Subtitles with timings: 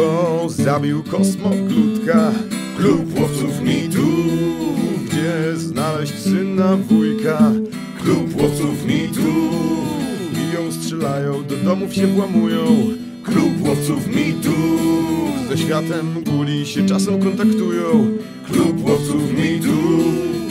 [0.00, 2.32] Kto zabił kosmoklutka?
[2.76, 4.06] Klub łowców mitu
[5.04, 7.52] Gdzie znaleźć syna wujka?
[8.02, 9.32] Klub łowców mitu
[10.34, 12.64] Biją, strzelają, do domów się włamują.
[13.24, 14.56] Klub łowców mitu
[15.48, 18.06] Ze światem guli się czasem kontaktują.
[18.52, 19.78] Klub łowców mitu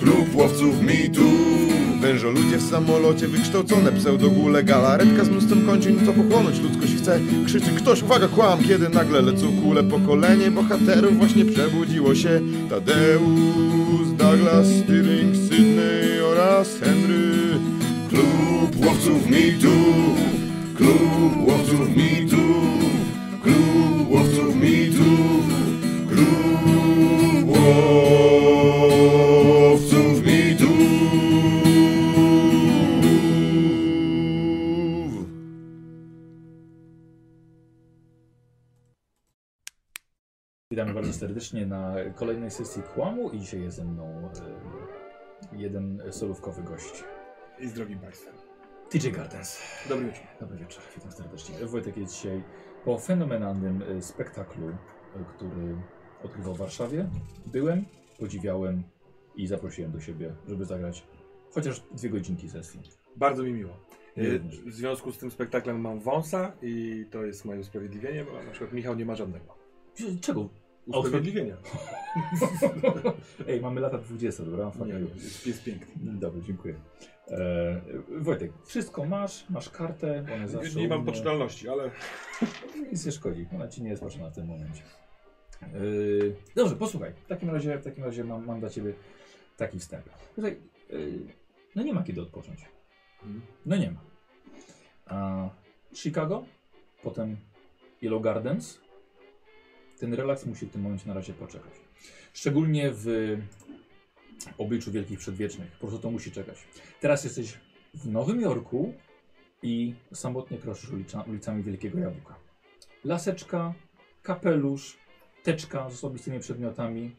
[0.00, 6.60] Klub łowców mitów Wężo ludzie w samolocie wykształcone pseudogule Galaretka z mnóstwem kończyn co pochłonąć
[6.60, 7.20] ludzkość chce.
[7.46, 9.82] Krzyczy ktoś, uwaga kłam, kiedy nagle lecą kule.
[9.84, 12.40] Pokolenie bohaterów właśnie przebudziło się.
[12.70, 17.58] Tadeusz, Douglas, Stirling, Sydney oraz Henry.
[18.08, 20.18] Klub łowców mitów
[20.76, 22.40] Klub łowców mitów
[23.42, 25.44] Klub łowców mitów
[26.08, 28.39] Klub łowców
[41.40, 44.30] serdecznie na kolejnej sesji Kłamu i dzisiaj jest ze mną
[45.52, 47.04] e, jeden solówkowy gość.
[47.58, 48.34] I z drogim Państwem.
[48.90, 49.58] TJ Gardens.
[49.88, 50.22] Dobry wieczór.
[50.40, 51.66] Dobry wieczór, witam serdecznie.
[51.66, 52.42] Wojtek jest dzisiaj
[52.84, 54.74] po fenomenalnym e, spektaklu, e,
[55.36, 55.76] który
[56.24, 57.08] odgrywał w Warszawie.
[57.46, 57.84] Byłem,
[58.18, 58.82] podziwiałem
[59.36, 61.06] i zaprosiłem do siebie, żeby zagrać
[61.54, 62.80] chociaż dwie godzinki sesji.
[63.16, 63.76] Bardzo mi miło.
[64.66, 68.72] W związku z tym spektaklem mam wąsa i to jest moje usprawiedliwienie, bo na przykład
[68.72, 69.54] Michał nie ma żadnego.
[70.20, 70.48] Czego?
[70.86, 71.56] Usprawiedliwienia.
[73.48, 74.72] Ej, mamy lata 20, dobra?
[74.86, 75.92] Nie, jest, jest piękny.
[75.96, 76.74] Dobrze, dziękuję.
[77.28, 77.80] E,
[78.20, 81.90] Wojtek, wszystko masz, masz kartę, jest zawsze Nie u mam poczytalności, ale
[82.92, 84.82] Nic nie szkodzi, ona ci nie jest potrzebna w tym momencie.
[85.74, 87.12] Yy, dobrze, posłuchaj.
[87.14, 88.94] W takim razie, w takim razie mam, mam dla ciebie
[89.56, 90.04] taki wstęp.
[90.36, 90.56] Tutaj,
[90.90, 91.18] yy,
[91.76, 92.60] no nie ma kiedy odpocząć.
[93.22, 93.42] Mhm.
[93.66, 94.00] No nie ma.
[95.06, 95.48] A
[95.94, 96.44] Chicago,
[97.02, 97.36] potem
[98.02, 98.79] Yellow Gardens.
[100.00, 101.72] Ten relaks musi w tym momencie na razie poczekać.
[102.32, 103.36] Szczególnie w
[104.58, 105.72] obliczu wielkich przedwiecznych.
[105.72, 106.58] Po prostu to musi czekać.
[107.00, 107.58] Teraz jesteś
[107.94, 108.94] w Nowym Jorku
[109.62, 112.34] i samotnie kroszysz ulica, ulicami Wielkiego Jabłka.
[113.04, 113.74] Laseczka,
[114.22, 114.96] kapelusz,
[115.42, 117.16] teczka z osobistymi przedmiotami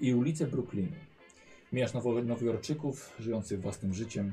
[0.00, 0.92] i ulice Brooklynu.
[1.72, 4.32] Mijasz nowo, nowojorczyków żyjących własnym życiem.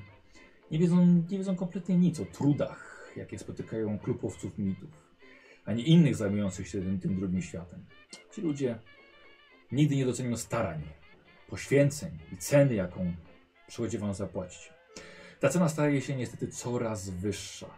[0.71, 4.89] Nie wiedzą, nie wiedzą kompletnie nic o trudach, jakie spotykają klubowców mitów,
[5.71, 7.85] ani innych zajmujących się tym, tym drugim światem.
[8.35, 8.79] Ci ludzie
[9.71, 10.81] nigdy nie docenią starań,
[11.47, 13.13] poświęceń i ceny, jaką
[13.67, 14.73] przychodzi wam zapłacić.
[15.39, 17.69] Ta cena staje się niestety coraz wyższa.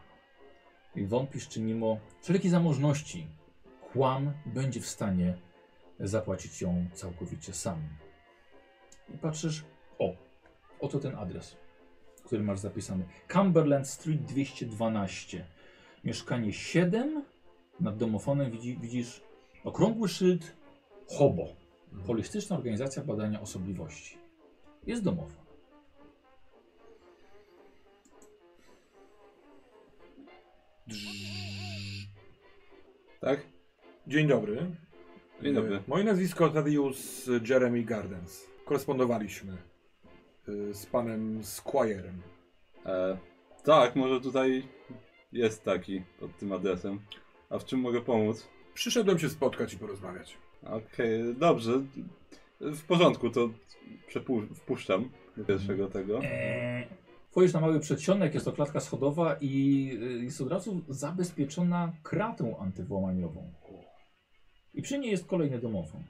[0.95, 3.27] I wątpisz, czy mimo wszelkiej zamożności
[3.93, 5.37] kłam będzie w stanie
[5.99, 7.79] zapłacić ją całkowicie sam.
[9.13, 9.63] I patrzysz,
[9.99, 10.15] o,
[10.79, 11.57] oto ten adres,
[12.25, 13.05] który masz zapisany.
[13.33, 15.45] Cumberland Street 212.
[16.03, 17.23] Mieszkanie 7.
[17.79, 19.22] Nad domofonem widzi, widzisz
[19.63, 20.56] okrągły szyld
[21.07, 21.56] HOBO.
[22.07, 24.17] Holistyczna Organizacja Badania Osobliwości.
[24.88, 25.44] Jest domofon.
[33.22, 33.39] Tak?
[34.07, 34.75] dzień dobry.
[35.41, 35.75] Dzień dobry.
[35.75, 38.45] Y, Moje nazwisko Tadeusz Jeremy Gardens.
[38.66, 39.57] Korespondowaliśmy
[40.50, 42.17] y, z panem Squire'em.
[42.85, 43.17] E,
[43.63, 44.67] tak, może tutaj
[45.31, 47.00] jest taki pod tym adresem.
[47.53, 48.47] A w czym mogę pomóc?
[48.74, 50.38] Przyszedłem się spotkać i porozmawiać.
[50.64, 51.81] Okej, dobrze.
[52.62, 53.50] W porządku, to
[54.09, 56.19] przepu- wpuszczam do pierwszego tego.
[56.24, 56.88] Eee.
[57.31, 62.58] Wchodzisz na mały przedsionek, jest to klatka schodowa i y, jest od razu zabezpieczona kratą
[62.59, 63.53] antywłamaniową.
[64.73, 66.03] I przy niej jest kolejny domofon.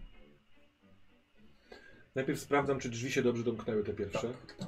[2.16, 4.68] Najpierw sprawdzam, czy drzwi się dobrze domknęły te pierwsze, Tak.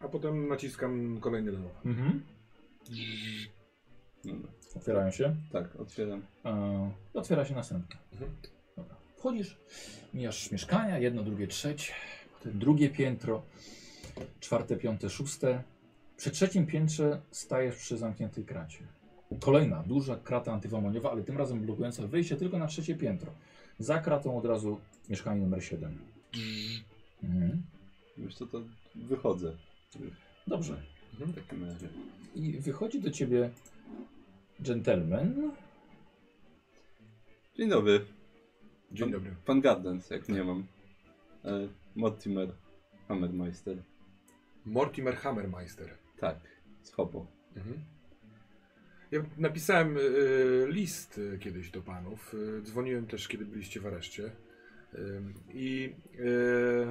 [0.00, 1.70] a potem naciskam kolejny lewo.
[1.84, 2.22] Mhm.
[4.24, 4.50] Dobra.
[4.76, 5.36] Otwierają się.
[5.52, 6.22] Tak, otwieram.
[6.44, 7.96] E, otwiera się następna.
[8.12, 8.30] Mhm.
[8.76, 8.94] Dobra.
[9.16, 9.56] Wchodzisz,
[10.14, 11.92] mijasz mieszkania, jedno, drugie, trzecie,
[12.38, 13.42] potem drugie piętro,
[14.40, 15.62] czwarte, piąte, szóste.
[16.16, 18.78] Przy trzecim piętrze stajesz przy zamkniętej kracie.
[19.40, 23.32] Kolejna duża krata antywłamaniowa, ale tym razem blokująca wyjście tylko na trzecie piętro.
[23.78, 25.98] Za kratą od razu mieszkanie numer 7.
[27.24, 27.62] Mhm.
[28.18, 28.60] Wiesz co, to
[28.94, 29.52] wychodzę
[30.46, 30.82] Dobrze.
[31.18, 31.88] w takim razie.
[32.34, 33.50] I wychodzi do ciebie
[34.60, 35.52] gentleman.
[37.56, 38.06] Dzień dobry.
[38.92, 39.34] Dzień dobry.
[39.44, 40.66] Pan Gardens, jak nie mam.
[41.44, 42.48] E, Mortimer
[43.08, 43.76] Hammermeister.
[44.64, 45.90] Mortimer Hammermeister.
[46.18, 46.36] Tak,
[46.82, 47.26] z Hopo.
[47.56, 47.80] Mhm.
[49.10, 52.34] Ja napisałem y, list y, kiedyś do panów.
[52.34, 54.24] Y, dzwoniłem też, kiedy byliście w areszcie.
[54.94, 55.22] Y,
[55.54, 56.86] I y,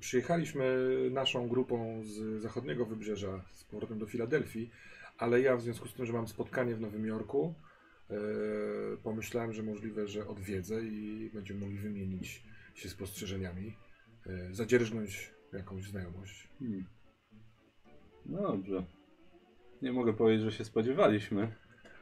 [0.00, 4.70] przyjechaliśmy naszą grupą z zachodniego wybrzeża z powrotem do Filadelfii,
[5.18, 7.54] ale ja w związku z tym, że mam spotkanie w Nowym Jorku,
[8.10, 8.14] y,
[9.02, 12.42] pomyślałem, że możliwe, że odwiedzę i będziemy mogli wymienić
[12.74, 13.76] się spostrzeżeniami,
[14.26, 16.48] y, zadzierżnąć jakąś znajomość.
[16.58, 16.86] Hmm.
[18.26, 18.84] No dobrze.
[19.82, 21.52] Nie mogę powiedzieć, że się spodziewaliśmy.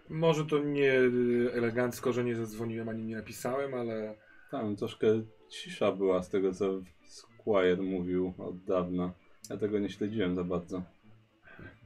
[0.09, 4.17] Może to nie y, elegancko, że nie zadzwoniłem ani nie napisałem, ale
[4.55, 5.07] Tam troszkę
[5.49, 9.13] cisza była z tego, co Squire mówił od dawna.
[9.51, 10.83] Ja tego nie śledziłem za bardzo.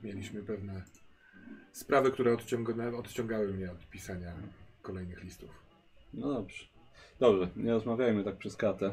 [0.02, 0.82] mieliśmy pewne
[1.72, 4.32] sprawy, które odciąga, odciągały mnie od pisania
[4.82, 5.50] kolejnych listów.
[6.14, 6.64] No dobrze.
[7.20, 8.92] Dobrze, nie rozmawiajmy tak przez katę.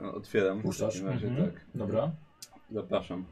[0.00, 0.62] O, Otwieram.
[0.62, 0.94] Puszczasz?
[0.94, 1.50] W takim razie Mhm.
[1.52, 1.60] tak.
[1.74, 2.10] Dobra.
[2.70, 3.24] Zapraszam.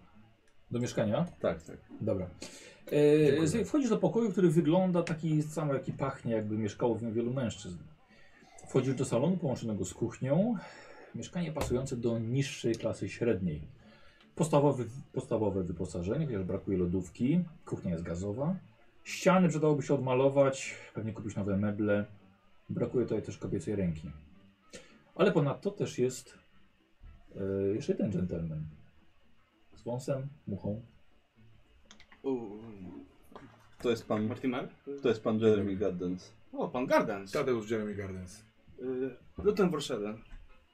[0.71, 1.27] Do mieszkania?
[1.41, 1.77] Tak, tak.
[2.01, 2.31] Dobra.
[3.57, 7.33] E, wchodzisz do pokoju, który wygląda taki sam, jaki pachnie, jakby mieszkało w nim wielu
[7.33, 7.79] mężczyzn.
[8.69, 10.55] Wchodzisz do salonu połączonego z kuchnią.
[11.15, 13.63] Mieszkanie pasujące do niższej klasy średniej.
[14.35, 17.45] Podstawowe, podstawowe wyposażenie, chociaż brakuje lodówki.
[17.65, 18.57] Kuchnia jest gazowa.
[19.05, 22.07] Ściany przydałoby się odmalować, pewnie kupić nowe meble.
[22.69, 24.11] Brakuje tutaj też kobiecej ręki.
[25.15, 26.39] Ale ponadto też jest
[27.37, 27.43] e,
[27.75, 28.65] jeszcze ten gentleman.
[29.75, 30.83] Z wąsem, muchą.
[33.83, 34.69] To jest pan, Mortimer?
[35.03, 36.33] to jest pan Jeremy Gardens.
[36.53, 37.33] O, pan Gardens.
[37.33, 38.45] Tadeusz Jeremy Gardens.
[38.83, 40.19] Y, Luther Worszeden.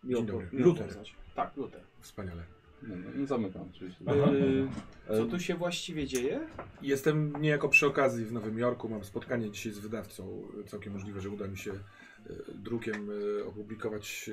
[0.05, 0.49] Miło Dzień dobry.
[0.53, 0.89] Luther.
[1.35, 1.83] Tak, Luther.
[2.01, 2.56] Wspaniale.
[2.83, 4.05] No, no, no zamykam oczywiście.
[4.07, 4.33] Aha.
[4.33, 4.69] Y,
[5.09, 6.41] E, co tu się właściwie dzieje?
[6.83, 8.89] Jestem niejako przy okazji w Nowym Jorku.
[8.89, 10.43] Mam spotkanie dzisiaj z wydawcą.
[10.67, 11.79] Całkiem możliwe, że uda mi się e,
[12.55, 14.31] drukiem e, opublikować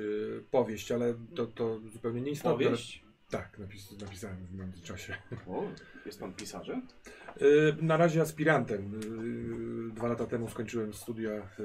[0.50, 2.64] powieść, ale to, to zupełnie nieistotne.
[2.64, 3.03] Powieść?
[3.30, 5.16] Tak, napis, napisałem w międzyczasie.
[5.48, 5.64] O,
[6.06, 6.88] jest pan pisarzem?
[7.42, 9.00] Y, Na razie aspirantem.
[9.90, 11.62] Y, Dwa lata temu skończyłem studia y,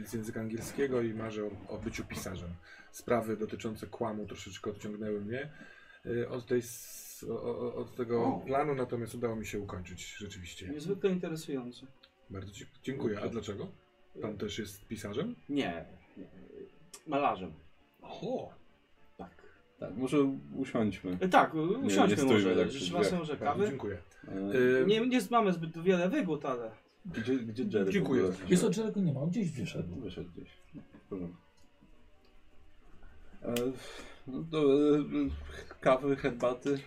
[0.00, 2.50] y, z języka angielskiego i marzę o, o byciu pisarzem.
[2.92, 5.50] Sprawy dotyczące kłamu troszeczkę odciągnęły mnie
[6.28, 6.62] od, tej,
[7.30, 8.40] o- od tego O.
[8.46, 10.68] planu, natomiast udało mi się ukończyć rzeczywiście.
[10.68, 11.86] Niezwykle interesujące.
[12.30, 13.20] Bardzo ci, dziękuję.
[13.20, 13.68] A dlaczego?
[14.22, 15.34] Pan też jest pisarzem?
[15.48, 15.84] Nie,
[16.16, 16.26] nie.
[17.06, 17.52] Malarzem.
[18.02, 18.54] O,
[19.80, 19.88] Tak.
[19.88, 20.16] Tak, może
[20.56, 21.18] usiądźmy.
[21.20, 22.56] E, Tak, nie usiądźmy stójmy może.
[22.56, 23.66] tak Życzę was może kawy.
[23.68, 23.98] dziękuję.
[24.28, 26.70] E, Y, Nie, nie mamy zbyt wiele wygód, ale...
[27.06, 27.92] Gdzie, gdzie Jerry?
[27.92, 28.22] Dziękuję.
[28.48, 29.94] Jest od Jerego nie ma, on gdzieś wyszedł.
[30.00, 30.48] Wyszedł gdzieś.
[33.42, 33.54] E,
[34.26, 34.58] no to,
[34.96, 35.04] e,
[35.80, 36.78] kawy, herbaty.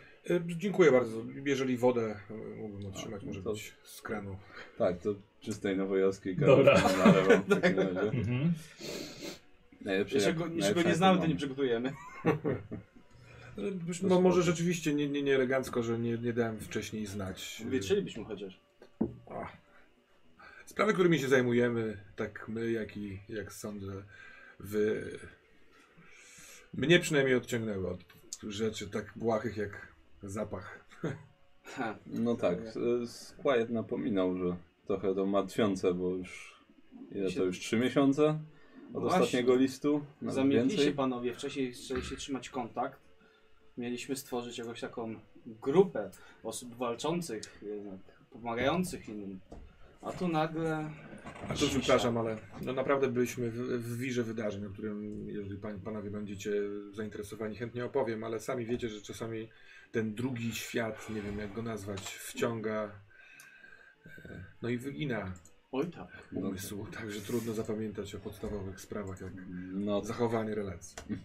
[0.58, 1.18] Dziękuję bardzo.
[1.46, 2.16] Jeżeli wodę
[2.58, 4.36] mógłbym otrzymać, A, może to- być z kranu.
[4.78, 6.48] Tak, to czystej nowojorskiej kawy.
[6.48, 6.82] Dobra.
[7.06, 8.12] Nalewam w takim razie.
[9.84, 11.94] Najlepsze jak- go, najlepsze go nie jak znamy, to nie przygotujemy.
[13.58, 13.64] No,
[14.02, 17.64] no może rzeczywiście nie, nie, nie elegancko, że nie, nie dałem wcześniej znać.
[17.70, 18.60] Wietrzylibyśmy chociaż.
[20.66, 24.04] Sprawy, którymi się zajmujemy, tak my, jak i jak sądzę,
[24.60, 25.06] wy.
[26.74, 28.00] Mnie przynajmniej odciągnęły od
[28.44, 29.88] rzeczy tak błahych jak
[30.24, 30.86] zapach.
[31.64, 31.98] Ha.
[32.06, 34.56] No tak, e, Squire napominał, że
[34.88, 36.56] trochę to martwiące, bo już
[37.12, 38.40] ile to już trzy miesiące
[38.94, 39.20] od Właśnie.
[39.20, 40.06] ostatniego listu?
[40.22, 40.94] Więcej?
[40.94, 43.00] panowie, wcześniej chcieliście trzymać kontakt.
[43.78, 46.10] Mieliśmy stworzyć jakąś taką grupę
[46.44, 48.00] osób walczących, jednak
[48.32, 49.40] pomagających innym.
[50.02, 50.90] A tu nagle.
[51.44, 51.80] A to cisza.
[51.80, 56.52] przepraszam, ale no naprawdę byliśmy w, w wirze wydarzeń, o którym, jeżeli pan, panowie będziecie
[56.92, 59.50] zainteresowani, chętnie opowiem, ale sami wiecie, że czasami
[59.92, 62.92] ten drugi świat, nie wiem jak go nazwać, wciąga.
[64.26, 65.34] e, No i wygina
[65.74, 66.08] Oj tak.
[66.34, 69.32] umysłu, także trudno zapamiętać o podstawowych sprawach jak
[69.74, 70.96] No, zachowanie relacji.
[71.10, 71.16] no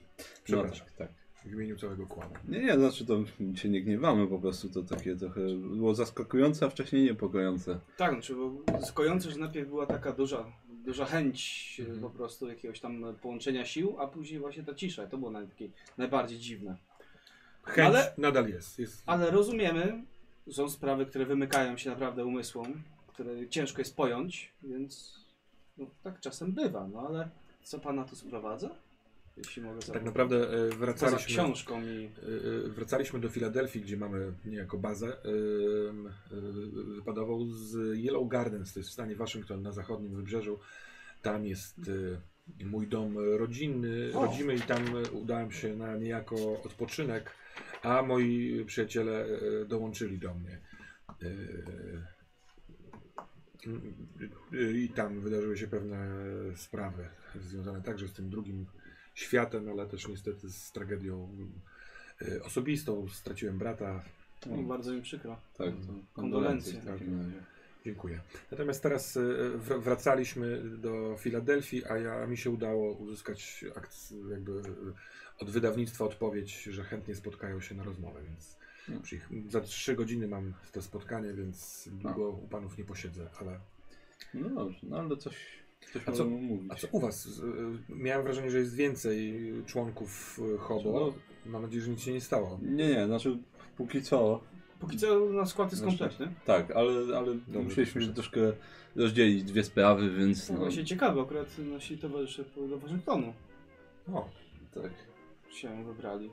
[0.44, 1.08] Przepraszam, tak, tak.
[1.44, 2.30] w imieniu całego kłanu.
[2.48, 3.18] Nie, nie, znaczy to
[3.54, 7.78] się nie gniewamy, po prostu to takie trochę było zaskakujące, a wcześniej niepokojące.
[7.96, 10.52] Tak, znaczy było zaskojące, że najpierw była taka duża,
[10.84, 12.00] duża chęć e, Mhm.
[12.00, 15.06] po prostu jakiegoś tam połączenia sił, a później właśnie ta cisza.
[15.06, 16.76] To było naj, takie najbardziej dziwne.
[17.62, 18.78] Chęć Ale- nadal jest.
[18.78, 20.02] jest Ale rozumiemy,
[20.46, 22.82] że są sprawy, które wymykają się naprawdę umysłom,
[23.18, 25.20] które ciężko jest pojąć, więc
[25.78, 26.88] no, tak czasem bywa.
[26.88, 27.28] No ale
[27.62, 28.70] co pana tu sprowadza?
[29.36, 30.06] Jeśli mogę tak zapytać.
[30.06, 31.26] naprawdę e, wracaliśmy.
[31.26, 35.92] książką i Y, y, Wracaliśmy do Filadelfii, gdzie mamy niejako bazę y,
[36.94, 40.58] wypadową z Yellow Gardens, to jest w stanie Waszyngton na zachodnim wybrzeżu.
[41.22, 41.80] Tam jest
[42.64, 44.26] mój dom rodzinny, O.
[44.26, 47.30] rodzimy i tam udałem się na niejako odpoczynek,
[47.82, 49.26] a moi przyjaciele
[49.66, 50.58] dołączyli do mnie.
[54.74, 56.08] I tam wydarzyły się pewne
[56.56, 57.08] sprawy
[57.40, 58.66] związane także z tym drugim
[59.14, 61.28] światem, ale też niestety z tragedią
[62.22, 63.08] y, osobistą.
[63.08, 64.02] Straciłem brata.
[64.46, 65.40] No, bardzo mi przykro.
[65.56, 66.80] Tak, to Kondolencje.
[66.86, 67.06] razie.
[67.84, 68.20] Dziękuję.
[68.50, 69.20] Natomiast teraz y,
[69.68, 73.64] wr- wracaliśmy do Filadelfii, a ja, mi się udało uzyskać
[74.30, 74.62] jakby y,
[75.38, 78.57] od wydawnictwa odpowiedź, że chętnie spotkają się na rozmowę, więc
[78.90, 79.00] No.
[79.50, 83.60] za trzy godziny mam to spotkanie, więc długo u panów nie posiedzę, ale...
[84.34, 85.36] No dobrze, no ale coś,
[85.92, 86.72] coś A co- mówić.
[86.72, 87.26] A co u was?
[87.26, 87.42] Y,
[87.88, 91.14] Miałem wrażenie, że jest więcej członków y, Hobo.
[91.46, 92.58] Mam nadzieję, że nic się nie stało.
[92.62, 93.38] Nie, nie, znaczy
[93.76, 94.40] póki co,
[94.80, 96.34] Póki co na skład jest Znaczy- kompletny.
[96.44, 98.14] tak, ale, ale Dobrze, musieliśmy proszę.
[98.14, 98.40] troszkę
[98.96, 100.54] rozdzielić dwie sprawy, więc No.
[100.54, 103.32] no, Właśnie ciekawe, akurat nasi towarzysze do Waszyngtonu
[104.12, 104.28] O,
[104.74, 104.90] tak.
[105.50, 106.30] się wybrali.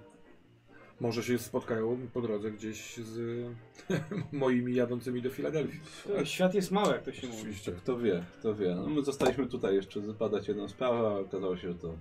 [0.99, 3.45] Może się spotkają po drodze gdzieś z
[4.31, 5.79] moimi jadącymi do Filadelfii.
[6.07, 7.39] To Świat jest mały, jak to się mówi.
[7.39, 7.71] Oczywiście.
[7.71, 8.75] Kto wie, kto wie.
[8.75, 11.93] No, my zostaliśmy tutaj jeszcze zbadać jedną sprawę, a okazało się, że to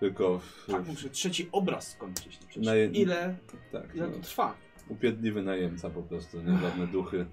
[0.00, 2.38] tylko w, Tak, muszę trzeci obraz skończyć.
[2.56, 3.36] No Naje- Ile,
[3.72, 4.54] tak, ile no, to trwa?
[4.88, 7.26] upierdliwy najemca po prostu, nie żadne duchy,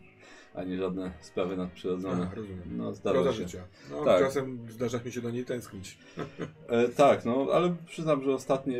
[0.53, 2.29] ani żadne sprawy nadprzyrodzone.
[2.31, 2.63] A, rozumiem.
[2.77, 3.37] No, Proza zdarza się.
[3.47, 3.63] życia.
[3.91, 4.19] No, Tak.
[4.23, 5.97] Czasem zdarza mi się do niej tęsknić.
[6.67, 8.79] E, tak, no ale przyznam, że ostatnie,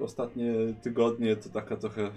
[0.00, 2.10] ostatnie tygodnie to taka trochę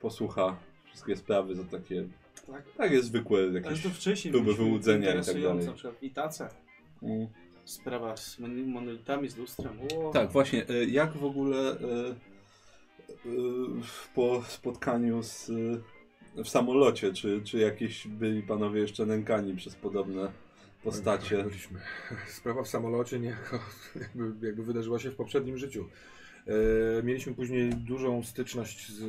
[0.00, 0.56] posłucha
[0.86, 2.08] wszystkie sprawy, to takie,
[2.46, 2.62] Tak.
[2.76, 3.82] takie zwykłe jakieś...
[3.82, 5.66] to wcześniej próby wyłudzenia i tak interesujące, dalej.
[5.66, 6.48] Na przykład i tace.
[7.02, 7.26] Mm.
[7.64, 9.78] Sprawa z mon- monolitami, z lustrem.
[9.98, 10.68] O, Tak, właśnie.
[10.68, 12.14] e, Jak w ogóle e, e,
[14.14, 15.50] po spotkaniu z,
[16.44, 20.32] w samolocie, czy, czy jakieś byli panowie jeszcze nękani przez podobne
[20.84, 21.44] postacie?
[21.44, 21.80] Byliśmy.
[22.28, 23.58] Sprawa w samolocie niejako
[24.00, 25.88] jakby, jakby wydarzyła się w poprzednim życiu.
[26.46, 29.02] E, mieliśmy później dużą styczność z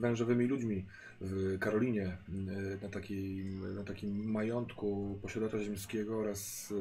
[0.00, 0.84] wężowymi ludźmi
[1.20, 6.72] w Karolinie, e, na, takiej, na takim majątku posiadacza ziemskiego oraz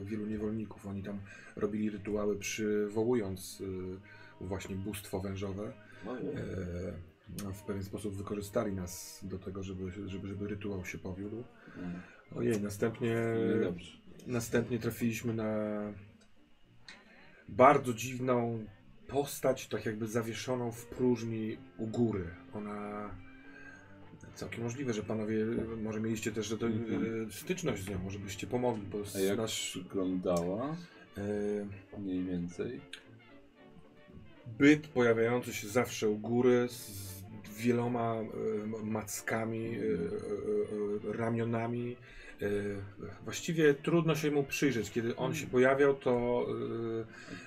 [0.00, 0.86] e, wielu niewolników.
[0.86, 1.18] Oni tam
[1.56, 3.62] robili rytuały przywołując
[4.40, 5.72] e, właśnie bóstwo wężowe.
[6.06, 7.09] E,
[7.52, 11.44] w pewien sposób wykorzystali nas do tego, żeby, żeby, żeby rytuał się powiódł.
[11.78, 12.00] Mm,
[12.36, 13.16] Ojej, następnie,
[13.58, 13.92] Niedobrze.
[14.26, 15.52] następnie trafiliśmy na
[17.48, 18.64] bardzo dziwną
[19.08, 22.24] postać, tak jakby zawieszoną w próżni u góry.
[22.54, 23.10] Ona
[24.34, 25.46] całkiem możliwe, że panowie
[25.82, 27.26] może mieliście też do, Mhm.
[27.28, 30.76] e, styczność z nią, może byście pomogli, bo A jak nasz wyglądała
[31.94, 32.80] e, mniej więcej?
[34.58, 37.19] byt pojawiający się zawsze u góry z
[37.60, 39.80] wieloma e, mackami, e,
[41.10, 41.96] e, ramionami.
[43.24, 44.90] Właściwie trudno się mu przyjrzeć.
[44.90, 46.46] Kiedy on się pojawiał, to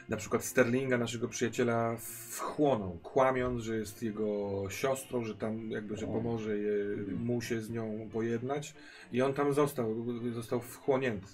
[0.09, 1.95] na przykład Sterlinga, naszego przyjaciela,
[2.29, 6.73] wchłonął, kłamiąc, że jest jego siostrą, że tam jakby, że pomoże je,
[7.15, 8.73] mu się z nią pojednać.
[9.11, 11.27] I on tam został, został wchłonięty.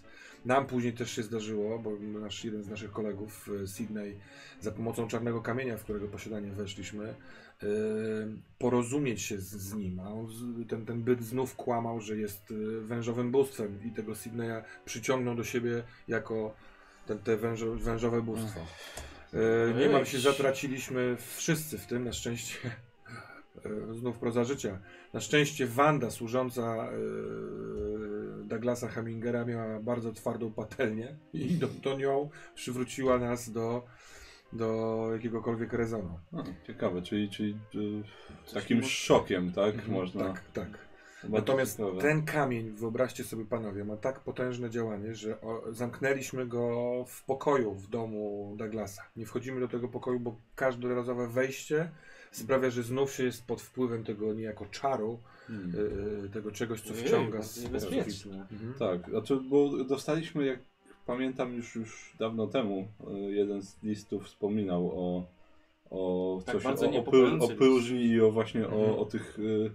[0.45, 4.17] Nam później też się zdarzyło, bo nasz, jeden z naszych kolegów, Sydney,
[4.61, 7.13] za pomocą czarnego kamienia, w którego posiadanie weszliśmy,
[8.57, 9.99] porozumieć się z, z nim.
[9.99, 10.27] A on,
[10.69, 15.43] ten, ten byt znów kłamał, że jest e, wężowym bóstwem i tego Sydneya przyciągnął do
[15.43, 16.55] siebie jako
[17.07, 18.59] ten, te wężo, wężowe bóstwo.
[19.33, 22.57] E, niemal się zatraciliśmy wszyscy w tym, na szczęście.
[23.91, 24.79] Znów proza życia.
[25.13, 26.89] Na szczęście Wanda, służąca e,
[28.43, 33.85] Douglasa Hemingera, miała bardzo twardą patelnię i do, to nią przywróciła nas do,
[34.53, 36.19] do jakiegokolwiek rezonu.
[36.33, 39.75] A, ciekawe, czyli, czyli y, takim może- szokiem, tak?
[39.75, 40.23] Mhm, Można.
[40.33, 40.89] Tak, tak.
[41.29, 42.01] Natomiast ciekawe.
[42.01, 47.73] ten kamień, wyobraźcie sobie panowie, ma tak potężne działanie, że o, zamknęliśmy go w pokoju
[47.75, 49.01] w domu Douglasa.
[49.15, 51.91] Nie wchodzimy do tego pokoju, bo każdorazowe wejście
[52.31, 55.75] sprawia, że znów się jest pod wpływem tego niejako czaru, Hmm.
[55.75, 58.47] y, y, tego czegoś, co wciąga z niebezpieczne.
[58.51, 58.73] Mhm.
[58.79, 60.59] Tak, znaczy, bo dostaliśmy, jak
[61.13, 62.87] pamiętam już, już dawno temu,
[63.27, 65.25] y, jeden z listów wspominał o,
[65.89, 68.81] o Tak, coś, o, o, pył, o pyłżni i o właśnie Mhm.
[68.81, 69.71] o, o tych y,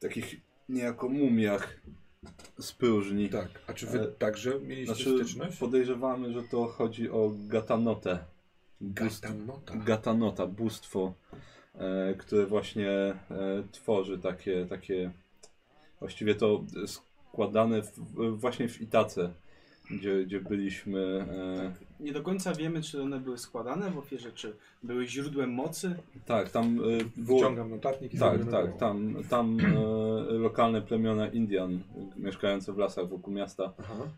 [0.00, 0.36] takich
[0.68, 1.80] niejako mumiach
[2.58, 3.28] z pyłżni.
[3.28, 5.58] Tak, a czy wy E, także mieliście Znaczy, styczność?
[5.58, 8.18] podejrzewamy, że to chodzi o gatanotę.
[8.80, 9.76] Bóstw- Gatanota.
[9.76, 11.12] Gatanota, bóstwo,
[11.74, 13.16] e, które właśnie e,
[13.72, 15.10] tworzy takie, takie,
[15.98, 19.32] właściwie to składane w- właśnie w Itace,
[19.90, 21.26] gdzie, gdzie byliśmy.
[22.00, 25.94] E, Nie do końca wiemy, czy one były składane w ofierze, czy były źródłem mocy.
[26.26, 28.78] tak, tam e, było, Wyciągam notatnik i tak, tak, notował.
[28.78, 31.78] tam, tam e, lokalne plemiona Indian
[32.16, 33.72] mieszkające w lasach wokół miasta,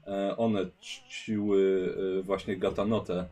[0.07, 3.25] e, one czciły e, właśnie gatanotę.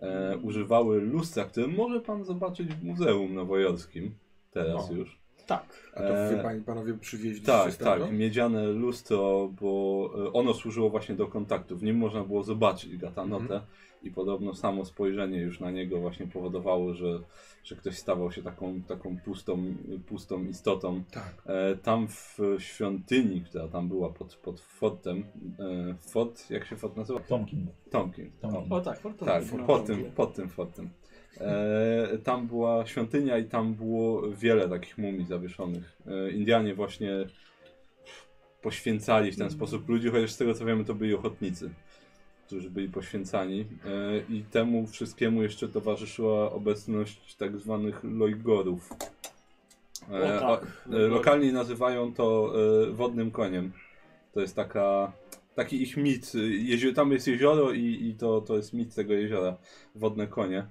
[0.00, 4.14] E, używały lustra, które może pan zobaczyć w Muzeum Nowojorskim
[4.50, 4.94] teraz O.
[4.94, 5.18] już.
[5.46, 5.90] Tak.
[5.94, 10.90] A to wy E, panie, panowie przywieźli Tak, tak, miedziane lustro, bo e, ono służyło
[10.90, 11.76] właśnie do kontaktu.
[11.76, 13.62] W nim można było zobaczyć Gatanotę Mhm.
[14.02, 17.20] i podobno samo spojrzenie już na niego właśnie powodowało, że,
[17.64, 19.64] że ktoś stawał się taką, taką pustą,
[20.06, 21.02] pustą istotą.
[21.10, 21.34] Tak.
[21.46, 25.24] E, tam w świątyni, która tam była pod, pod fortem,
[25.58, 27.20] e, fort, jak się fort nazywa?
[27.20, 27.66] Tomkin.
[27.90, 28.30] Tomkin.
[28.40, 28.72] Tomkin.
[28.72, 29.32] O tak, Fortuna.
[29.32, 30.90] Tak, No, pod no, tym, pod tym fortem.
[31.40, 35.96] E, tam była świątynia i tam było wiele takich mumii zawieszonych.
[36.06, 37.10] E, Indianie właśnie
[38.62, 41.70] poświęcali w ten sposób ludzi, chociaż z tego co wiemy to byli ochotnicy,
[42.46, 43.60] którzy byli poświęcani.
[43.60, 48.92] E, I temu wszystkiemu jeszcze towarzyszyła obecność tak zwanych lojgorów.
[50.10, 50.60] E, tak, a-
[50.96, 50.98] e.
[50.98, 52.52] Lokalni nazywają to
[52.86, 53.72] e, wodnym koniem.
[54.32, 55.12] To jest taka,
[55.54, 56.32] taki ich mit.
[56.58, 59.56] Jezio, tam jest jezioro i, i to, to jest mit tego jeziora.
[59.94, 60.66] Wodne konie.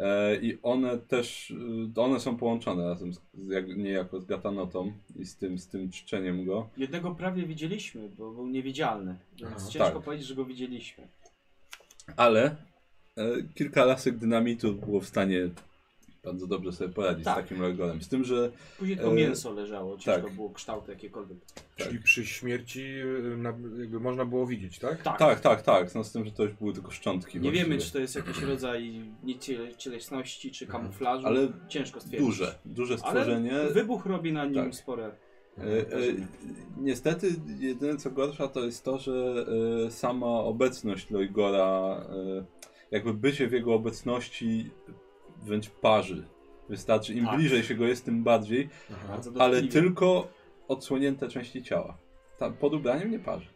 [0.00, 1.50] E, I one też,
[1.96, 5.68] y, one są połączone razem z, z, jak, niejako z Gatanotą i z tym, z
[5.68, 6.68] tym czczeniem go.
[6.76, 9.16] Jednego prawie widzieliśmy, bo był niewidzialny.
[9.36, 10.02] Więc ciężko tak.
[10.02, 11.08] powiedzieć, że go widzieliśmy.
[12.16, 12.56] Ale
[13.16, 15.48] e, kilka lasek dynamitu było w stanie
[16.24, 17.34] bardzo dobrze sobie poradzić Tak.
[17.38, 18.02] z takim logorem.
[18.02, 20.34] Z tym, że Później tylko E, mięso leżało, ciężko tak.
[20.34, 21.38] było kształty jakiekolwiek.
[21.76, 22.84] Czyli przy śmierci
[23.36, 23.48] na,
[23.78, 25.02] jakby można było widzieć, tak?
[25.02, 25.18] Tak.
[25.18, 25.94] tak, tak, tak.
[25.94, 27.38] No z tym, że to już były tylko szczątki.
[27.38, 27.64] Nie właściwie.
[27.68, 31.26] wiemy, czy to jest jakiś rodzaj niecielesności, czy kamuflażu.
[31.26, 32.28] Ale Ciężko stwierdzić.
[32.28, 33.52] Duże, duże Ale stworzenie.
[33.74, 34.74] wybuch robi na nim Tak.
[34.74, 35.10] spore.
[35.58, 35.86] E, e,
[36.76, 39.46] niestety jedyne co gorsza to jest to, że
[39.86, 42.44] e, sama obecność Loigora, e,
[42.90, 44.70] jakby bycie w jego obecności
[45.42, 46.24] wręcz parzy.
[46.68, 47.36] Wystarczy, im Tak.
[47.36, 49.20] bliżej się go jest, tym bardziej, Aha.
[49.38, 50.28] Ale tylko
[50.68, 51.98] odsłonięte części ciała.
[52.38, 53.46] Ta, pod ubraniem nie parzy.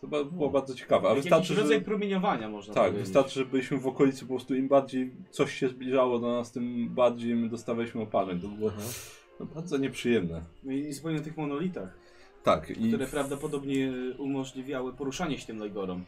[0.00, 1.08] To ba- było bardzo ciekawe.
[1.08, 1.62] A wystarczy, jakiś że...
[1.62, 3.04] rodzaj promieniowania można Tak, powiedzieć.
[3.04, 6.88] wystarczy, że byliśmy w okolicy, po prostu im bardziej coś się zbliżało do nas, tym
[6.88, 8.40] bardziej my dostawaliśmy oparzeń.
[8.40, 8.70] To było
[9.40, 10.42] no, bardzo nieprzyjemne.
[10.64, 11.98] No i zupełnie o tych monolitach,
[12.42, 16.04] Tak, i które prawdopodobnie umożliwiały poruszanie się tym Lejgorom.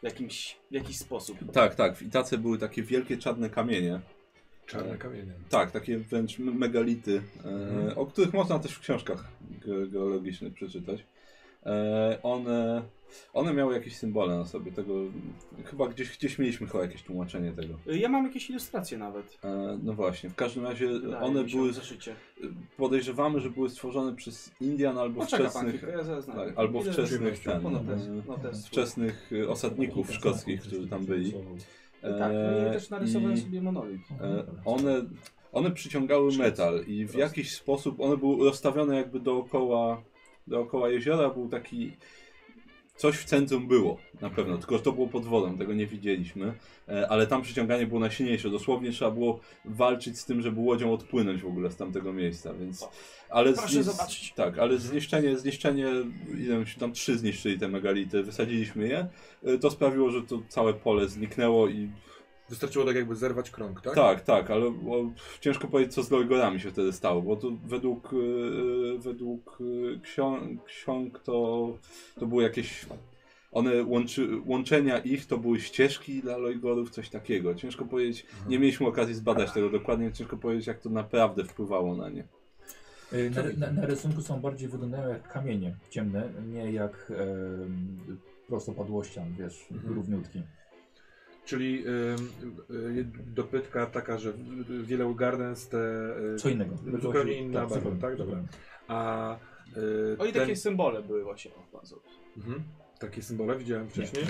[0.00, 1.38] W jakimś, w jakiś sposób.
[1.52, 4.00] tak, tak, w Itace były takie wielkie czarne kamienie.
[4.70, 5.32] Czarne kamienie.
[5.48, 7.98] Tak, takie wręcz megality, e, Mhm.
[7.98, 9.24] o których można też w książkach
[9.66, 11.04] ge geologicznych przeczytać.
[11.66, 12.82] E, one,
[13.32, 14.94] one miały jakieś symbole na sobie, tego
[15.64, 17.74] chyba gdzieś, gdzieś mieliśmy chyba jakieś tłumaczenie tego.
[17.86, 19.38] Ja mam jakieś ilustracje nawet.
[19.44, 22.14] E, no właśnie, w każdym razie Wydaje one były, w zeszycie.
[22.76, 26.44] podejrzewamy, że były stworzone przez Indian albo Poczeka pan wczesnych, chwilkę, ja zaraz znajdę.
[26.46, 28.66] tak, albo Ile- wczesnych, ten, No e, no test.
[28.66, 31.32] wczesnych e, osadników szkockich, którzy tam byli.
[32.02, 34.00] Tak, no i E, też narysowałem i- sobie monolit.
[34.20, 35.02] E, one,
[35.52, 40.02] one przyciągały metal i w jakiś sposób one były rozstawione jakby dookoła,
[40.46, 41.30] dookoła jeziora.
[41.30, 41.96] Był taki.
[43.00, 46.54] Coś w centrum było, na pewno, tylko że to było pod wodą, tego nie widzieliśmy,
[46.88, 48.50] e, ale tam przyciąganie było najsilniejsze.
[48.50, 52.88] Dosłownie trzeba było walczyć z tym, żeby łodzią odpłynąć w ogóle z tamtego miejsca, więc.
[53.30, 54.32] Ale Proszę zobaczyć.
[54.32, 55.86] Tak, ale zniszczenie, zniszczenie,
[56.38, 59.08] ile się tam trzy zniszczyli te megality, wysadziliśmy je,
[59.44, 61.90] e, to sprawiło, że to całe pole zniknęło i
[62.50, 63.94] Wystarczyło tak jakby zerwać krąg, tak?
[63.94, 65.10] tak, tak, ale bo,
[65.40, 69.58] ciężko powiedzieć, co z Lorgorami się wtedy stało, bo to według, e, według
[69.96, 71.68] e, ksiąg, ksiąg to,
[72.20, 72.86] to były jakieś.
[73.52, 77.54] One łączy, łączenia ich to były ścieżki dla Lojgorów, coś takiego.
[77.54, 82.08] Ciężko powiedzieć, nie mieliśmy okazji zbadać tego dokładnie, ciężko powiedzieć, jak to naprawdę wpływało na
[82.08, 82.24] nie.
[83.12, 87.26] Y, Na, na, na rysunku są bardziej wyglądają jak kamienie ciemne, nie jak e,
[88.48, 89.94] prostopadłościan, wiesz, Mhm.
[89.94, 90.42] równiutki.
[91.44, 91.90] Czyli y,
[92.74, 94.32] y, dopytka taka, że
[94.82, 95.78] wiele Gardens te...
[96.34, 96.76] y, Co innego.
[97.02, 98.16] Zupełnie inna barwa, zupełnie, tak?
[98.16, 98.42] Dobra.
[98.88, 99.36] A
[99.76, 101.50] y, O i ten- takie symbole były właśnie.
[101.54, 102.00] O, bardzo.
[102.36, 102.62] Mhm.
[102.98, 104.24] Takie symbole widziałem wcześniej.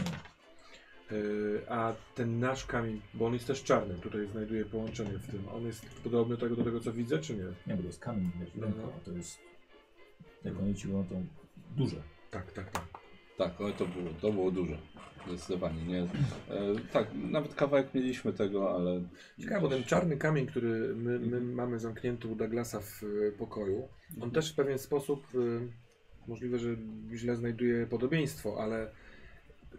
[1.13, 5.49] Y, a ten nasz kamień, bo on jest też czarny, tutaj znajduję połączenie w tym.
[5.55, 7.45] On jest podobny do tego, do tego co widzę, czy nie?
[7.67, 9.39] Nie, bo to jest kamień, wiesz, ręka, a to jest,
[10.45, 11.15] jak oni ci mówią, to
[11.77, 11.97] duże.
[12.31, 12.85] Tak, tak, tak.
[13.39, 14.79] Tak, ale to było, to było duże.
[15.29, 16.03] Zdecydowanie, nie.
[16.03, 16.09] E,
[16.93, 19.03] tak, nawet kawałek mieliśmy tego, ale.
[19.41, 23.89] Ciekawe, bo ten czarny kamień, który my, my mamy zamknięty u Douglasa w y, pokoju,
[24.21, 25.61] on też w pewien sposób, y,
[26.29, 26.77] możliwe, że
[27.15, 28.91] źle znajduje podobieństwo, ale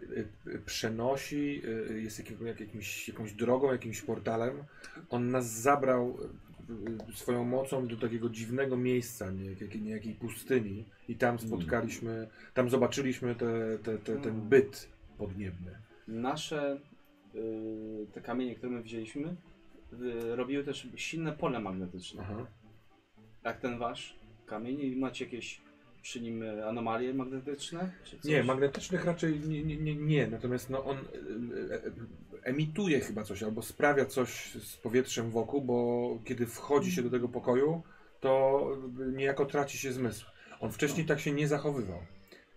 [0.02, 0.28] y,
[0.66, 1.62] przenosi,
[1.94, 4.64] jest jakim, jak, jakimś, jakąś drogą, jakimś portalem.
[5.10, 6.18] On nas zabrał
[7.14, 13.78] swoją mocą do takiego dziwnego miejsca, nie, niejakiej pustyni i tam spotkaliśmy, tam zobaczyliśmy te,
[13.78, 14.91] te, te, ten byt
[15.26, 15.78] podniebny.
[16.08, 16.78] Nasze
[17.34, 19.36] y, te kamienie, które my wzięliśmy,
[19.92, 22.22] y, robiły też silne pole magnetyczne.
[22.22, 22.46] Aha.
[23.44, 25.60] Jak ten wasz kamień i macie jakieś
[26.02, 27.90] przy nim y, anomalie magnetyczne?
[28.04, 28.30] Czy coś?
[28.30, 30.26] Nie, magnetycznych raczej nie, nie, nie, nie.
[30.26, 31.80] natomiast no, on e, e,
[32.42, 37.28] emituje chyba coś albo sprawia coś z powietrzem wokół, bo kiedy wchodzi się do tego
[37.28, 37.82] pokoju,
[38.20, 38.62] to
[39.12, 40.26] niejako traci się zmysł.
[40.60, 41.98] On wcześniej tak się nie zachowywał.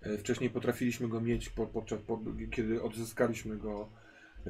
[0.06, 2.20] E, Wcześniej potrafiliśmy go mieć, po, podczas, po,
[2.52, 3.90] kiedy odzyskaliśmy go
[4.46, 4.50] e,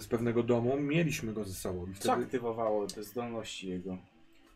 [0.00, 1.86] z pewnego domu, mieliśmy go ze sobą.
[1.86, 3.98] I Co wtedy aktywowało te zdolności jego?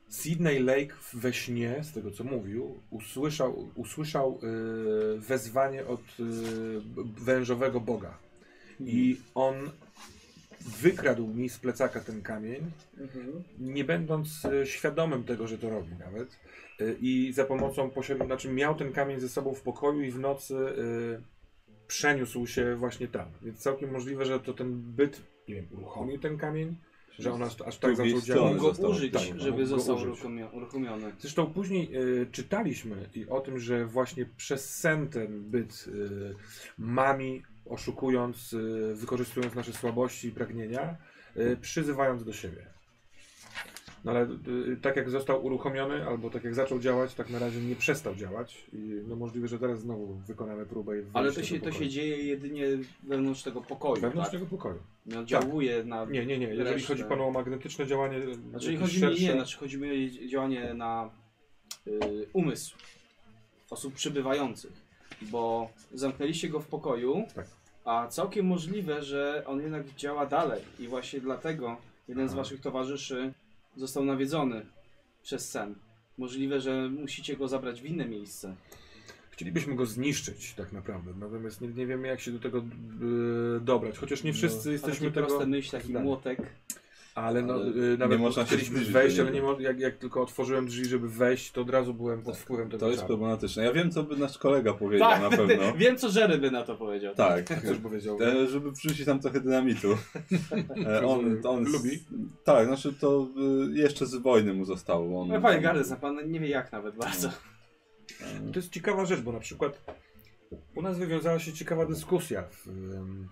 [0.09, 6.25] Sydney Lake we śnie, z tego co mówił, usłyszał, usłyszał e, wezwanie od e,
[7.25, 8.19] wężowego boga.
[8.81, 9.71] I on
[10.61, 12.71] wykradł mi z plecaka ten kamień,
[13.59, 16.29] nie będąc e, świadomym tego, że to robi nawet.
[16.81, 17.91] E, I za pomocą
[18.27, 20.69] znaczy miał ten kamień ze sobą w pokoju i w nocy e,
[21.87, 23.29] przeniósł się właśnie tam.
[23.43, 26.77] Więc całkiem możliwe, że to ten byt, nie wiem, uruchomił ten kamień,
[27.19, 28.53] że on aż, aż tak zaczął działać.
[28.53, 28.91] Mógł go został.
[28.91, 30.09] użyć, Tak, żeby został użyć.
[30.09, 31.13] uruchomio- uruchomiony.
[31.19, 31.91] Zresztą później
[32.23, 36.35] e, czytaliśmy i o tym, że właśnie przez sen ten byt e,
[36.79, 38.55] mami, oszukując,
[38.91, 40.97] e, wykorzystując nasze słabości i pragnienia,
[41.37, 42.67] e, przyzywając do siebie.
[44.05, 44.29] No ale e,
[44.83, 48.65] tak jak został uruchomiony, albo tak jak zaczął działać, tak na razie nie przestał działać.
[48.73, 48.77] I
[49.09, 50.99] no możliwe, że teraz znowu wykonamy próbę.
[50.99, 52.65] i Ale to się, to się dzieje jedynie
[53.03, 54.41] wewnątrz tego pokoju, Wewnątrz tak?
[54.41, 54.79] tego pokoju.
[55.07, 56.05] Nie oddziałuje na...
[56.05, 56.47] Nie, nie, nie.
[56.47, 56.89] Jeżeli Resztę.
[56.89, 58.21] chodzi panu o magnetyczne działanie.
[58.51, 59.89] Znaczy chodzi mi, nie, szersze- znaczy chodzi mi
[60.25, 61.11] o działanie na
[61.87, 61.91] y,
[62.33, 62.77] umysł
[63.71, 64.73] osób przybywających,
[65.23, 67.47] bo zamknęliście go w pokoju, Tak.
[67.89, 71.77] A całkiem możliwe, że on jednak działa dalej i właśnie dlatego
[72.09, 73.33] jeden z waszych towarzyszy
[73.77, 74.67] został nawiedzony
[75.23, 75.75] przez sen.
[76.19, 78.55] Możliwe, że musicie go zabrać w inne miejsce.
[79.31, 83.99] Chcielibyśmy go zniszczyć tak naprawdę, natomiast nie, nie wiemy jak się do tego e, dobrać,
[83.99, 85.27] chociaż nie wszyscy A jesteśmy takie tego...
[85.27, 86.05] proste myśl, taki zdania.
[86.05, 86.39] młotek.
[87.19, 89.81] Ale no, Ale e, nie nawet można się chcieliśmy zbliżyć wejść, ale nie mo- jak,
[89.81, 93.05] jak tylko otworzyłem drzwi, żeby wejść, to od razu byłem pod wpływem tego To jest
[93.05, 93.65] problematyczne.
[93.65, 95.73] Ja wiem, co by nasz kolega powiedział na pewno.
[95.77, 97.15] wiem co Jerry by na to powiedział.
[97.15, 98.19] Tak, Jak też powiedział.
[98.23, 99.89] e, żeby wrzucić tam trochę dynamitu.
[100.87, 102.03] E, on, on Lubi?
[102.45, 105.21] Tak, znaczy to e, jeszcze z wojny mu zostało.
[105.23, 107.29] On, No, panie on- Gardes, pan nie wie jak nawet bardzo.
[107.29, 109.81] e, To jest ciekawa rzecz, bo na przykład
[110.75, 112.43] u nas wywiązała się ciekawa dyskusja.
[112.43, 113.29] W, em,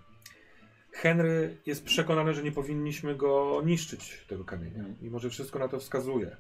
[0.97, 4.79] Henry jest przekonany, że nie powinniśmy go niszczyć, tego kamienia.
[4.79, 4.97] Mhm.
[5.01, 6.37] Mimo, że wszystko na to wskazuje.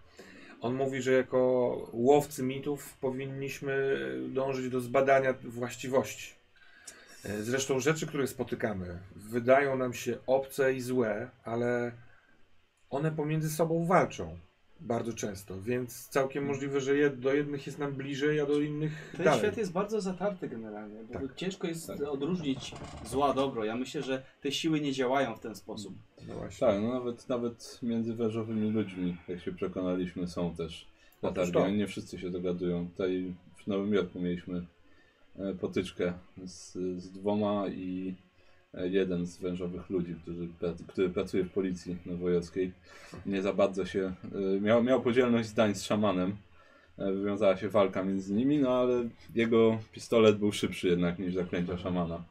[0.60, 1.38] On mówi, że jako
[1.92, 6.34] łowcy mitów powinniśmy dążyć do zbadania właściwości.
[7.24, 11.92] E, Zresztą rzeczy, które spotykamy, wydają nam się obce i złe, ale
[12.90, 14.38] one pomiędzy sobą walczą
[14.80, 19.12] bardzo często, więc całkiem możliwe, że jed, do jednych jest nam bliżej, a do innych
[19.16, 19.40] Ten dalej.
[19.40, 21.04] świat jest bardzo zatarty generalnie.
[21.04, 21.34] Bo Tak.
[21.34, 22.02] Ciężko jest Tak.
[22.02, 22.72] odróżnić
[23.06, 23.64] zła, dobro.
[23.64, 25.94] Ja myślę, że te siły nie działają w ten sposób.
[26.28, 26.66] No właśnie.
[26.66, 30.86] Tak, no nawet, nawet między wężowymi ludźmi, jak się przekonaliśmy, są też.
[31.54, 32.88] Oni Nie wszyscy się dogadują.
[32.88, 33.34] Tutaj
[33.64, 34.66] w Nowym Jorku mieliśmy
[35.38, 36.12] e, potyczkę
[36.44, 38.14] z, z dwoma i
[38.84, 40.48] jeden z wężowych ludzi, który,
[40.88, 42.72] który pracuje w policji nowojorskiej.
[43.26, 44.12] Nie za bardzo się...
[44.56, 46.36] e, Miał, miał podzielność zdań z szamanem.
[46.98, 51.78] E, Wywiązała się walka między nimi, no ale jego pistolet był szybszy jednak niż zaklęcia
[51.78, 52.22] szamana.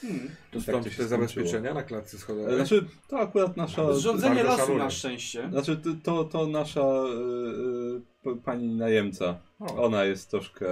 [0.00, 0.28] Hmm.
[0.50, 2.56] To Tak stąd te zabezpieczenia na klatce E, schodowej.
[2.56, 3.92] Znaczy, to akurat nasza...
[3.94, 4.78] Zrządzenie lasu szanuję.
[4.78, 5.48] na szczęście.
[5.50, 9.38] Znaczy, to, to, nasza e, e, p- pani najemca.
[9.60, 9.84] O.
[9.84, 10.66] Ona jest troszkę.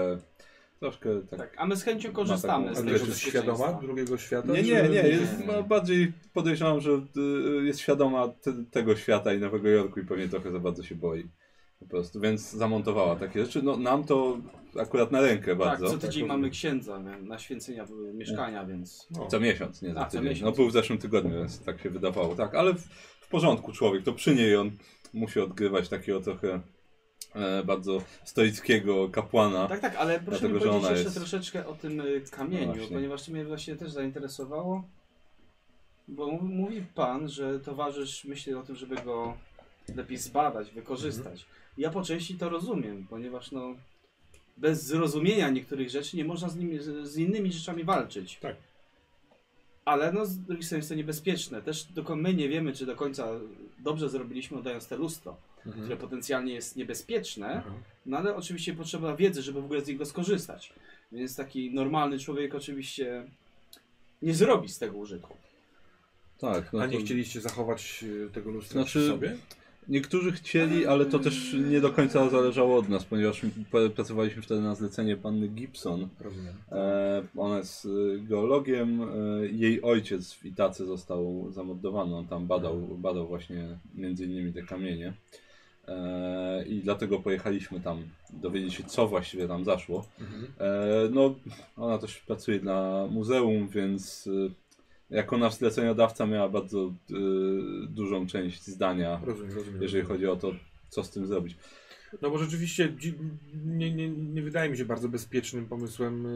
[0.82, 1.38] Troszkę tak.
[1.38, 4.52] Tak, a my z chęcią korzystamy z tego jest świadoma drugiego świata?
[4.52, 5.08] Nie, nie, nie.
[5.08, 5.46] Jest, nie.
[5.46, 10.28] ma bardziej podejrzewam, że e, jest świadoma te, tego świata i Nowego Jorku i pewnie
[10.28, 11.28] trochę za bardzo się boi.
[11.78, 13.62] Po prostu, więc zamontowała takie rzeczy.
[13.62, 14.38] No, nam to
[14.80, 15.86] akurat na rękę Tak, bardzo.
[15.86, 16.28] co tydzień rozumiem.
[16.28, 19.08] mamy księdza nie, na święcenia w- mieszkania, więc...
[19.20, 19.26] O.
[19.26, 20.28] Co miesiąc, nie za A, co tydzień.
[20.28, 20.44] miesiąc.
[20.50, 22.34] No był w zeszłym tygodniu, więc tak się wydawało.
[22.34, 22.80] Tak, ale w,
[23.20, 24.70] w porządku człowiek, to przy niej on
[25.14, 26.60] musi odgrywać takiego trochę
[27.64, 29.68] bardzo stoickiego kapłana.
[29.68, 32.88] Tak, tak, ale proszę Dlatego, mi powiedzieć jeszcze jest- troszeczkę o tym y, kamieniu, No
[32.88, 34.84] ponieważ to mnie właśnie też zainteresowało.
[36.08, 39.36] Bo mówi pan, że towarzysz myśli o tym, żeby go
[39.96, 41.32] lepiej zbadać, wykorzystać.
[41.32, 41.48] Mhm.
[41.78, 43.74] Ja po części to rozumiem, ponieważ no
[44.56, 48.38] bez zrozumienia niektórych rzeczy nie można z, nimi, z, innymi rzeczami walczyć.
[48.42, 48.56] Tak.
[49.84, 51.62] Ale no z drugiej strony jest to niebezpieczne.
[51.62, 53.28] Też my nie wiemy, czy do końca
[53.78, 55.82] dobrze zrobiliśmy oddając te lustro, Mhm.
[55.84, 57.46] które potencjalnie jest niebezpieczne.
[57.66, 57.74] Aha.
[58.06, 60.72] No ale oczywiście potrzeba wiedzy, żeby w ogóle z niego skorzystać.
[61.12, 63.24] Więc taki normalny człowiek oczywiście
[64.22, 65.36] nie zrobi z tego użytku.
[66.38, 69.36] Tak, no A nie to- chcieliście zachować e, tego lustra Znaczy- przy sobie?
[69.88, 73.40] Niektórzy chcieli, ale to też nie do końca zależało od nas, ponieważ
[73.94, 76.08] pracowaliśmy wtedy na zlecenie panny Gibson.
[76.20, 76.54] Rozumiem.
[76.72, 79.02] E, ona jest e, geologiem.
[79.02, 79.06] E,
[79.46, 82.16] jej ojciec w Itace został zamordowany.
[82.16, 85.12] On tam badał, badał właśnie między innymi te kamienie.
[85.88, 90.06] E, I dlatego pojechaliśmy tam dowiedzieć się, co właściwie tam zaszło.
[90.20, 90.44] Mhm.
[90.58, 91.34] E, no,
[91.76, 96.92] ona też pracuje dla muzeum, więc e, jako nasz zleceniodawca miała bardzo
[97.88, 99.82] dużą część zdania Rozumiem, rozumiem.
[99.82, 100.52] jeżeli chodzi o to,
[100.88, 101.56] co z tym zrobić.
[102.22, 102.96] No bo rzeczywiście
[103.64, 106.26] nie, nie, nie wydaje mi się bardzo bezpiecznym pomysłem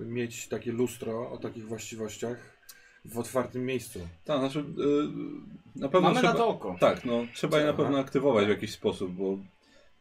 [0.00, 2.59] mieć takie lustro o takich właściwościach
[3.04, 4.00] w otwartym miejscu.
[4.24, 6.32] Tak, znaczy y, na pewno Mamy trzeba...
[6.32, 6.76] na to oko.
[6.80, 7.82] Tak, no trzeba je na Aha.
[7.82, 9.38] pewno aktywować w jakiś sposób, bo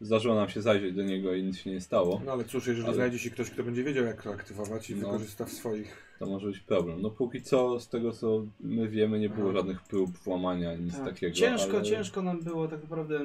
[0.01, 2.21] zdarzyło nam się zajrzeć do niego i nic się nie stało.
[2.25, 4.95] No ale cóż, jeżeli Ale- znajdzie się ktoś, kto będzie wiedział jak to aktywować i
[4.95, 4.99] No.
[5.07, 6.09] wykorzysta w swoich...
[6.19, 7.01] To może być problem.
[7.01, 9.57] No póki co, z tego co my wiemy, nie było Aha.
[9.57, 11.05] żadnych prób włamania, nic Tak.
[11.05, 11.35] takiego.
[11.35, 11.83] Ciężko, ale...
[11.83, 13.19] ciężko nam było, tak naprawdę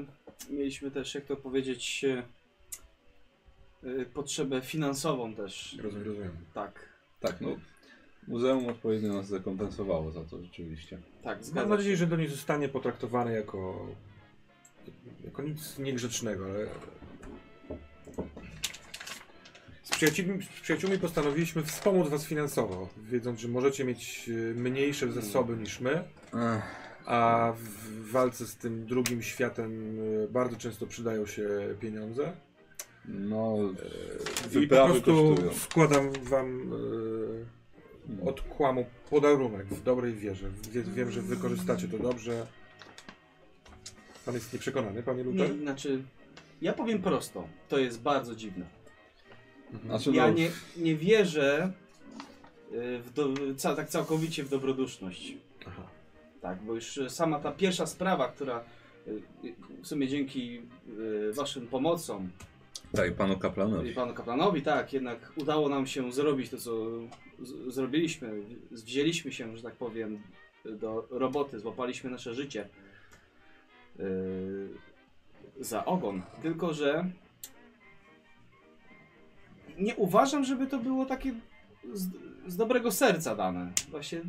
[0.51, 2.23] mieliśmy też, jak to powiedzieć, e,
[4.01, 5.77] e, potrzebę finansową też.
[5.83, 6.31] Rozumiem, rozumiem.
[6.55, 6.89] Tak,
[7.21, 7.49] Tak, no
[8.29, 10.99] muzeum odpowiednio nas zrekompensowało za to rzeczywiście.
[11.23, 13.87] tak, Mam nadzieję, że do niej zostanie potraktowane jako,
[15.25, 16.67] jako nic niegrzecznego, ale...
[19.83, 25.57] Z przyjaciółmi, z przyjaciółmi postanowiliśmy wspomóc was finansowo, wiedząc, że możecie mieć e, mniejsze zasoby
[25.57, 26.05] niż my,
[27.07, 31.49] a w walce z tym drugim światem e, bardzo często przydają się
[31.81, 32.33] pieniądze.
[33.09, 35.53] No, I po wyprawy prostu kosztują.
[35.55, 37.64] składam wam e,
[38.27, 40.51] od kłamu podarunek w dobrej wierze.
[40.71, 42.47] Wie, wiem, że wykorzystacie to dobrze.
[44.27, 45.51] Pan jest nieprzekonany, panie Luther?
[45.51, 46.03] Nie, znaczy,
[46.63, 48.67] ja powiem prosto, to jest bardzo dziwne.
[49.73, 49.89] Mhm.
[49.91, 51.73] Znaczy, Ja no, nie, nie wierzę
[52.73, 55.35] e, w do, ca, tak całkowicie w dobroduszność.
[55.67, 55.83] Aha.
[56.41, 59.11] Tak, bo już sama ta pierwsza sprawa, która e,
[59.83, 60.63] w sumie dzięki
[61.33, 62.31] waszym pomocom
[62.93, 63.93] tak, panu i kaplanowi.
[63.93, 66.73] panu kaplanowi, tak, jednak udało nam się zrobić to, co
[67.69, 68.43] zrobiliśmy.
[68.71, 70.23] Wzięliśmy się, że tak powiem,
[70.65, 72.69] do roboty, złapaliśmy nasze życie
[73.99, 74.69] yy,
[75.61, 76.23] za ogon.
[76.43, 77.11] Tylko, że
[79.79, 81.35] nie uważam, żeby to było takie
[81.93, 82.09] z,
[82.47, 83.73] z dobrego serca dane.
[83.89, 84.21] Właśnie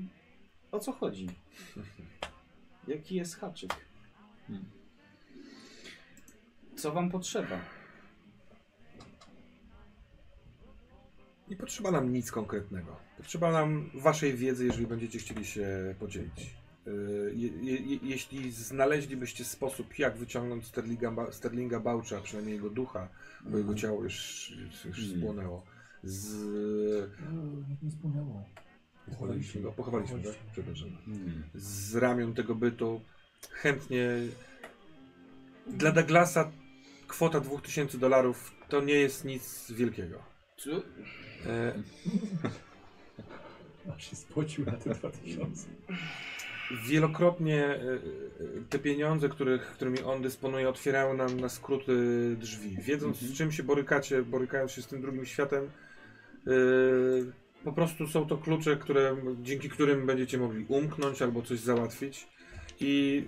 [0.71, 1.27] o co chodzi?
[2.87, 3.75] Jaki jest haczyk?
[4.47, 4.65] Hmm.
[6.75, 7.59] Co wam potrzeba?
[11.49, 12.95] Nie potrzeba nam nic konkretnego.
[13.17, 16.55] Potrzeba nam waszej wiedzy, jeżeli będziecie chcieli się podzielić.
[16.87, 23.09] Y, Je, je, je, jeśli znaleźlibyście sposób, jak wyciągnąć Sterlinga, Sterlinga Boucha, przynajmniej jego ducha,
[23.45, 24.49] bo jego ciało już,
[24.85, 25.17] już Mhm.
[25.19, 25.63] spłonęło,
[26.03, 26.33] z...
[27.83, 28.45] Nie spłynęło.
[29.09, 30.89] Pochowaliśmy go, pochowaliśmy go, przepraszam.
[31.05, 31.43] Hmm.
[31.55, 33.01] z ramion tego bytu.
[33.51, 34.07] Chętnie.
[35.67, 36.51] Dla Douglasa
[37.07, 40.34] kwota 2000 dolarów to nie jest nic wielkiego.
[40.57, 40.71] Co?
[41.45, 41.73] E,
[43.95, 45.67] Aż się spocił na te 2000.
[46.87, 47.99] wielokrotnie e, e,
[48.69, 51.95] te pieniądze, których, którymi on dysponuje, otwierają nam na skróty
[52.39, 52.77] drzwi.
[52.81, 53.33] Wiedząc Mhm.
[53.33, 55.63] z czym się borykacie, borykając się z tym drugim światem,
[56.47, 56.51] e,
[57.63, 62.27] po prostu są to klucze, które, dzięki którym będziecie mogli umknąć albo coś załatwić.
[62.79, 63.23] I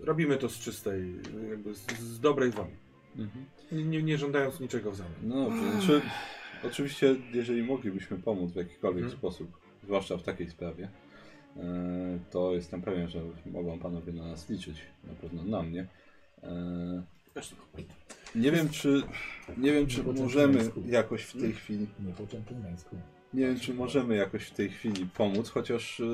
[0.00, 1.14] robimy to z czystej,
[1.50, 2.76] jakby z, z dobrej woli.
[3.18, 3.44] Mhm.
[3.72, 5.12] Nie, nie, nie żądając niczego w zamian.
[5.22, 6.00] No dobrze, znaczy,
[6.64, 9.18] oczywiście jeżeli moglibyśmy pomóc w jakikolwiek Mhm.
[9.18, 9.50] sposób,
[9.84, 10.88] zwłaszcza w takiej sprawie,
[11.56, 15.86] e, to jestem pewien, że mogą panowie na nas liczyć, na pewno na mnie.
[16.42, 17.02] E,
[18.34, 19.02] nie wiem czy,
[19.56, 22.96] nie wiem czy możemy jakoś w tej chwili, Nie po dżentelmeńsku.
[23.34, 26.04] nie wiem czy możemy jakoś w tej chwili pomóc, chociaż e,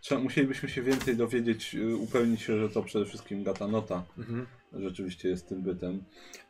[0.00, 4.46] trzeba, musielibyśmy się więcej dowiedzieć, upewnić się, że to przede wszystkim Gatanota Mhm.
[4.78, 6.02] Rzeczywiście jest tym bytem.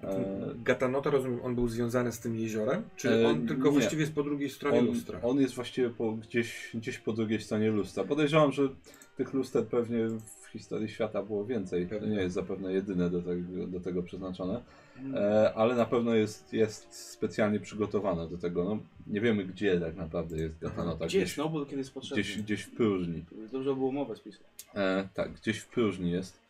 [0.02, 0.24] E,
[0.64, 2.82] Gatanota, rozumiem, on był związany z tym jeziorem?
[2.96, 3.70] Czy E, on tylko nie.
[3.72, 5.20] właściwie jest po drugiej stronie On, lustra?
[5.22, 8.04] on jest właściwie po, gdzieś, gdzieś po drugiej stronie lustra.
[8.04, 8.68] Podejrzewam, że
[9.16, 11.86] tych luster pewnie w historii świata było więcej.
[11.86, 12.08] To Pewnie.
[12.16, 14.60] nie jest zapewne jedyne do tego, do tego przeznaczone,
[14.98, 15.14] Mm.
[15.16, 18.64] e, ale na pewno jest, jest specjalnie przygotowane do tego.
[18.64, 20.96] No, nie wiemy gdzie tak naprawdę jest Gatanota.
[21.06, 22.22] Gdzie Gdzieś, jest Nobel, kiedy jest potrzebny?
[22.22, 23.24] gdzieś, gdzieś w próżni.
[23.52, 24.40] Dobrze było umowę spisać.
[24.74, 26.40] E, tak, gdzieś w próżni jest.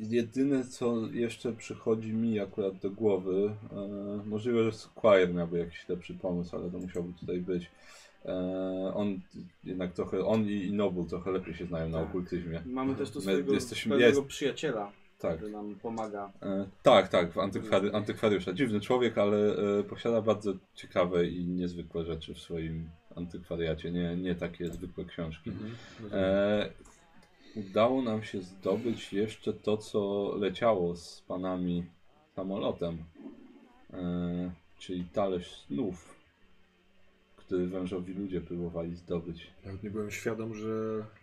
[0.00, 6.14] Jedyne co jeszcze przychodzi mi akurat do głowy, e, możliwe, że Squire miałby jakiś lepszy
[6.14, 7.70] pomysł, ale to musiałby tutaj być.
[8.24, 8.32] E,
[8.94, 9.20] on
[9.64, 12.08] jednak trochę, on i, i Noble trochę lepiej się znają na Tak.
[12.08, 12.62] okultyzmie.
[12.66, 16.32] Mamy też tu swojego jesteśmy- jest- przyjaciela, Tak, który nam pomaga.
[16.42, 18.52] e, tak, tak, w antykwary, antykwariusza.
[18.52, 24.34] Dziwny człowiek, ale e, posiada bardzo ciekawe i niezwykłe rzeczy w swoim antykwariacie, nie, nie
[24.34, 25.50] takie zwykłe książki.
[25.50, 25.70] Mhm.
[26.12, 26.70] E,
[27.56, 31.84] udało nam się zdobyć jeszcze to, co leciało z panami
[32.36, 32.98] samolotem,
[33.92, 36.14] e, czyli talerz snów,
[37.36, 39.50] który wężowi ludzie próbowali zdobyć.
[39.64, 40.68] Nawet nie byłem świadom, że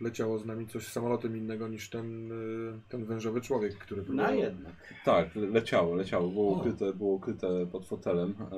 [0.00, 4.34] leciało z nami coś samolotem innego niż ten, y, ten wężowy człowiek, który Na próbował.
[4.36, 4.94] jednak.
[5.04, 6.58] Tak, le- leciało, leciało, było O.
[6.58, 8.34] ukryte, było ukryte pod fotelem.
[8.52, 8.56] E,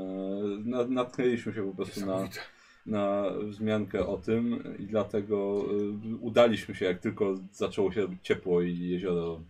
[0.68, 2.40] na, natknęliśmy się po prostu na, Niesamowite.
[2.86, 5.64] Na wzmiankę o tym i dlatego
[6.12, 9.40] y, udaliśmy się, jak tylko zaczęło się robić ciepło i jezioro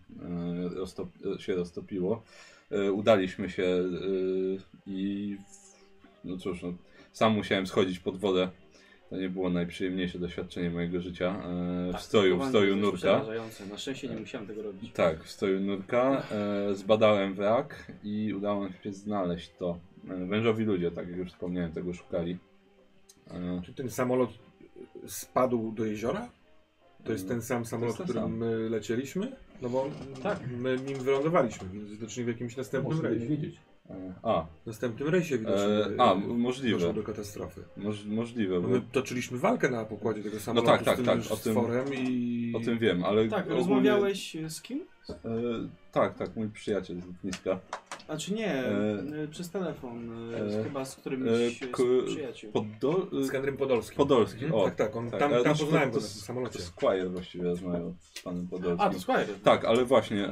[0.71, 2.23] y, roztop- się roztopiło,
[2.71, 3.83] y, udaliśmy się
[4.87, 5.37] i
[6.23, 6.73] no cóż, no,
[7.11, 8.49] sam musiałem schodzić pod wodę.
[9.09, 11.43] To nie było najprzyjemniejsze doświadczenie mojego życia.
[11.89, 12.81] e, W w Tak, To jest Tak.
[13.17, 13.65] Tak, nurka.
[13.71, 14.91] Na szczęście nie musiałem tego robić.
[14.93, 16.23] Tak, w stroju nurka.
[16.31, 19.79] E, zbadałem wrak i udało nam się znaleźć to.
[20.03, 22.37] Wężowi ludzie, tak jak już wspomniałem, tego szukali.
[23.63, 24.29] Czy ten samolot
[25.07, 26.29] spadł do jeziora?
[27.03, 28.37] To jest ten sam samolot, ten którym sam.
[28.37, 29.35] my lecieliśmy?
[29.61, 29.89] No bo
[30.23, 30.39] Tak.
[30.57, 33.27] my nim wylądowaliśmy, więc widocznie w jakimś następnym Muszę rejsie.
[33.27, 33.55] wiedzieć.
[33.89, 35.65] e, a, W następnym rejsie widocznie
[35.97, 36.77] E, a, możliwe.
[36.79, 37.63] doszło do katastrofy.
[37.77, 41.05] moż, możliwe, No bo my toczyliśmy walkę na pokładzie tego samolotu tak, tak, z tym
[41.05, 42.53] tak, o tym- i...
[42.55, 44.85] o tym wiem, ale Tak, ogólnie- rozmawiałeś z kim?
[45.09, 45.15] E,
[45.91, 47.59] tak, tak, mój przyjaciel z lotniska.
[48.11, 51.29] A czy nie, E, e, przez telefon, e, e, chyba z którymś
[51.61, 52.51] e, e, k- z przyjaciół.
[52.51, 53.23] Podol...
[53.23, 53.97] Z Henrym Podolskim.
[53.97, 54.65] Podolski, Mhm, o.
[54.65, 56.59] Tak, tak, on tak, tam, tam znaczy, poznałem to, go to, na tym to samolocie.
[56.59, 58.87] Squire właściwie rozmawiał z panem Podolskim.
[58.87, 59.27] A, to Squire.
[59.43, 60.31] Tak, ale właśnie, e,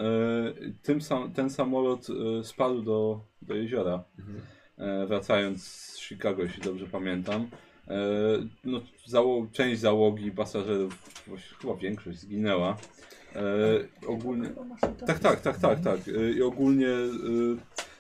[0.83, 2.07] tym sam, ten samolot
[2.39, 4.41] e, spadł do, do jeziora, Mhm.
[4.77, 7.47] e, wracając z Chicago, jeśli dobrze pamiętam.
[7.87, 7.97] E,
[8.65, 10.93] no, zało część załogi pasażerów,
[11.61, 12.77] chyba większość zginęła.
[13.35, 14.49] E, ogólnie,
[15.07, 15.99] tak, tak, tak, tak, tak.
[16.07, 17.09] E, I ogólnie, e,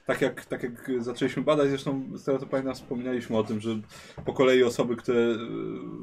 [0.05, 3.69] tak jak, tak jak zaczęliśmy badać, zresztą z tego co pamiętam wspomnieliśmy o tym, że
[4.25, 5.37] po kolei osoby, które e,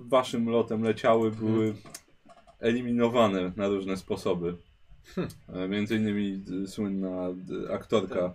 [0.08, 1.74] waszym lotem leciały, były
[2.60, 4.56] eliminowane na różne sposoby.
[5.52, 7.28] E, Między innymi e, słynna
[7.72, 8.32] aktorka,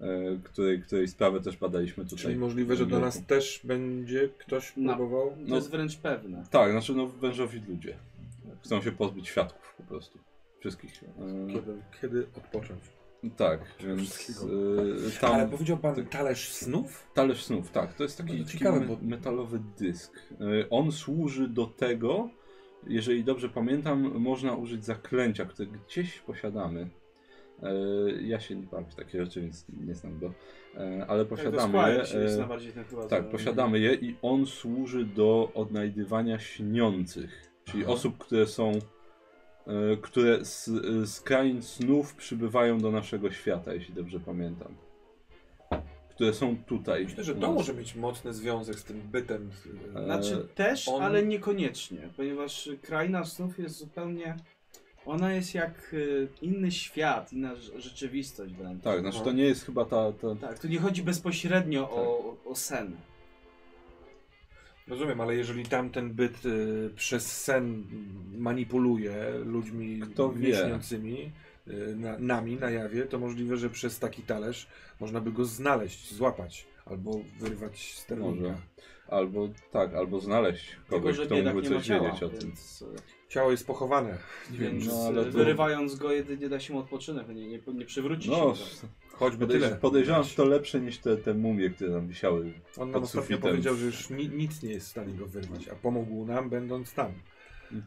[0.00, 0.06] e,
[0.44, 2.18] której, której sprawę też badaliśmy tutaj.
[2.18, 4.96] Czyli możliwe, że do nas też będzie ktoś No.
[4.96, 5.30] próbował?
[5.30, 5.56] To No.
[5.56, 6.44] jest wręcz pewne.
[6.50, 7.96] Tak, znaczy no wężowi ludzie.
[8.64, 10.18] Chcą się pozbyć świadków po prostu.
[10.60, 11.02] Wszystkich.
[11.02, 11.06] E,
[11.52, 12.80] Kiedy, kiedy odpocząć?
[13.36, 14.30] Tak, więc
[15.16, 15.34] e, tam...
[15.34, 17.06] Ale powiedział pan talerz snów?
[17.14, 17.94] Talerz snów, tak.
[17.94, 20.12] To jest taki, No to taki ciekawe, me- metalowy dysk.
[20.32, 22.30] E, On służy do tego,
[22.86, 26.90] jeżeli dobrze pamiętam, można użyć zaklęcia, które gdzieś posiadamy.
[27.62, 27.72] E,
[28.22, 30.32] Ja się nie bawię w takie rzeczy, więc nie znam go.
[31.08, 31.88] Ale posiadamy to
[32.22, 33.08] je.
[33.08, 37.92] Tak, posiadamy je i on służy do odnajdywania śniących, czyli Aha.
[37.92, 38.72] osób, które są,
[40.02, 40.64] które z,
[41.08, 44.74] z krain snów przybywają do naszego świata, jeśli dobrze pamiętam.
[46.10, 47.04] Które są tutaj.
[47.04, 49.50] Myślę, że to może mieć mocny związek z tym bytem.
[49.96, 54.36] E, Znaczy też, on- ale niekoniecznie, ponieważ kraina snów jest zupełnie.
[55.06, 58.82] Ona jest jak y, inny świat, inna rze- rzeczywistość wręcz.
[58.82, 60.12] Tak, znaczy to nie jest chyba ta.
[60.12, 60.34] ta...
[60.40, 62.96] Tak, tu nie chodzi bezpośrednio o, o sen.
[64.88, 67.84] Rozumiem, ale jeżeli tamten byt y, przez sen
[68.38, 70.48] manipuluje ludźmi Kto wie?
[70.48, 71.32] nieśniącymi,
[71.68, 74.66] y, na, nami na jawie, to możliwe, że przez taki talerz
[75.00, 78.30] można by go znaleźć, złapać albo wyrwać z sternika.
[78.30, 78.54] Może.
[79.08, 82.22] Albo tak, albo znaleźć Tylko, kogoś, że kto biedak mógłby nie ma coś ciała, wiedzieć
[82.22, 82.40] o tym.
[82.48, 82.84] więc,
[83.28, 84.18] Ciało jest pochowane.
[84.50, 84.90] Wiem, więc czy...
[84.90, 88.36] No, ale to- wyrywając go jedynie da się mu odpoczynek, nie, nie, nie przywróci No,
[88.54, 88.64] się.
[88.82, 88.88] go.
[89.18, 89.76] Choćby podejrz- tyle.
[89.76, 92.52] podejrzewam, że to lepsze niż te, te mumie, które tam wisiały.
[92.76, 93.40] On nam pod ostatnio sufitem.
[93.50, 96.94] powiedział, że już ni nic nie jest w stanie go wyrwać, a pomógł nam będąc
[96.94, 97.12] tam.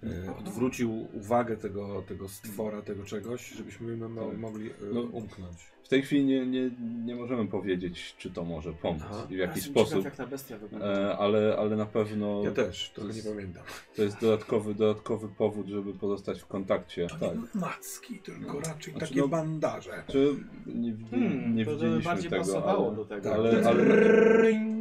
[0.04, 4.38] E, odwrócił uwagę tego, tego stwora, tego czegoś, żebyśmy mo Tak.
[4.38, 5.58] mogli e, No, umknąć.
[5.90, 6.72] W tej chwili nie, nie,
[7.06, 9.28] nie możemy powiedzieć, czy to może pomóc Aha.
[9.30, 9.90] i w Ja jaki sposób.
[9.90, 10.88] Ciekaw, jak ta bestia wygląda.
[10.88, 13.64] E, ale, ale na pewno Ja też, to nie jest- pamiętam.
[13.96, 17.08] to jest dodatkowy, dodatkowy powód, żeby pozostać w kontakcie.
[17.08, 17.38] To Tak.
[17.38, 18.60] nie macki, tylko No.
[18.60, 20.04] raczej Znaczy, takie no- bandaże.
[20.08, 23.34] Czy nie, Hmm, nie to widzieliśmy bardziej tego, pasowało ale, do tego.
[23.34, 23.84] ale, ale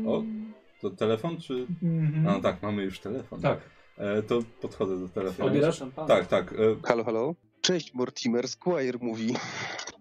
[0.06, 0.22] o,
[0.80, 1.66] to telefon czy...
[1.82, 2.28] Mhm.
[2.28, 3.40] A, no tak, mamy już telefon.
[3.40, 3.58] Tak.
[3.98, 5.48] E, to podchodzę do telefonu.
[5.48, 5.82] Odbierasz?
[6.08, 6.52] Tak, tak.
[6.52, 6.56] E,
[6.88, 7.34] Halo, halo.
[7.60, 8.48] Cześć, Mortimer.
[8.48, 9.34] Squire mówi.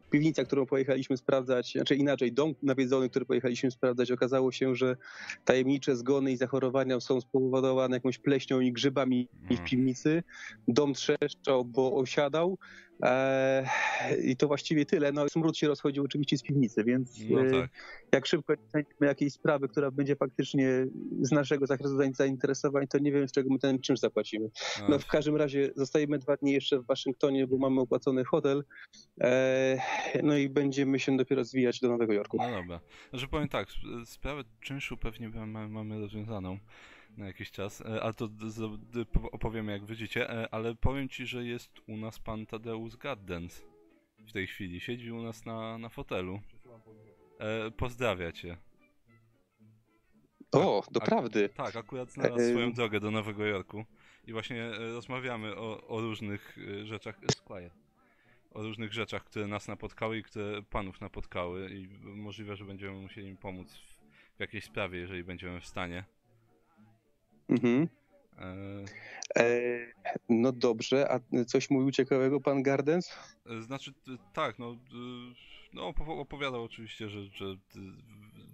[0.10, 4.98] Piwnica, którą pojechaliśmy sprawdzać, znaczy inaczej, dom nawiedzony, który pojechaliśmy sprawdzać, okazało się, że
[5.46, 10.24] tajemnicze zgony i zachorowania są spowodowane jakąś pleśnią i grzybami w piwnicy.
[10.68, 12.58] Dom trzeszczał, bo osiadał.
[13.02, 13.66] Eee,
[14.24, 15.12] I to właściwie tyle.
[15.12, 17.70] No, smród się rozchodził oczywiście z piwnicy, więc No e, tak.
[18.12, 20.70] jak szybko znajdziemy jakiejś sprawy, która będzie faktycznie
[21.22, 24.50] z naszego zakresu zainteresowań, to nie wiem, z czego my ten czynsz zapłacimy.
[24.82, 28.64] A, No w każdym razie zostajemy dwa dni jeszcze w Waszyngtonie, bo mamy opłacony hotel.
[29.22, 29.78] E,
[30.24, 32.38] no i będziemy się dopiero zwijać do Nowego Jorku.
[32.38, 32.80] No dobra.
[33.14, 35.30] Że powiem tak, sp- sprawę czynszu pewnie
[35.70, 36.58] mamy rozwiązaną
[37.18, 38.30] na jakiś czas, e, a to
[39.32, 43.64] opowiemy jak wyjdziecie, e, ale powiem ci, że jest u nas pan Tadeusz Gaddens
[44.28, 44.80] w tej chwili.
[44.80, 46.42] Siedzi u nas na, na fotelu.
[47.40, 48.58] E, pozdrawia cię.
[50.52, 51.50] O, A- doprawdy.
[51.50, 53.86] Tak, akurat znalazł E, swoją drogę do Nowego Jorku
[54.28, 57.20] i właśnie rozmawiamy o, o różnych rzeczach.
[57.32, 57.70] Squire.
[58.52, 63.28] O różnych rzeczach, które nas napotkały i które panów napotkały i możliwe, że będziemy musieli
[63.28, 63.98] im pomóc w,
[64.38, 66.04] w jakiejś sprawie, jeżeli będziemy w stanie.
[67.50, 67.88] Mhm.
[68.40, 68.86] E,
[69.38, 69.80] E,
[70.30, 73.14] no dobrze, a coś mówił ciekawego pan Gardens?
[73.46, 73.94] e, znaczy,
[74.34, 74.78] tak, no,
[75.74, 77.46] no opow- opowiadał oczywiście, że, że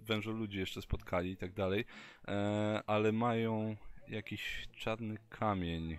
[0.06, 1.84] wężo ludzi jeszcze spotkali i tak dalej,
[2.28, 3.76] e, ale mają
[4.08, 5.98] jakiś czarny kamień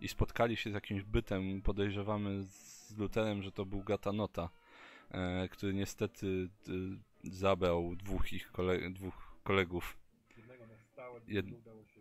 [0.00, 4.48] i spotkali się z jakimś bytem, podejrzewamy z Luterem, że to był Gatanota,
[5.50, 6.48] który niestety
[7.24, 9.96] zabrał dwóch ich kole- dwóch kolegów.
[11.28, 11.46] Jed...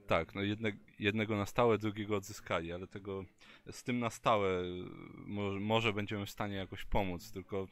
[0.08, 3.26] Tak, no jedne, jednego na stałe, drugiego odzyskali, ale tego
[3.72, 4.64] z tym na stałe
[5.26, 7.68] może, może będziemy w stanie jakoś pomóc, tylko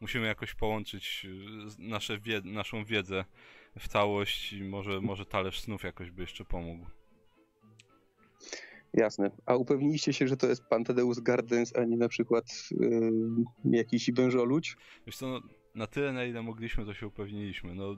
[0.00, 1.26] musimy jakoś połączyć
[1.66, 3.24] z- nasze wie, naszą wiedzę
[3.78, 6.86] w całość i może, może talerz snów jakoś by jeszcze pomógł.
[8.94, 9.30] Jasne.
[9.46, 13.10] A upewniliście się, że to jest pan Tadeusz Gardens, a nie na przykład y,
[13.64, 14.76] jakiś wężoludź?
[15.06, 15.40] Wiesz co, no,
[15.74, 17.74] na tyle na ile mogliśmy to się upewniliśmy.
[17.74, 17.96] No, y,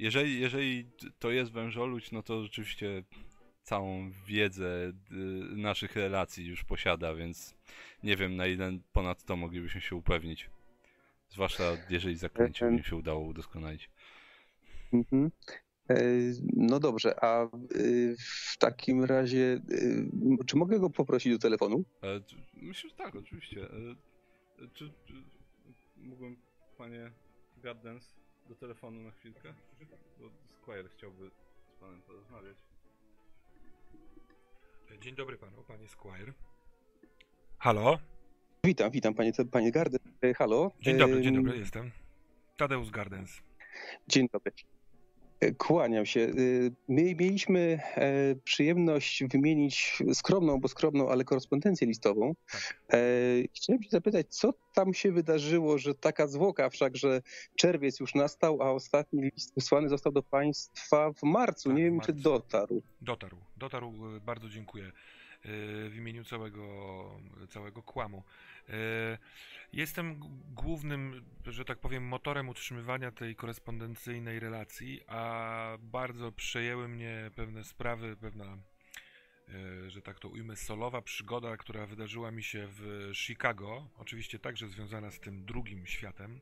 [0.00, 3.02] jeżeli, jeżeli to jest wężoludź, no to rzeczywiście
[3.62, 4.92] całą wiedzę y,
[5.56, 7.54] naszych relacji już posiada, więc
[8.02, 10.50] nie wiem na ile ponad to moglibyśmy się upewnić.
[11.28, 13.90] Zwłaszcza jeżeli zaklęcie by się udało udoskonalić.
[14.92, 15.30] Mhm.
[15.90, 15.96] E,
[16.56, 17.44] No dobrze, a
[17.76, 21.84] y, w takim razie, y, czy mogę go poprosić do telefonu?
[22.02, 22.20] E,
[22.54, 23.64] myślę, że tak, oczywiście.
[23.64, 25.14] E, czy, czy
[25.96, 26.36] mógłbym,
[26.78, 27.10] panie
[27.62, 28.14] Gardens,
[28.50, 29.54] do telefonu na chwilkę?
[30.20, 30.30] Bo
[30.62, 31.30] Squire chciałby
[31.72, 32.56] z panem porozmawiać.
[35.00, 36.32] Dzień dobry panu, panie Squire.
[37.58, 37.98] Halo?
[38.64, 40.02] Witam, witam panie, panie Gardens.
[40.22, 40.70] E, Halo?
[40.80, 41.90] Dzień dobry, dzień dobry, jestem.
[42.56, 43.42] Tadeusz Gardens.
[44.08, 44.52] Dzień dobry.
[45.58, 46.20] Kłaniam się.
[46.20, 46.32] E,
[46.88, 52.34] My mieliśmy e, przyjemność wymienić skromną, bo skromną, ale korespondencję listową.
[52.92, 52.96] E,
[53.54, 57.22] Chciałem się zapytać, co tam się wydarzyło, że taka zwłoka, wszakże
[57.56, 61.68] czerwiec już nastał, a ostatni list wysłany został do państwa w marcu.
[61.68, 62.82] Tak, Nie wiem, czy dotarł.
[63.00, 64.92] Dotarł, dotarł, e, bardzo dziękuję
[65.44, 68.24] w imieniu całego, całego kłamu.
[68.68, 69.18] E,
[69.72, 70.20] Jestem
[70.54, 78.16] głównym, że tak powiem, motorem utrzymywania tej korespondencyjnej relacji, a bardzo przejęły mnie pewne sprawy,
[78.16, 78.58] pewna,
[79.48, 84.68] e, że tak to ujmę, solowa przygoda, która wydarzyła mi się w Chicago, oczywiście także
[84.68, 86.40] związana z tym drugim światem.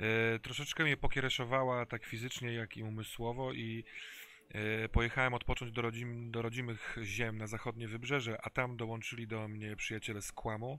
[0.00, 4.27] E, Troszeczkę mnie pokiereszowała tak fizycznie, jak i umysłowo i E,
[4.92, 9.76] Pojechałem odpocząć do, rodzim, do rodzimych ziem na zachodnie wybrzeże, a tam dołączyli do mnie
[9.76, 10.78] przyjaciele z Kłamu.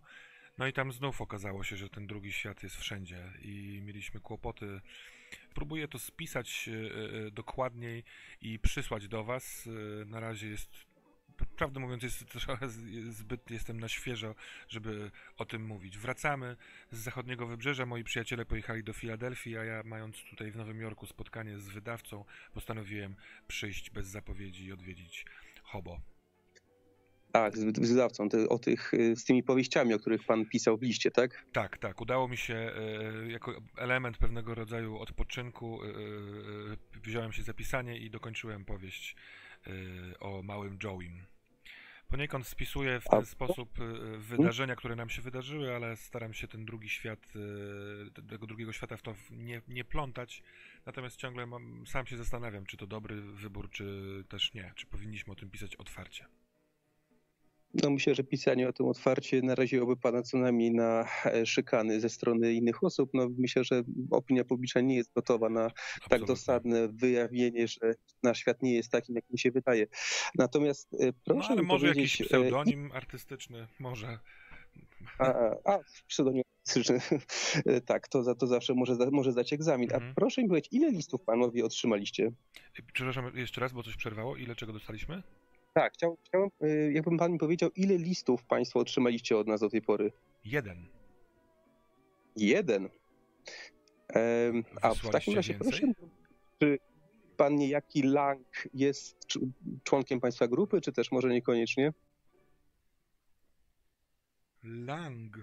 [0.57, 4.81] No i tam znów okazało się, że ten drugi świat jest wszędzie i mieliśmy kłopoty.
[5.53, 8.03] Próbuję to spisać e, e, dokładniej
[8.41, 9.69] i przysłać do Was.
[10.01, 10.85] E, Na razie jest,
[11.45, 12.69] prawdę mówiąc, jest trochę
[13.09, 14.35] zbyt jestem na świeżo,
[14.67, 15.97] żeby o tym mówić.
[15.97, 16.55] Wracamy
[16.91, 17.85] z zachodniego wybrzeża.
[17.85, 22.25] Moi przyjaciele pojechali do Filadelfii, a ja, mając tutaj w Nowym Jorku spotkanie z wydawcą,
[22.53, 23.15] postanowiłem
[23.47, 25.25] przyjść bez zapowiedzi i odwiedzić
[25.63, 25.99] Hobo.
[27.31, 30.81] Tak, z wydawcą, te, o tych, y, z tymi powieściami, o których pan pisał w
[30.81, 31.45] liście, tak?
[31.51, 35.79] Tak, tak, udało mi się e, jako element pewnego rodzaju odpoczynku.
[37.03, 39.15] wziąłem się za pisanie i dokończyłem powieść
[40.19, 41.21] o małym Joe'im.
[42.09, 46.65] Poniekąd spisuję w ten sposób e, wydarzenia, które nam się wydarzyły, ale staram się ten
[46.65, 47.19] drugi świat,
[48.17, 50.43] e, tego drugiego świata w to nie, nie plątać.
[50.85, 54.71] Natomiast ciągle mam, sam się zastanawiam, czy to dobry wybór, czy też nie.
[54.75, 56.25] Czy powinniśmy o tym pisać otwarcie.
[57.73, 62.09] No myślę, że pisanie o tym otwarcie naraziłoby pana co najmniej na e, szykany ze
[62.09, 63.09] strony innych osób.
[63.13, 66.27] No myślę, że opinia publiczna nie jest gotowa na tak Absolutnie.
[66.27, 67.93] dosadne wyjawienie, że
[68.23, 69.87] nasz świat nie jest takim, jakim się wydaje.
[70.35, 72.19] Natomiast e, No proszę ale mi może powiedzieć...
[72.19, 74.19] jakiś e, pseudonim artystyczny, może.
[75.17, 76.99] A, a, a pseudonim artystyczny.
[77.85, 79.89] Tak, to, za, to zawsze może, może zdać egzamin.
[79.91, 80.15] A Mhm.
[80.15, 82.31] proszę mi powiedzieć, ile listów panowie otrzymaliście?
[82.93, 84.35] Przepraszam jeszcze raz, bo coś przerwało.
[84.37, 85.23] Ile czego dostaliśmy?
[85.79, 89.69] Tak, chciał, chciałem, e, jakbym pan mi powiedział, ile listów państwo otrzymaliście od nas do
[89.69, 90.11] tej pory?
[90.45, 90.87] Jeden.
[92.35, 92.89] Jeden.
[94.07, 95.69] Em, a w takim razie więcej?
[95.71, 95.93] proszę,
[96.59, 96.79] czy
[97.37, 99.51] pan niejaki Lang jest cz-
[99.83, 101.93] członkiem państwa grupy, czy też może niekoniecznie?
[104.63, 105.37] Lang.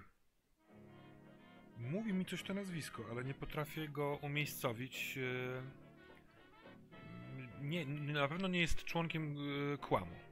[1.78, 5.18] Mówi mi coś to nazwisko, ale nie potrafię go umiejscowić.
[5.18, 5.62] e,
[7.62, 9.36] Nie, na pewno nie jest członkiem
[9.74, 10.25] e, kłamu.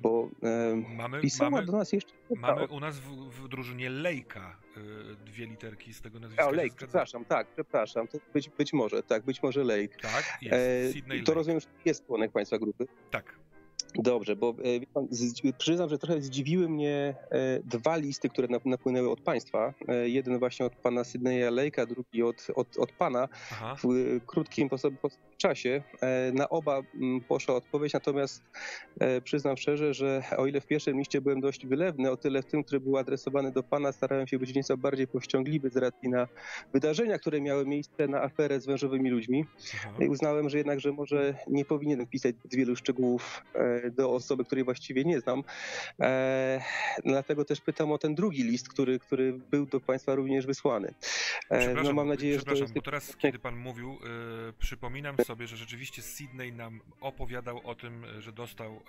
[0.00, 2.12] Bo em, Mamy, pisała mamy, do nas jeszcze...
[2.36, 4.80] mamy u nas w, w drużynie Lejka e,
[5.24, 6.48] dwie literki z tego nazwiska.
[6.48, 6.74] O, zgadza.
[6.76, 8.08] przepraszam, tak, przepraszam.
[8.08, 9.96] To być, być może, tak, być może Lake.
[10.02, 10.96] Tak, jest.
[10.96, 11.34] E, to Lake.
[11.34, 12.86] rozumiem, że jest członek państwa grupy.
[13.10, 13.43] Tak.
[13.98, 18.66] Dobrze, bo e, pan, z, przyznam, że trochę zdziwiły mnie e, dwa listy, które nap-
[18.66, 19.74] napłynęły od państwa.
[19.88, 23.76] E, jeden właśnie od pana Sydneya Lake'a, drugi od, od, od pana Aha.
[23.84, 25.82] w krótkim po sobie, po sobie czasie.
[26.32, 28.42] Na oba mm, poszła odpowiedź, natomiast
[29.24, 32.64] przyznam szczerze, że o ile w pierwszym liście byłem dość wylewny, o tyle w tym,
[32.64, 36.28] który był adresowany do pana, starałem się być nieco bardziej powściągliwy z racji na
[36.72, 39.44] wydarzenia, które miały miejsce na aferę z wężowymi ludźmi.
[39.74, 40.04] Aha.
[40.04, 43.44] I uznałem, że jednak, że może nie powinienem pisać zbyt wielu szczegółów
[43.90, 45.44] do osoby, której właściwie nie znam.
[46.00, 46.60] E,
[47.04, 50.88] dlatego też pytam o ten drugi list, który, który był do Państwa również wysłany.
[51.50, 52.74] E, Przepraszam, no mam nadzieję, że to jest...
[52.74, 53.98] bo teraz, kiedy pan mówił,
[54.48, 58.80] y, przypominam sobie, że rzeczywiście Sydney nam opowiadał o tym, że dostał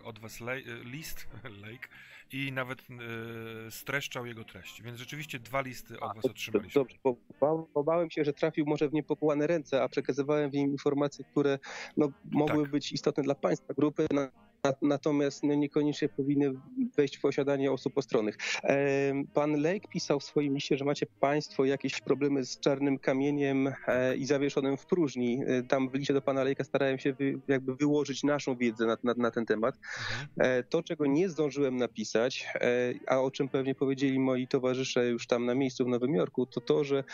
[0.00, 0.40] y, od was
[0.84, 1.26] list,
[1.62, 1.88] Lake,
[2.32, 4.82] i nawet y, streszczał jego treść.
[4.82, 6.80] Więc rzeczywiście dwa listy od was otrzymaliśmy.
[6.80, 7.16] Dobrze, bo
[8.10, 11.58] się, że trafił może w niepowołane ręce, a przekazywałem w nim informacje, które
[11.96, 12.70] no, mogły Tak.
[12.70, 14.30] być istotne dla Państwa grupy, na,
[14.82, 16.52] natomiast no, niekoniecznie powinny
[16.96, 18.36] wejść w posiadanie osób postronnych.
[19.34, 24.16] Pan Lake pisał w swoim liście, że macie Państwo jakieś problemy z czarnym kamieniem e,
[24.16, 25.40] i zawieszonym w próżni.
[25.46, 28.96] E, Tam w liście do Pana Lake'a starałem się wy, jakby wyłożyć naszą wiedzę na,
[29.04, 29.78] na, na ten temat.
[30.38, 32.46] E, To, czego nie zdążyłem napisać,
[33.06, 36.60] a o czym pewnie powiedzieli moi towarzysze już tam na miejscu w Nowym Jorku, to
[36.60, 37.04] to, że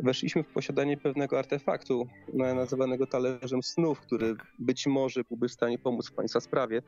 [0.00, 5.78] weszliśmy w posiadanie pewnego artefaktu na- nazywanego talerzem snów, który być może byłby w stanie
[5.78, 6.82] pomóc w Państwa sprawie.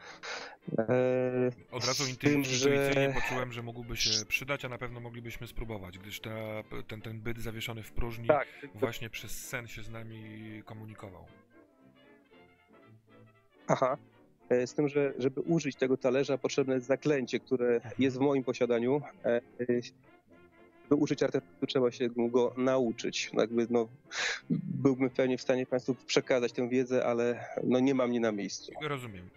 [0.78, 2.44] E, Od razu intuicyjnie
[2.94, 6.30] że- poczułem, że mógłby się przydać, a na pewno moglibyśmy spróbować, gdyż ta,
[6.88, 10.22] ten, ten byt zawieszony w próżni Tak, właśnie przez sen się z nami
[10.64, 11.24] komunikował.
[13.66, 13.96] aha.
[14.48, 18.44] E, Z tym, że żeby użyć tego talerza potrzebne jest zaklęcie, które jest w moim
[18.44, 19.02] posiadaniu.
[19.24, 19.40] E,
[20.90, 23.30] Żeby użyć artefaktu trzeba się go nauczyć.
[23.32, 23.88] Jakby, no,
[24.50, 28.72] byłbym pewnie w stanie Państwu przekazać tę wiedzę, ale no, nie mam mnie na miejscu.
[28.82, 29.30] Rozumiem.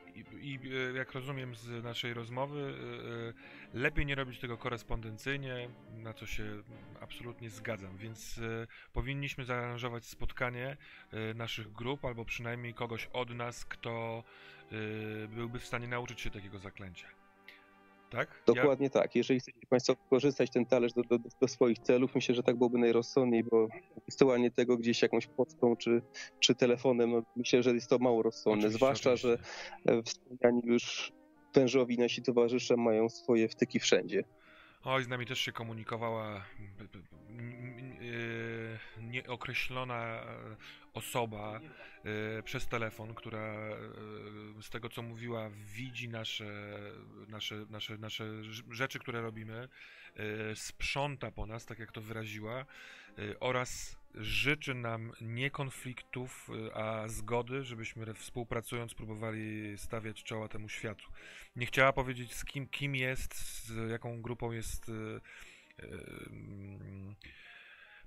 [0.44, 0.60] I,
[0.94, 6.26] e, jak rozumiem z naszej rozmowy, e, e, lepiej nie robić tego korespondencyjnie, na co
[6.26, 6.64] się
[7.02, 8.40] absolutnie zgadzam, więc
[8.94, 10.78] powinniśmy zaaranżować spotkanie
[11.36, 14.24] naszych grup, albo przynajmniej kogoś od nas, kto
[15.30, 17.23] byłby w stanie nauczyć się takiego zaklęcia.
[18.14, 18.44] Tak?
[18.46, 19.16] Dokładnie tak.
[19.16, 22.78] Jeżeli chcecie Państwo wykorzystać ten talerz do, do, do swoich celów, myślę, że tak byłoby
[22.78, 23.68] najrozsądniej, bo
[24.06, 26.02] wysyłanie tego gdzieś jakąś pocztą czy,
[26.40, 28.60] czy telefonem, no, myślę, że jest to mało rozsądne.
[28.60, 30.00] Oczywiście, Zwłaszcza, że oczywiście.
[30.00, 31.12] e, wspomniani już
[31.54, 34.24] wężowi nasi towarzysze mają swoje wtyki wszędzie.
[34.84, 36.42] Oj, z nami też się komunikowała e,
[38.98, 40.26] nieokreślona e,
[40.94, 41.60] osoba
[42.40, 43.78] e, przez telefon, która e,
[44.62, 46.76] z tego co mówiła widzi nasze,
[47.28, 49.70] nasze, nasze, nasze rz- rzeczy, które robimy,
[50.56, 52.66] sprząta po nas, tak jak to wyraziła,
[53.40, 61.06] oraz życzy nam nie konfliktów, a zgody, żebyśmy współpracując próbowali stawiać czoła temu światu.
[61.56, 63.36] Nie chciała powiedzieć z kim, kim jest,
[63.68, 65.20] z jaką grupą jest e,
[66.30, 67.16] mm,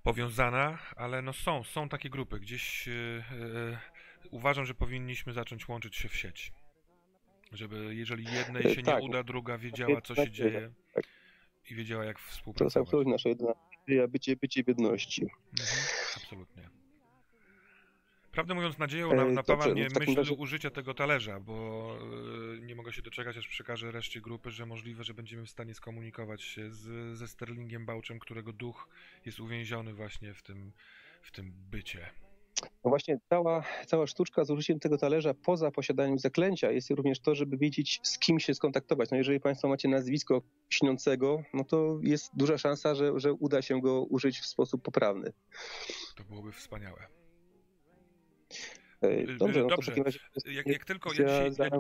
[0.07, 2.41] powiązana, ale no są, są takie grupy.
[2.41, 3.79] Gdzieś e, e,
[4.31, 6.53] uważam, że powinniśmy zacząć łączyć się w sieć.
[7.53, 9.01] Żeby jeżeli jednej E, się tak.
[9.01, 10.71] nie uda, druga wiedziała co się dzieje
[11.71, 12.89] i wiedziała jak To jest współpracować.
[12.89, 13.53] absolutnie nasza jedyna
[14.09, 15.23] bycie, bycie w jedności.
[15.23, 15.87] Mhm,
[16.17, 16.76] absolutnie.
[18.37, 21.41] Prawdę mówiąc, nadzieją E, na, napawa dobrze, no mnie takim myśl razie- użycia tego talerza,
[21.41, 21.97] bo
[22.57, 25.75] e, nie mogę się doczekać, aż przekażę reszcie grupy, że możliwe, że będziemy w stanie
[25.75, 28.89] skomunikować się z, ze Sterlingiem Bałczem, którego duch
[29.27, 30.73] jest uwięziony właśnie w tym,
[31.23, 32.11] w tym bycie.
[32.85, 37.35] No właśnie cała, cała sztuczka z użyciem tego talerza poza posiadaniem zaklęcia jest również to,
[37.35, 39.11] żeby wiedzieć z kim się skontaktować.
[39.11, 43.81] No jeżeli Państwo macie nazwisko śniącego, no to jest duża szansa, że, że uda się
[43.81, 45.33] go użyć w sposób poprawny.
[46.17, 47.16] To byłoby wspaniałe.
[49.01, 49.93] E, Dobrze, no Dobrze.
[50.05, 51.71] razie Jak, jak tylko ja dzisiaj,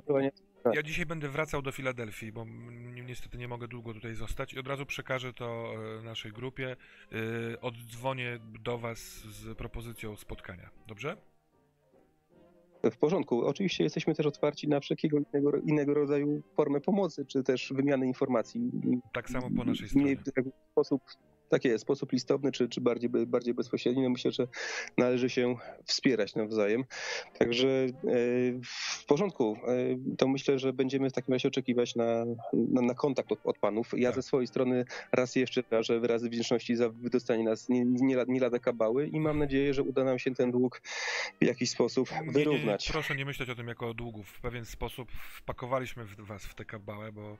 [0.64, 4.52] ja, Ja dzisiaj będę wracał do Filadelfii, bo ni- niestety nie mogę długo tutaj zostać
[4.54, 6.76] i od razu przekażę to e, naszej grupie.
[7.52, 10.70] E, Oddzwonię do Was z propozycją spotkania.
[10.86, 11.16] Dobrze?
[12.90, 13.46] W porządku.
[13.46, 18.70] Oczywiście jesteśmy też otwarci na wszelkiego innego, innego rodzaju formy pomocy, czy też wymiany informacji.
[19.12, 20.16] Tak samo po naszej stronie.
[20.16, 21.02] w sposób,
[21.48, 24.02] tak jest, sposób listowny, czy, czy bardziej, bardziej bezpośredni.
[24.02, 24.46] No myślę, że
[24.98, 26.84] należy się wspierać nawzajem.
[27.38, 27.90] Także e,
[28.64, 29.56] w porządku.
[29.68, 33.58] E, To myślę, że będziemy w takim razie oczekiwać na, na, na kontakt od, od
[33.58, 33.92] panów.
[33.96, 34.14] Ja Tak.
[34.16, 38.58] ze swojej strony raz jeszcze wyrażę wyrazy wdzięczności za wydostanie nas nie, nie, nie lada
[38.58, 40.82] kabały i mam nadzieję, że uda nam się ten dług
[41.40, 42.88] w jakiś sposób Nie, nie, wyrównać.
[42.92, 44.22] proszę nie myśleć o tym jako o długu.
[44.22, 47.38] W pewien sposób wpakowaliśmy w Was w tę kabałę, bo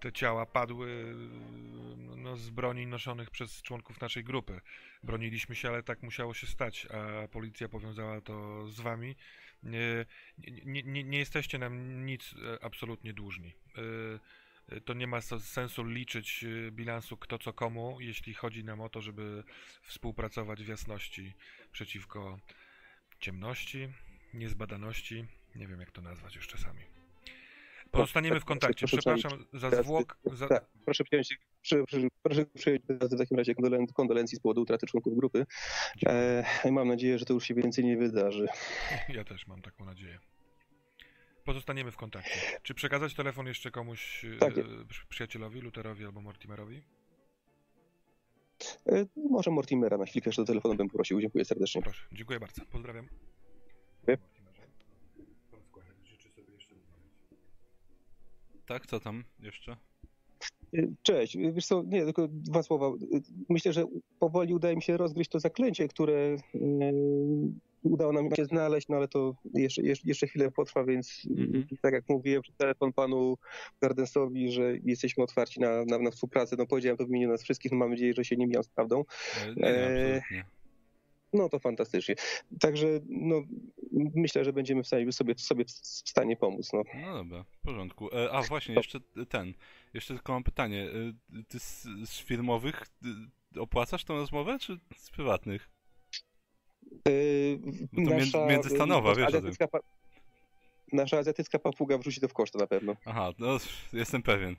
[0.00, 1.14] te ciała padły
[1.96, 4.60] no, z broni noszonych przez członków naszej grupy.
[5.02, 9.16] Broniliśmy się, ale tak musiało się stać, a policja powiązała to z Wami.
[9.62, 10.06] Nie,
[10.66, 13.54] nie, nie, nie jesteście nam nic e, absolutnie dłużni.
[14.70, 18.88] E, e, To nie ma sensu liczyć bilansu kto co komu, jeśli chodzi nam o
[18.88, 19.44] to, żeby
[19.82, 21.32] współpracować w jasności
[21.72, 22.38] przeciwko
[23.20, 23.88] ciemności,
[24.34, 25.24] niezbadaności.
[25.54, 26.95] Nie wiem jak to nazwać już czasami.
[27.96, 28.86] Pozostaniemy w kontakcie.
[28.86, 30.18] Przepraszam za zwłok.
[30.24, 30.48] Za...
[30.48, 34.86] Tak, proszę przyjąć, przy, przy, proszę przyjąć w takim razie kondolen- kondolencji z powodu utraty
[34.86, 35.46] członków grupy.
[36.06, 38.46] E, mam nadzieję, że to już się więcej nie wydarzy.
[39.08, 40.18] Ja też mam taką nadzieję.
[41.44, 42.40] Pozostaniemy w kontakcie.
[42.62, 44.54] Czy przekazać telefon jeszcze komuś, e, Tak.
[44.88, 46.82] przy- przyjacielowi, Luterowi albo Mortimerowi?
[48.88, 51.20] E, może Mortimera na chwilkę jeszcze do telefonu bym prosił.
[51.20, 51.82] Dziękuję serdecznie.
[51.82, 52.62] Proszę, dziękuję bardzo.
[52.72, 53.08] Pozdrawiam.
[54.06, 54.35] Dziękuję.
[58.66, 59.76] Tak, co tam jeszcze?
[60.74, 62.86] E, Cześć, wiesz co, nie, tylko dwa słowa.
[62.86, 63.84] E, Myślę, że
[64.18, 66.36] powoli udaje mi się rozgryźć to zaklęcie, które
[67.82, 71.66] udało nam się znaleźć, no ale to jeszcze, jeszcze, chwilę potrwa, więc Mhm.
[71.82, 73.36] tak jak mówiłem przez telefon panu
[73.82, 77.72] Gardensowi, że jesteśmy otwarci na, na, na współpracę, no powiedziałem to w imieniu nas wszystkich,
[77.72, 79.04] no mam nadzieję, że się nie mijam z prawdą.
[79.46, 80.55] E, Nie, Eee, absolutnie.
[81.32, 82.14] No to fantastycznie.
[82.60, 83.42] Także no,
[84.14, 85.70] myślę, że będziemy w stanie, sobie, sobie w
[86.10, 86.72] stanie pomóc.
[86.72, 86.82] No.
[87.00, 88.16] No dobra, w porządku.
[88.16, 89.54] E, a właśnie, jeszcze ten.
[89.94, 90.88] Jeszcze tylko mam pytanie.
[91.38, 92.82] E, Ty z, z firmowych
[93.58, 95.70] opłacasz tą rozmowę, czy z prywatnych?
[97.08, 97.58] Yy,
[97.92, 99.80] No to między- międzystanowa, wiesz azjatycka pa-
[100.92, 102.96] Nasza azjatycka papuga wrzuci to w koszty na pewno.
[103.04, 103.58] Aha, no
[103.92, 104.56] jestem pewien.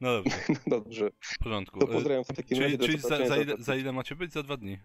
[0.00, 0.36] No dobrze,
[0.66, 1.78] Dobrze, w porządku.
[1.80, 2.78] to pozdrawiam w takim razie.
[2.78, 4.32] Czyli, do czyli za, za, ile, za ile macie być?
[4.32, 4.78] Za dwa dni.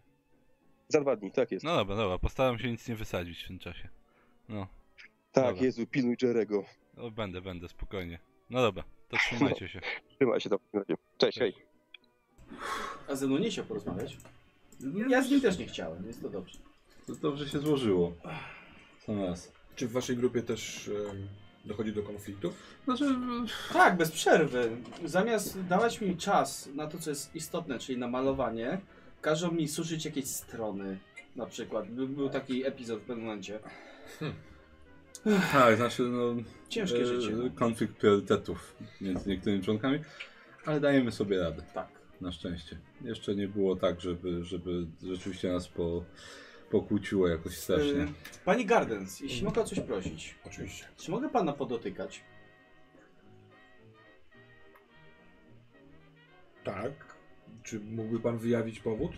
[0.92, 1.66] Za dwa dni, tak jest.
[1.66, 3.90] No dobra, dobra, postaram się nic nie wysadzić w tym czasie.
[4.50, 4.68] No,
[5.32, 5.64] tak, dobra.
[5.64, 6.64] Jezu, pilnuj Jerego.
[6.98, 8.20] no będę, będę, spokojnie.
[8.50, 9.82] No dobra, to trzymajcie się.
[10.16, 10.96] Trzymaj się razie.
[11.18, 11.54] Cześć, hej.
[13.10, 14.18] A ze mną nie chciał porozmawiać?
[15.10, 16.60] Ja z nim też nie chciałem, jest to dobrze.
[17.08, 18.14] To dobrze się złożyło.
[19.00, 19.52] Sam raz.
[19.76, 20.90] Czy w waszej grupie też
[21.66, 22.54] dochodzi do konfliktów?
[22.86, 23.16] Znaczy,
[23.74, 24.78] Tak, bez przerwy.
[25.06, 28.82] Zamiast dawać mi czas na to, co jest istotne, czyli na malowanie,
[29.22, 30.98] każą mi suszyć jakieś strony.
[31.36, 31.90] Na przykład.
[31.90, 33.60] Był, był taki epizod w pewnym momencie.
[35.54, 36.36] tak, znaczy, no.
[36.70, 37.36] Ciężkie e, życie.
[37.36, 37.50] No.
[37.56, 40.00] Konflikt priorytetów między niektórymi członkami,
[40.66, 41.64] ale dajemy sobie radę.
[41.74, 41.88] Tak.
[42.22, 42.78] Na szczęście.
[43.02, 46.04] Jeszcze nie było tak, żeby, żeby rzeczywiście nas po,
[46.72, 48.04] pokłóciło jakoś strasznie.
[48.04, 48.08] Y,
[48.46, 50.86] Pani Gardens, jeśli mogę o coś prosić, Oczywiście.
[50.98, 52.24] czy mogę pana podotykać?
[56.64, 57.11] Tak.
[57.64, 59.12] Czy mógłby pan wyjawić powód?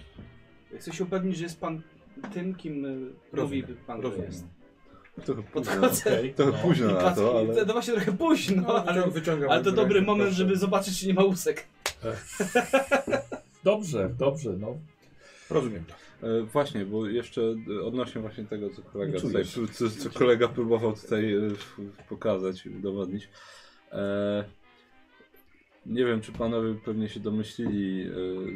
[0.80, 1.82] Chcę się upewnić, że jest pan
[2.34, 4.26] tym, kim y, mówi pan, że rozumiem.
[4.28, 4.46] jest.
[5.26, 6.02] Trochę późno, Podchodzę.
[6.20, 6.54] Okej, no.
[6.54, 7.66] późno I na patrzę, to, ale...
[7.66, 10.36] to właśnie trochę późno, No, ale, wycią- wyciągam ale to rękę, dobry moment, proszę.
[10.38, 11.68] żeby zobaczyć, czy nie ma łusek.
[13.64, 14.78] Dobrze, dobrze, no.
[15.50, 16.28] Rozumiem to.
[16.28, 17.42] E, właśnie, bo jeszcze
[17.80, 21.40] e, odnośnie właśnie tego, co kolega tutaj, co, co kolega próbował tutaj e,
[22.10, 23.30] pokazać i udowodnić.
[23.92, 24.44] E,
[25.86, 28.10] nie wiem, czy panowie pewnie się domyślili e,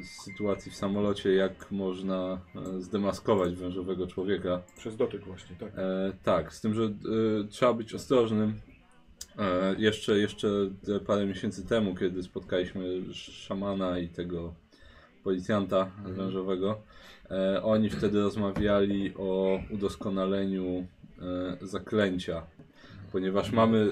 [0.04, 4.62] z sytuacji w samolocie, jak można e, zdemaskować wężowego człowieka.
[4.78, 5.72] Przez dotyk właśnie, tak.
[5.78, 6.90] E, tak, z tym, że e,
[7.50, 8.54] trzeba być ostrożnym.
[9.40, 10.48] E, jeszcze, jeszcze
[10.86, 14.54] te parę miesięcy temu, kiedy spotkaliśmy sz- szamana i tego
[15.24, 16.82] policjanta wężowego,
[17.32, 20.88] e, oni wtedy rozmawiali o udoskonaleniu
[21.22, 22.44] e, zaklęcia.
[23.12, 23.92] Ponieważ mamy,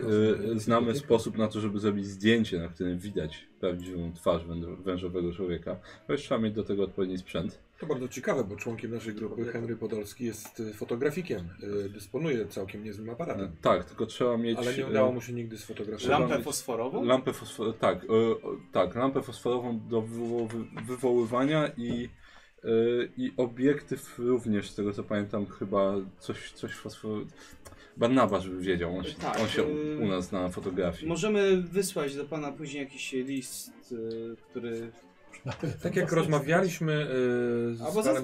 [0.56, 4.42] e, znamy sposób na to, żeby zrobić zdjęcie, na którym widać prawdziwą twarz
[4.84, 5.76] wężowego człowieka.
[6.10, 7.60] Jeszcze trzeba mieć do tego odpowiedni sprzęt.
[7.80, 11.50] To bardzo ciekawe, bo członkiem naszej grupy Henry Podolski jest y, fotografikiem.
[11.86, 13.52] Y, Dysponuje całkiem niezłym E, aparatem.
[13.62, 14.58] tak, tylko trzeba mieć...
[14.58, 16.20] Ale nie e, udało mu się nigdy sfotografować.
[16.20, 17.04] Lampę fosforową?
[17.06, 17.78] Lampę fosfor...
[17.78, 18.08] tak, e,
[18.72, 20.46] tak, lampę fosforową do wywo...
[20.48, 22.10] wy- wywoływania i,
[22.64, 22.68] e,
[23.18, 27.26] i obiektyw również, z tego co pamiętam, chyba coś, coś fosfor...
[27.98, 31.08] Barnaba, żeby wiedział, on się, Tak, on się y- u nas na fotografii.
[31.08, 34.92] Możemy wysłać do pana później jakiś list, y, który...
[35.84, 36.94] Tak jak rozmawialiśmy
[37.72, 38.24] y, z panem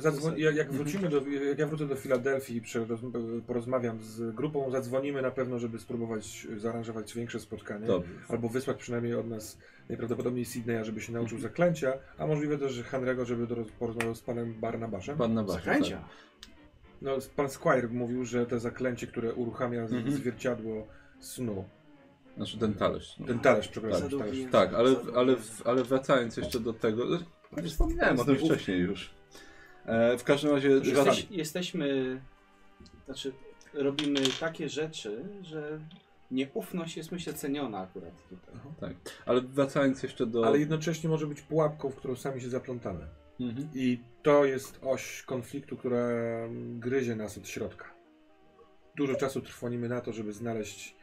[0.00, 4.70] zadzwo- jak, jak wrócimy do, jak ja wrócę do Filadelfii i przeroz- porozmawiam z grupą,
[4.70, 7.86] zadzwonimy na pewno, żeby spróbować zaaranżować większe spotkanie.
[7.86, 8.10] Dobrze.
[8.28, 12.82] Albo wysłać przynajmniej od nas najprawdopodobniej Sydneya, żeby się nauczył zaklęcia, a możliwe też, że
[12.82, 15.16] Henry'ego, żeby do, porozmawiał z panem Barnabaszem.
[15.16, 16.04] Barnabasza, Zakręcia.
[17.04, 17.14] Tak.
[17.14, 20.14] No, pan Squire mówił, że te zaklęcie, które uruchamia z- Mhm.
[20.16, 20.86] zwierciadło
[21.20, 21.64] snu,
[22.36, 23.16] Znaczy ten talerz.
[23.26, 24.52] ten talerz, przepraszam, Za długi talerz.
[24.52, 27.04] Tak, ale, ale, ale wracając jeszcze do tego,
[27.52, 29.10] no, wspomniałem o tym wcześniej już.
[29.86, 30.68] E, w każdym razie...
[30.70, 32.20] Jesteś, jesteśmy...
[33.06, 33.32] Znaczy,
[33.74, 35.80] robimy takie rzeczy, że
[36.30, 38.54] nieufność jest myślę ceniona akurat tutaj.
[38.80, 38.92] Tak,
[39.26, 40.46] ale wracając jeszcze do...
[40.46, 43.06] Ale jednocześnie może być pułapką, w którą sami się zaplątamy.
[43.40, 43.68] Mhm.
[43.74, 46.08] I to jest oś konfliktu, która
[46.78, 47.94] gryzie nas od środka.
[48.96, 50.94] dużo czasu trwonimy na to, żeby znaleźć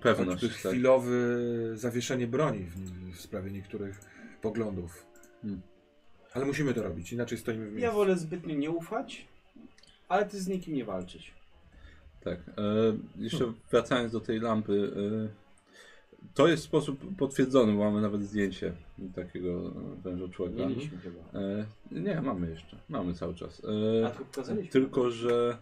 [0.00, 0.72] Pewność, choćby tak.
[0.72, 1.10] chwilowe
[1.74, 2.76] zawieszenie broni w,
[3.16, 4.00] w sprawie niektórych
[4.40, 5.06] poglądów.
[5.42, 5.62] Hmm.
[6.34, 7.84] Ale musimy to robić, inaczej stoimy w miejscu.
[7.84, 9.26] Ja wolę zbytnio nie ufać,
[10.08, 11.32] ale ty z nikim nie walczyć.
[12.24, 12.38] Tak.
[12.38, 12.52] E,
[13.16, 14.92] jeszcze wracając do tej lampy.
[16.24, 18.72] E, to jest sposób potwierdzony, bo mamy nawet zdjęcie
[19.14, 19.70] takiego
[20.02, 20.56] wężoczłeka.
[20.68, 21.20] Mieliśmy chyba.
[21.40, 22.76] E, nie, mamy jeszcze.
[22.88, 23.62] Mamy cały czas.
[23.64, 24.70] A E, tylko pokazaliśmy.
[24.72, 25.58] tylko, że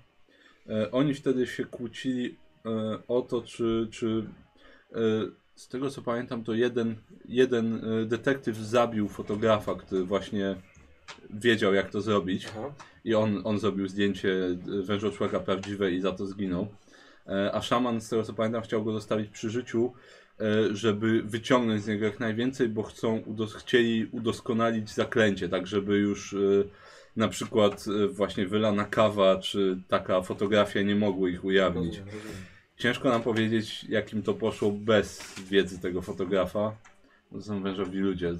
[0.68, 2.36] e, oni wtedy się kłócili
[2.66, 4.24] e, o to, czy, czy
[4.92, 4.96] e,
[5.54, 10.56] z tego co pamiętam, to jeden, jeden e, detektyw zabił fotografa, który właśnie
[11.30, 12.46] wiedział jak to zrobić.
[12.50, 12.74] Aha.
[13.04, 14.32] I on, on zrobił zdjęcie
[14.80, 16.66] e, wężoczłeka prawdziwe i za to zginął.
[17.26, 20.19] E, A szaman, z tego co pamiętam, chciał go zostawić przy życiu, e,
[20.70, 26.32] żeby wyciągnąć z niego jak najwięcej, bo chcą udos chcieli udoskonalić zaklęcie, tak żeby już
[26.32, 26.36] e,
[27.16, 32.02] na przykład e, właśnie wylana kawa czy taka fotografia nie mogły ich ujawnić.
[32.76, 36.76] Ciężko nam powiedzieć, jakim to poszło bez wiedzy tego fotografa.
[37.32, 38.32] To są wężowi ludzie.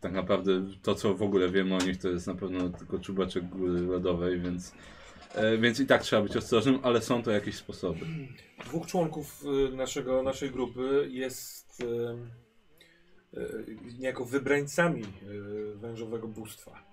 [0.00, 3.48] Tak naprawdę to, co w ogóle wiemy o nich, to jest na pewno tylko czubeczek
[3.48, 4.74] góry lodowej, więc,
[5.34, 8.00] e, więc i tak trzeba być ostrożnym, ale są to jakieś sposoby.
[8.64, 15.02] Dwóch członków y, naszego, naszej grupy jest y, y, niejako wybrańcami
[15.74, 16.86] wężowego bóstwa.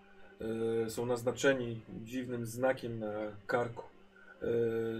[0.88, 3.12] Są naznaczeni dziwnym znakiem na
[3.48, 3.84] karku.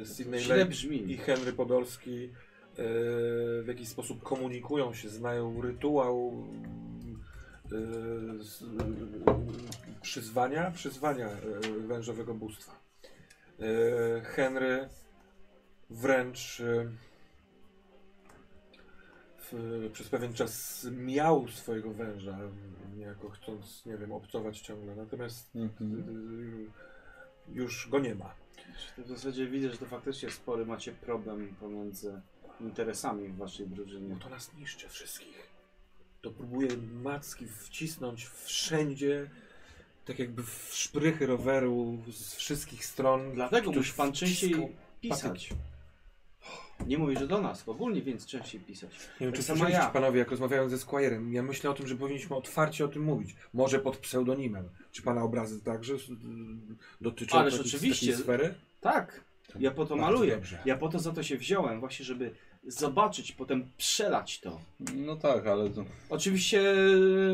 [0.06, 1.12] Sydney Źle Lake brzmi.
[1.12, 2.30] i Henry Podolski
[3.64, 6.48] w jakiś sposób komunikują się, znają rytuał
[10.02, 11.30] przyzwania, przyzwania
[11.88, 12.83] wężowego bóstwa.
[13.64, 14.90] Y, Henry
[15.90, 16.90] wręcz y,
[19.38, 22.38] w, przez pewien czas miał swojego węża,
[22.96, 25.60] niejako chcąc, nie wiem, obcować ciągle, natomiast y,
[27.54, 28.36] już go nie ma.
[28.98, 32.22] W zasadzie widzę, że to faktycznie spory macie problem pomiędzy
[32.62, 34.16] interesami w waszej drużynie.
[34.16, 35.48] Bo to nas niszczy wszystkich.
[36.22, 36.70] To próbuje
[37.04, 39.30] macki wcisnąć wszędzie,
[40.06, 43.34] tak jakby w szprychy roweru z wszystkich stron.
[43.34, 44.56] Dlatego Ktoś musi pan częściej
[45.02, 45.50] pisać.
[46.88, 48.90] Nie mówię, że do nas, ogólnie więc częściej pisać.
[48.92, 49.90] Nie wiem, Tak czy samo słyszeliście ja.
[49.90, 51.32] panowie, jak rozmawiałem ze Squire'em.
[51.32, 53.36] Ja myślę o tym, że powinniśmy otwarcie o tym mówić.
[53.54, 54.70] Może pod pseudonimem.
[54.92, 55.98] Czy pana obrazy także y,
[57.02, 58.08] dotyczą Ależ takiej- oczywiście.
[58.08, 58.54] takiej sfery?
[58.82, 59.22] Tak,
[59.60, 60.36] ja po to Bardzo maluję.
[60.36, 60.60] dobrze.
[60.66, 62.32] Ja po to za to się wziąłem, właśnie żeby
[62.68, 64.62] zobaczyć, potem przelać to.
[64.96, 66.76] No tak, ale to, Oczywiście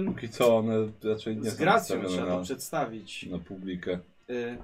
[0.05, 3.25] póki co one raczej nie z są gracją wystawione trzeba to na, przedstawić.
[3.25, 3.99] na publikę.
[4.29, 4.57] Y,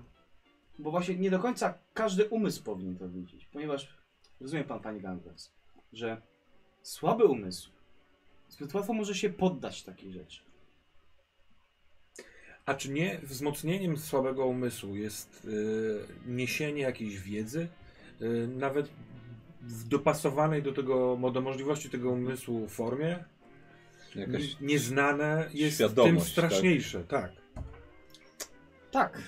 [0.80, 3.88] bo właśnie nie do końca każdy umysł powinien to widzieć, ponieważ
[4.42, 5.52] rozumie pan, pani Ganders,
[5.94, 6.22] że
[6.82, 7.70] słaby umysł
[8.50, 10.42] zbyt łatwo może się poddać takiej rzeczy.
[12.66, 17.68] A czy nie wzmocnieniem słabego umysłu jest y, niesienie jakiejś wiedzy,
[18.22, 18.90] y, nawet
[19.66, 23.24] w dopasowanej do tego, do możliwości tego umysłu formie?
[24.16, 27.32] Jakaś Nieznane jest tym świadomość, straszniejsze, tak.
[28.92, 29.22] Tak,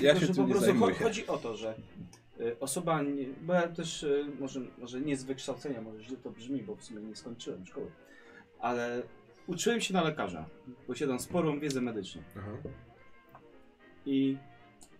[0.00, 0.94] Ja tylko się tym po prostu zajmuję.
[0.94, 1.74] chodzi o to, że
[2.40, 6.30] y, osoba, nie, bo ja też y, może, może nie z wykształcenia, może źle to
[6.30, 7.90] brzmi, bo w sumie nie skończyłem szkoły,
[8.60, 9.02] ale
[9.46, 10.48] uczyłem się na lekarza,
[10.86, 12.22] posiadam sporą wiedzę medyczną.
[12.36, 12.52] Aha.
[14.06, 14.36] I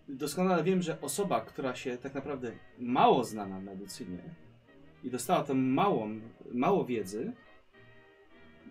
[0.07, 4.23] doskonale wiem, że osoba, która się tak naprawdę mało zna na medycynie
[5.03, 6.19] i dostała tam małą,
[6.53, 7.31] mało wiedzy,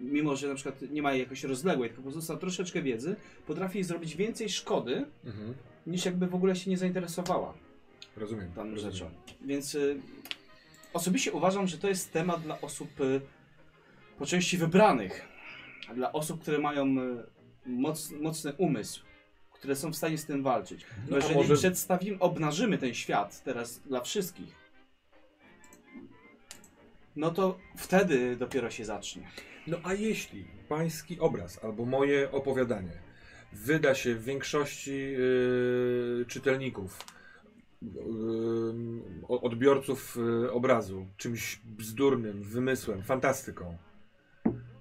[0.00, 3.16] mimo że na przykład nie ma jej jakoś rozległej, tylko po prostu dostała troszeczkę wiedzy,
[3.46, 5.54] potrafi zrobić więcej szkody, Mhm.
[5.86, 7.54] niż jakby w ogóle się nie zainteresowała
[8.16, 8.52] Rozumiem.
[8.56, 8.92] daną rozumiem.
[8.92, 9.10] rzeczą.
[9.40, 10.00] Więc y,
[10.92, 13.20] osobiście uważam, że to jest temat dla osób y,
[14.18, 15.28] po części wybranych.
[15.94, 17.24] Dla osób, które mają y,
[17.66, 19.02] moc, mocny umysł,
[19.52, 20.86] które są w stanie z tym walczyć.
[21.04, 24.61] No, Bo a jeżeli może- przedstawimy, obnażymy ten świat teraz dla wszystkich,
[27.16, 29.28] no to wtedy dopiero się zacznie.
[29.66, 33.12] No a jeśli pański obraz albo moje opowiadanie
[33.52, 36.98] wyda się w większości yy, czytelników,
[37.82, 37.92] yy,
[39.28, 43.76] odbiorców yy, obrazu czymś bzdurnym, wymysłem, fantastyką,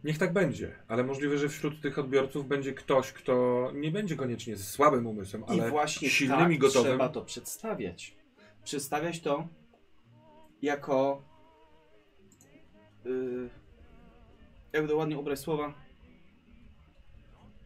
[0.04, 4.56] niech tak będzie, ale możliwe, że wśród tych odbiorców będzie ktoś, kto nie będzie koniecznie
[4.56, 6.92] z słabym umysłem, I ale właśnie silnym tak i gotowym.
[6.92, 8.16] trzeba to przedstawiać.
[8.64, 9.48] Przedstawiać to
[10.62, 11.24] jako
[13.06, 13.50] yy,
[14.74, 15.74] jakby to ładnie ubrać słowa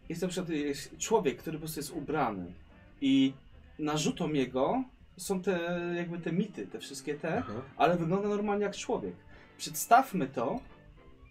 [0.10, 2.54] jest na przykład jest człowiek, który po prostu jest ubrany
[3.02, 3.34] i
[3.80, 4.84] narzutą jego
[5.18, 7.62] są te jakby te mity, te wszystkie te, Aha.
[7.78, 9.16] ale wygląda normalnie jak człowiek.
[9.58, 10.60] Przedstawmy to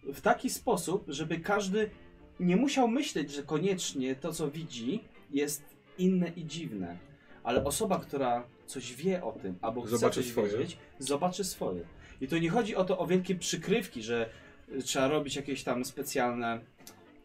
[0.05, 1.91] w taki sposób, żeby każdy
[2.41, 5.63] nie musiał myśleć, że koniecznie to, co widzi, jest
[5.99, 6.99] inne i dziwne.
[7.43, 10.49] Ale osoba, która coś wie o tym, albo chce Zobaczy coś swoje.
[10.53, 11.85] wiedzieć, zobaczy swoje.
[12.21, 14.31] I to nie chodzi o to, o wielkie przykrywki, że
[14.73, 16.61] y, trzeba robić jakieś tam specjalne,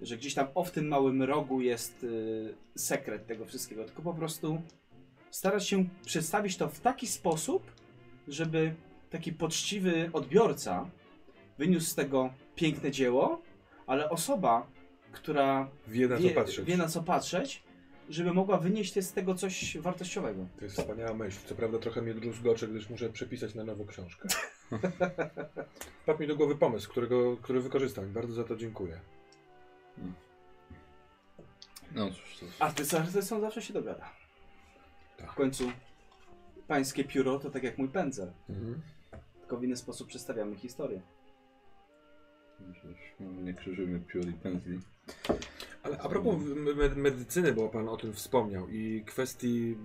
[0.02, 4.14] że gdzieś tam o w tym małym rogu jest y, sekret tego wszystkiego, tylko po
[4.14, 4.62] prostu
[5.32, 7.72] starać się przedstawić to w taki sposób,
[8.28, 8.74] żeby
[9.10, 10.90] taki poczciwy odbiorca
[11.58, 13.42] wyniósł z tego piękne dzieło,
[13.88, 14.68] ale osoba,
[15.12, 16.66] która Wie na co wie, patrzeć.
[16.66, 17.64] wie na co patrzeć,
[18.10, 20.48] żeby mogła wynieść z tego coś wartościowego.
[20.58, 21.38] To jest wspaniała myśl.
[21.46, 24.30] Co prawda trochę mnie druzgocze, gdyż muszę przepisać na nowo książkę.
[26.04, 29.00] Wpadł mi do głowy pomysł, którego, który wykorzystam i bardzo za to dziękuję.
[31.96, 34.10] No cóż, to Artyst z artystą zawsze się dogada.
[35.18, 35.32] Tak.
[35.32, 35.72] W końcu
[36.68, 38.32] pańskie pióro to tak jak mój pędzel.
[38.50, 38.82] Mhm.
[39.40, 41.02] Tylko w inny sposób przedstawiamy historię.
[43.20, 44.80] Nie krzyżymy piór i pędzli.
[45.84, 46.36] Ale a propos
[46.76, 49.76] me- medycyny, bo Pan o tym wspomniał i kwestii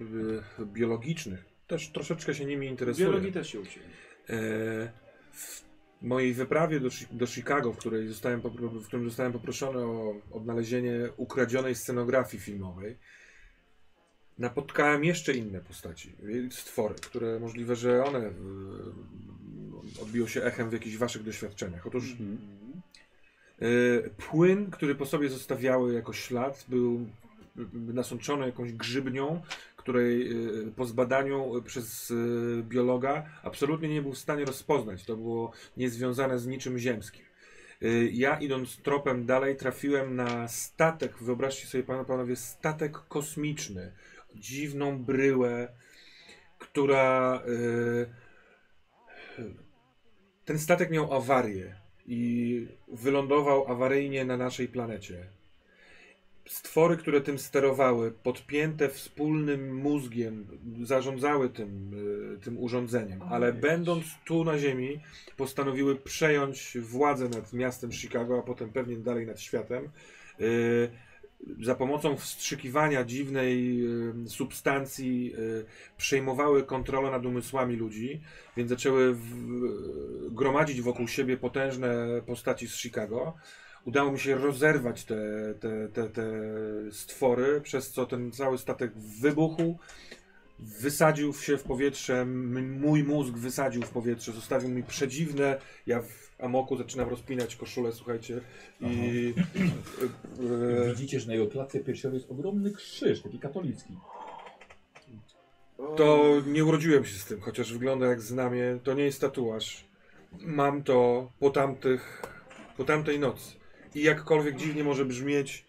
[0.61, 3.07] y, biologicznych, też troszeczkę się nimi interesuję.
[3.07, 3.89] Biologii też się uczyłem.
[4.29, 4.93] E,
[5.33, 5.65] w
[6.03, 11.75] mojej wyprawie do, do Chicago, w, której zostałem, w którym zostałem poproszony o odnalezienie ukradzionej
[11.75, 12.97] scenografii filmowej,
[14.39, 16.13] napotkałem jeszcze inne postaci,
[16.51, 18.33] stwory, które możliwe, że one y,
[20.03, 21.87] odbiją się echem w jakichś waszych doświadczeniach.
[21.87, 22.39] Otóż Mhm.
[23.63, 27.07] y, płyn, który po sobie zostawiały jako ślad, był
[27.73, 29.43] nasączony jakąś grzybnią,
[29.85, 30.33] której
[30.69, 35.05] y, po zbadaniu przez y, biologa absolutnie nie był w stanie rozpoznać.
[35.05, 37.25] To było niezwiązane z niczym ziemskim.
[37.83, 43.93] Y, Ja idąc tropem dalej trafiłem na statek, wyobraźcie sobie panowie, statek kosmiczny,
[44.35, 45.69] dziwną bryłę,
[46.59, 47.43] która...
[50.45, 51.75] Ten statek miał awarię
[52.07, 55.34] i wylądował awaryjnie na naszej planecie.
[56.49, 60.47] Stwory, które tym sterowały, podpięte wspólnym mózgiem,
[60.83, 61.95] zarządzały tym,
[62.35, 65.01] y, tym urządzeniem, ale będąc tu na Ziemi,
[65.37, 69.89] postanowiły przejąć władzę nad miastem Chicago, a potem pewnie dalej nad światem.
[70.41, 70.91] Y,
[71.61, 73.81] Za pomocą wstrzykiwania dziwnej
[74.25, 75.35] y, substancji
[75.97, 78.21] przejmowały kontrolę nad umysłami ludzi,
[78.57, 79.17] więc zaczęły
[80.31, 83.35] gromadzić wokół siebie potężne postaci z Chicago.
[83.85, 85.17] Udało mi się rozerwać te,
[85.61, 86.33] te, te, te
[86.91, 89.79] stwory, przez co ten cały statek wybuchł.
[90.59, 92.25] Wysadził się w powietrze,
[92.81, 95.61] mój mózg wysadził w powietrze, zostawił mi przedziwne.
[95.87, 98.41] Ja w amoku zaczynam rozpinać koszulę, słuchajcie.
[98.81, 99.35] I.
[100.87, 103.97] e, Widzicie, że na jego klatce piersiowej jest ogromny krzyż, taki katolicki.
[105.97, 108.79] To nie urodziłem się z tym, chociaż wygląda jak znamie.
[108.83, 109.85] To nie jest tatuaż.
[110.41, 112.23] Mam to po tamtych,
[112.77, 113.53] po tamtej nocy.
[113.95, 115.65] I jakkolwiek dziwnie może brzmieć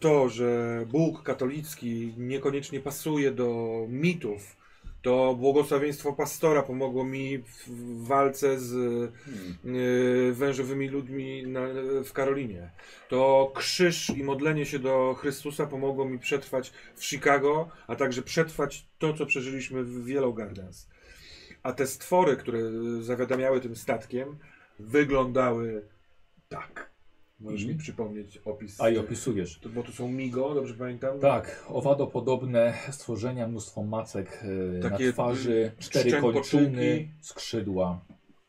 [0.00, 4.56] to, że Bóg katolicki niekoniecznie pasuje do mitów,
[5.02, 8.72] to błogosławieństwo pastora pomogło mi w walce z
[9.24, 9.76] Hmm.
[9.76, 11.60] y, wężowymi ludźmi na,
[12.04, 12.70] w Karolinie.
[13.08, 18.86] To krzyż i modlenie się do Chrystusa pomogło mi przetrwać w Chicago, a także przetrwać
[18.98, 20.88] to, co przeżyliśmy w Yellow Gardens.
[21.62, 22.60] A te stwory, które
[23.00, 24.38] zawiadamiały tym statkiem,
[24.78, 25.82] wyglądały
[26.48, 26.97] tak.
[27.40, 27.76] Możesz Mhm.
[27.76, 28.80] mi przypomnieć opis?
[28.80, 29.58] A i opisujesz.
[29.58, 31.18] To, bo tu są migo, dobrze pamiętam?
[31.20, 34.44] Tak, owadopodobne stworzenia, mnóstwo macek
[34.78, 38.00] e, Takie, na twarzy, cztery kończyny, skrzydła.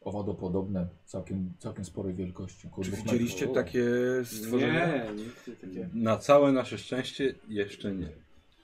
[0.01, 2.67] Owadopodobne, całkiem, całkiem sporej wielkości.
[2.67, 3.65] około Czy dwóch widzieliście metrów.
[3.65, 3.83] takie
[4.23, 5.03] stworzenia?
[5.03, 5.89] Nie, nigdy takie.
[5.93, 8.07] Na całe nasze szczęście jeszcze nie.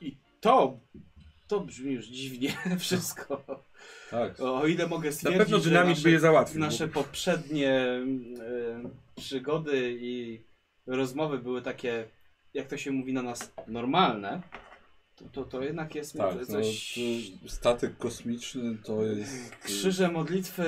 [0.02, 0.78] I to,
[1.48, 2.50] to brzmi już dziwnie
[2.80, 3.46] wszystko.
[4.12, 4.40] Tak.
[4.40, 6.60] O ile mogę Na stwierdzić, pewno że dynamit nasze, by je załatwił.
[6.60, 8.06] nasze poprzednie e,
[9.16, 10.44] przygody i
[10.88, 12.10] rozmowy były takie,
[12.54, 14.42] jak to się mówi na nas, normalne,
[15.16, 17.00] to, to, to jednak jest Tak, no, coś...
[17.44, 20.66] to statek kosmiczny to jest Krzyże modlitwy,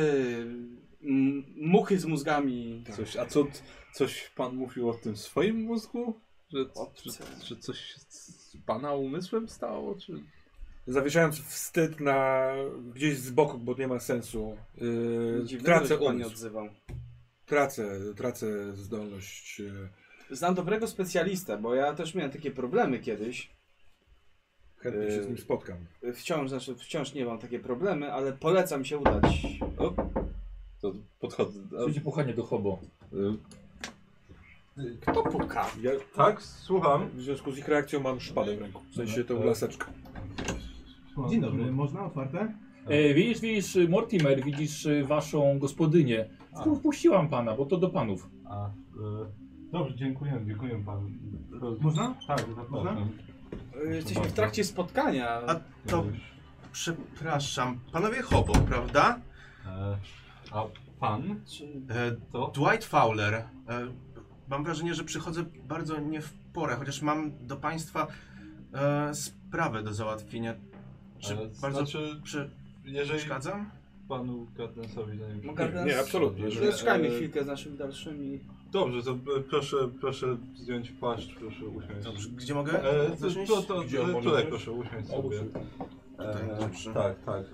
[1.55, 2.83] muchy z mózgami.
[2.95, 3.17] coś.
[3.17, 3.47] A co
[3.93, 6.19] coś pan mówił o tym swoim mózgu?
[6.49, 7.23] Że, że, Obce.
[7.45, 9.95] że coś się z pana umysłem stało?
[9.95, 10.13] Czy...
[10.87, 12.51] Zawieszając wstyd na
[12.93, 14.57] gdzieś z boku, bo nie ma sensu.
[14.77, 16.69] Yy, Dziwnego, tracę że pan nie odzywał.
[17.47, 19.59] Tracę, tracę zdolność.
[19.59, 19.89] Yy,
[20.35, 23.49] Znam dobrego specjalistę, bo ja też miałem takie problemy kiedyś.
[24.77, 25.77] chętnie się z nim spotkam.
[26.15, 29.25] Wciąż, znaczy wciąż nie mam takie problemy, ale polecam się udać.
[29.77, 29.93] O,
[30.81, 31.59] to podchodzę.
[31.69, 32.79] Słuchajcie, puchanie do hobo.
[34.77, 35.65] y, Kto puka?
[35.81, 37.09] Ja, tak, słucham.
[37.09, 38.81] w związku z ich reakcją mam szpadę w ręku.
[38.91, 39.85] W sensie tą laseczkę.
[41.29, 42.53] Dzień dobry, można otwarte?
[42.87, 46.29] E, widzisz, widzisz, Mortimer, widzisz waszą gospodynię.
[46.59, 46.75] A.
[46.75, 48.29] Wpuściłam pana, bo to do panów.
[48.45, 48.71] A, e,
[49.71, 51.09] dobrze, dziękuję, dziękuję panu.
[51.81, 52.15] Można?
[52.27, 53.09] Tak, zapraszam.
[53.89, 55.29] Jesteśmy w trakcie spotkania.
[55.47, 55.55] A
[55.89, 56.03] to
[56.71, 59.19] przepraszam, panowie Hobo, prawda?
[59.65, 59.97] E,
[60.51, 60.63] a
[60.99, 61.41] pan?
[61.89, 62.51] E, To?
[62.55, 63.33] Dwight Fowler.
[63.33, 63.45] E,
[64.49, 68.07] mam wrażenie, że przychodzę bardzo nie w porę, chociaż mam do państwa
[68.73, 70.53] e, sprawę do załatwienia.
[71.19, 72.49] Czy E, bardzo znaczy, prze-
[72.83, 73.69] jeżeli przeszkadzam?
[74.07, 76.51] Panu Gardensowi zanim No, Gardens- Nie, absolutnie.
[76.71, 78.39] Zaczekajmy chwilkę z naszymi dalszymi.
[78.71, 82.03] Dobrze, to e, proszę, proszę zdjąć płaszcz, proszę usiąść.
[82.03, 83.49] Dobrze, gdzie mogę E, to, zacząć?
[83.49, 84.49] to, to, Gdzie on może tutaj być?
[84.49, 85.49] proszę usiąść Obok sobie.
[86.17, 86.93] Tutaj, E, dobrze.
[86.93, 87.45] tak, tak.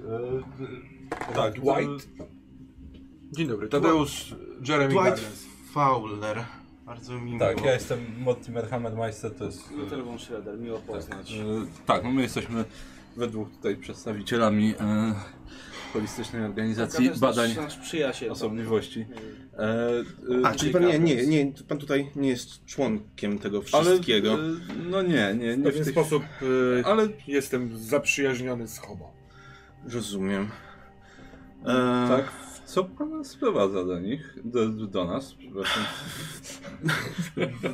[1.29, 2.09] E, tak, Dwight?
[3.31, 4.35] Dzień dobry, Tadeusz
[4.67, 5.45] Jeremy Dwight Gardens.
[5.71, 6.43] Fowler.
[6.85, 7.67] Bardzo mi Tak, miło.
[7.67, 9.69] ja jestem Mortimer Hammermeister, to jest...
[9.87, 11.31] e, Telefon Schroeder, miło poznać.
[11.33, 11.43] E,
[11.85, 12.65] tak, no my jesteśmy
[13.17, 15.13] we dwóch tutaj przedstawicielami e,
[15.93, 18.31] holistycznej organizacji Gardens badań Nasz, nasz przyjaciel.
[18.31, 19.05] osobliwości.
[19.57, 20.03] E, e,
[20.43, 24.33] A, czyli pan nie, nie, nie, pan tutaj nie jest członkiem tego ale, wszystkiego.
[24.33, 24.37] e,
[24.89, 25.93] no nie, nie, W nie pewien w tych...
[25.93, 26.23] sposób
[26.81, 29.13] e, Ale jestem zaprzyjaźniony z Hobo.
[29.93, 30.47] Rozumiem.
[31.65, 32.31] E, tak,
[32.65, 35.83] co pan sprowadza do nich, do, do nas, przepraszam.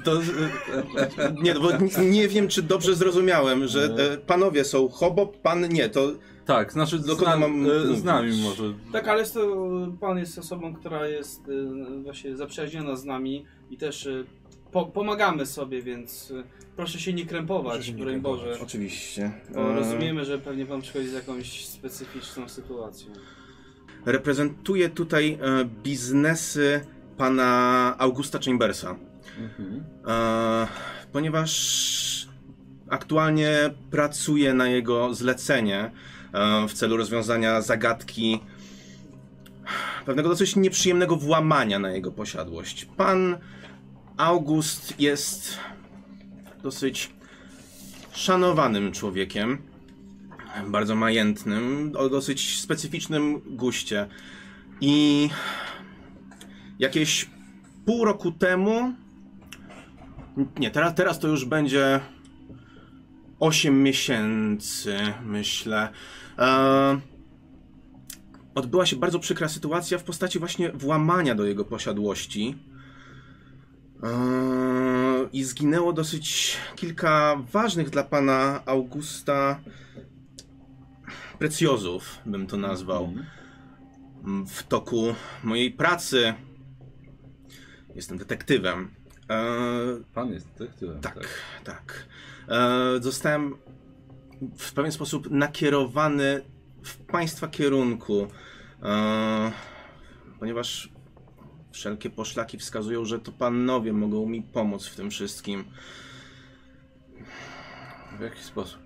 [0.06, 1.70] To, e, nie, bo
[2.04, 6.12] nie wiem, czy dobrze zrozumiałem, że e, panowie są hobo, pan nie, to
[6.50, 8.64] Tak, znaczy Do kogo zna, mam e, z nami może.
[8.92, 9.58] Tak, ale jest to,
[10.00, 14.26] pan jest osobą, która jest y, właśnie zaprzyjaźniona z nami i też y,
[14.72, 16.34] po, pomagamy sobie, więc
[16.76, 18.40] proszę się nie krępować, się nie broń krępować.
[18.48, 18.60] Boże.
[18.64, 19.32] oczywiście.
[19.54, 23.14] Bo E, rozumiemy, że pewnie pan przychodzi z jakąś specyficzną sytuacją.
[24.06, 26.82] Reprezentuję tutaj e, biznesy
[27.18, 28.96] pana Augusta Chambersa,
[29.40, 29.84] Mhm.
[30.08, 30.68] e,
[31.12, 32.30] ponieważ
[32.90, 35.92] aktualnie pracuję na jego zlecenie e,
[36.70, 38.40] w celu rozwiązania zagadki
[40.06, 42.86] pewnego dosyć nieprzyjemnego włamania na jego posiadłość.
[42.86, 43.38] Pan
[44.18, 45.58] August jest
[46.64, 47.10] dosyć
[48.12, 49.62] szanowanym człowiekiem,
[50.68, 54.08] bardzo majętnym, o dosyć specyficznym guście.
[54.82, 55.30] I
[56.80, 57.30] jakieś
[57.86, 58.94] pół roku temu,
[60.60, 62.00] nie, teraz, teraz to już będzie
[63.40, 65.90] 8 miesięcy, myślę.
[66.38, 67.00] E,
[68.56, 72.58] odbyła się bardzo przykra sytuacja w postaci właśnie włamania do jego posiadłości.
[74.04, 79.60] E, I zginęło dosyć kilka ważnych dla pana Augusta
[81.40, 83.06] precjozów, bym to nazwał.
[83.06, 83.26] Mhm.
[84.48, 86.34] W toku mojej pracy
[87.96, 88.92] jestem detektywem.
[89.30, 89.44] E,
[90.14, 91.02] Pan jest detektywem.
[91.02, 91.28] tak,
[91.64, 92.08] tak.
[92.08, 92.19] E,
[93.00, 93.56] zostałem
[94.58, 96.42] w pewien sposób nakierowany
[96.84, 98.28] w państwa kierunku,
[98.84, 99.52] e,
[100.40, 100.90] ponieważ
[101.72, 105.64] wszelkie poszlaki wskazują, że to panowie mogą mi pomóc w tym wszystkim.
[108.18, 108.80] W jaki sposób?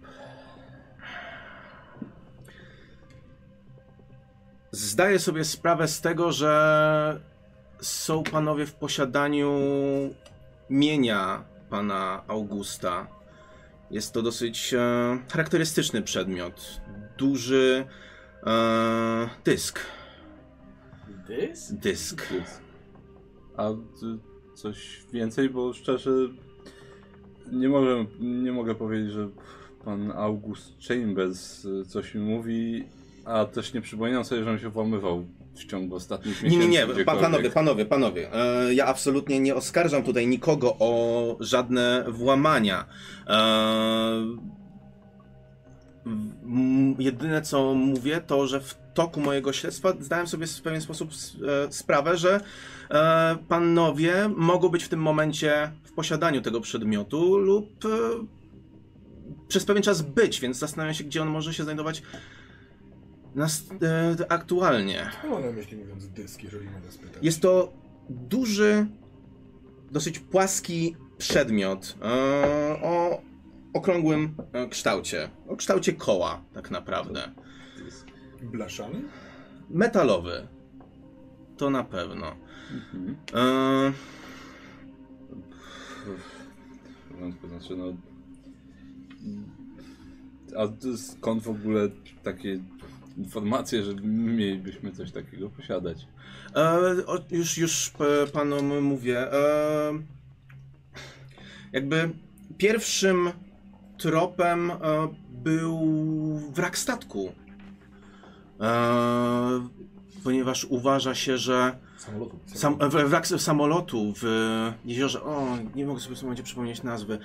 [4.72, 7.22] Zdaję sobie sprawę z tego, że
[7.82, 9.52] są panowie w posiadaniu
[10.70, 13.08] mienia pana Augusta.
[13.94, 16.82] Jest to dosyć e, charakterystyczny przedmiot.
[17.18, 17.86] Duży
[18.44, 19.80] e, dysk.
[21.28, 21.74] Dys?
[21.74, 22.28] Dysk.
[23.58, 23.70] A
[24.00, 24.18] ty
[24.54, 26.12] coś więcej, bo szczerze
[27.52, 29.30] nie mogę, nie mogę powiedzieć, że
[29.86, 32.84] pan August Chambers coś mi mówi,
[33.26, 35.26] a też nie przypominam sobie, że on się włamywał
[35.56, 36.68] w ciągu ostatnich Nie, miesięcy.
[36.68, 37.22] nie, nie, pa, gdziekolwiek.
[37.24, 38.34] panowie, panowie, panowie.
[38.34, 42.86] E, ja absolutnie nie oskarżam tutaj nikogo o żadne włamania.
[43.28, 43.34] E,
[47.00, 51.72] jedyne co mówię, to że w toku mojego śledztwa zdałem sobie w pewien sposób e,
[51.72, 52.42] sprawę, że
[52.92, 57.90] e, panowie mogą być w tym momencie w posiadaniu tego przedmiotu lub e,
[59.48, 62.02] przez pewien czas być, więc zastanawiam się, gdzie on może się znajdować
[63.36, 63.64] nas,
[64.22, 65.12] e, aktualnie.
[65.22, 67.24] Co mam na myśli mówiąc dysk, jeżeli mogę spytać?
[67.24, 67.74] Jest to
[68.10, 68.86] duży,
[69.92, 72.06] dosyć płaski przedmiot e,
[72.84, 73.22] o
[73.74, 75.30] okrągłym e, kształcie.
[75.48, 77.32] O kształcie koła, tak naprawdę.
[78.42, 79.02] Blaszany?
[79.70, 80.48] Metalowy.
[81.58, 82.36] To na pewno.
[82.74, 83.16] Mhm.
[83.34, 83.94] E,
[86.06, 87.94] W porządku, znaczy no...
[90.58, 91.90] A to skąd w ogóle
[92.24, 92.60] takie
[93.18, 96.08] informacje, że mielibyśmy coś takiego posiadać?
[96.56, 97.92] E, o, już, już
[98.24, 99.34] e, panom mówię.
[99.34, 99.92] E,
[101.74, 102.10] jakby
[102.58, 103.30] pierwszym
[103.98, 104.76] tropem e,
[105.30, 105.80] był
[106.54, 107.32] wrak statku.
[108.62, 109.68] E,
[110.24, 112.40] ponieważ uważa się, że Samolotu.
[112.46, 114.26] sam, w- wrak samolotu w
[114.86, 115.22] jeziorze.
[115.24, 117.18] O, nie mogę sobie w tym momencie przypomnieć nazwy.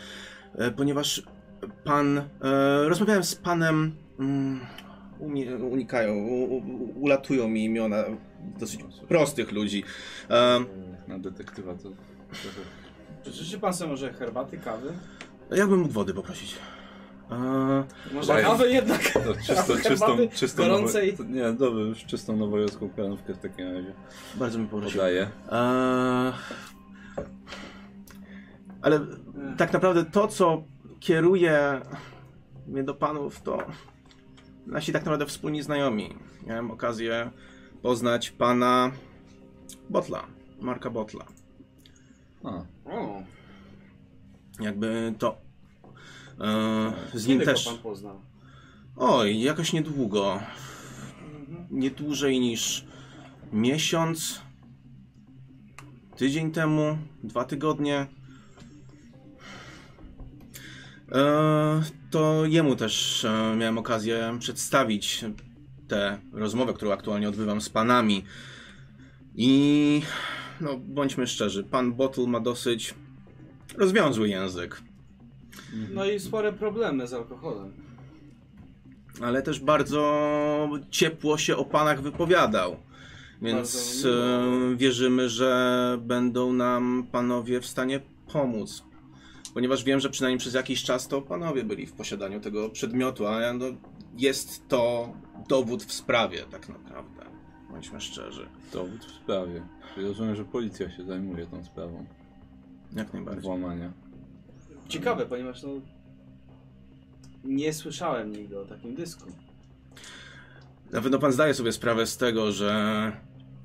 [0.55, 1.23] E, ponieważ
[1.85, 2.19] pan.
[2.19, 2.25] E,
[2.89, 3.93] rozmawiałem z panem.
[4.19, 4.61] Mm,
[5.71, 6.63] unikają, u, u,
[7.01, 8.05] ulatują mi imiona
[8.59, 9.85] dosyć prostych ludzi.
[10.31, 10.67] Um,
[11.09, 11.89] Na detektywa to.
[13.23, 14.93] Czy życzy pan sobie może herbaty, kawy?
[15.51, 16.55] ja bym mógł wody poprosić.
[17.31, 19.01] Eee, Może kawę jednak?
[19.13, 21.13] To czystą, czystą, czystą gorącej.
[21.19, 21.25] Nowo...
[21.31, 23.93] Nie, dobrze, już czystą nowojorską karanówkę w takim razie
[24.35, 24.99] bardzo bym poprosił.
[24.99, 25.29] podaję.
[25.53, 26.33] Eee,
[28.83, 29.01] ale
[29.59, 30.63] tak naprawdę to, co
[31.01, 31.81] kieruje
[32.67, 33.59] mnie do panów, to
[34.69, 36.15] nasi tak naprawdę wspólni znajomi.
[36.47, 37.31] Miałem okazję
[37.83, 38.91] poznać pana
[39.91, 40.27] Botla,
[40.61, 41.25] Marka Botla.
[42.45, 43.23] A, O,
[44.61, 45.37] Jakby to
[46.41, 47.65] eee, z nim kiedy też...
[47.65, 48.21] go pan poznał?
[48.97, 50.41] Oj, jakoś niedługo.
[51.71, 52.85] Nie dłużej niż
[53.53, 54.41] miesiąc,
[56.17, 58.07] tydzień temu, dwa tygodnie.
[61.13, 65.25] E, to jemu też e, miałem okazję przedstawić
[65.89, 68.25] tę rozmowę, którą aktualnie odbywam z panami.
[69.35, 70.03] I
[70.61, 72.95] no, bądźmy szczerzy, pan Bottle ma dosyć
[73.77, 74.83] rozwiązły język.
[75.91, 77.73] No i spore problemy z alkoholem.
[79.21, 82.77] ale też bardzo ciepło się o panach wypowiadał.
[83.43, 88.01] Więc e, wierzymy, że będą nam panowie w stanie
[88.33, 88.88] pomóc.
[89.59, 93.53] Ponieważ wiem, że przynajmniej przez jakiś czas to panowie byli w posiadaniu tego przedmiotu, a
[93.53, 93.65] no,
[94.19, 95.13] jest to
[95.49, 97.25] dowód w sprawie, tak naprawdę.
[97.71, 98.49] Bądźmy szczerzy.
[98.73, 99.63] dowód w sprawie.
[99.95, 102.07] Czyli rozumiem, że policja się zajmuje tą sprawą
[102.97, 103.43] Jak najbardziej.
[103.43, 103.93] włamania.
[104.89, 105.71] Ciekawe, ponieważ no,
[107.45, 109.31] nie słyszałem nigdy o takim dysku.
[110.93, 113.13] Na pewno pan zdaje sobie sprawę z tego, że.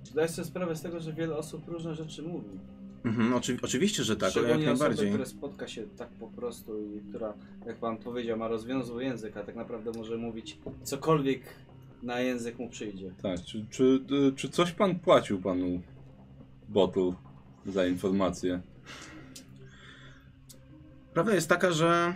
[0.03, 2.59] Zdaję sobie sprawę z tego, że wiele osób różne rzeczy mówi.
[3.05, 3.57] Mhm, oczy...
[3.61, 5.09] Oczywiście, że tak, ale jak Szczególnie osoby, najbardziej.
[5.09, 7.33] które spotka się tak po prostu i która,
[7.65, 11.41] jak pan powiedział, ma rozwiązły język, a tak naprawdę może mówić cokolwiek
[12.03, 13.11] na język mu przyjdzie.
[13.21, 13.99] Tak, czy, czy,
[14.29, 15.81] y, czy coś pan płacił panu
[16.69, 17.13] Bottle
[17.65, 18.61] za informację?
[21.13, 22.13] Prawda jest taka, że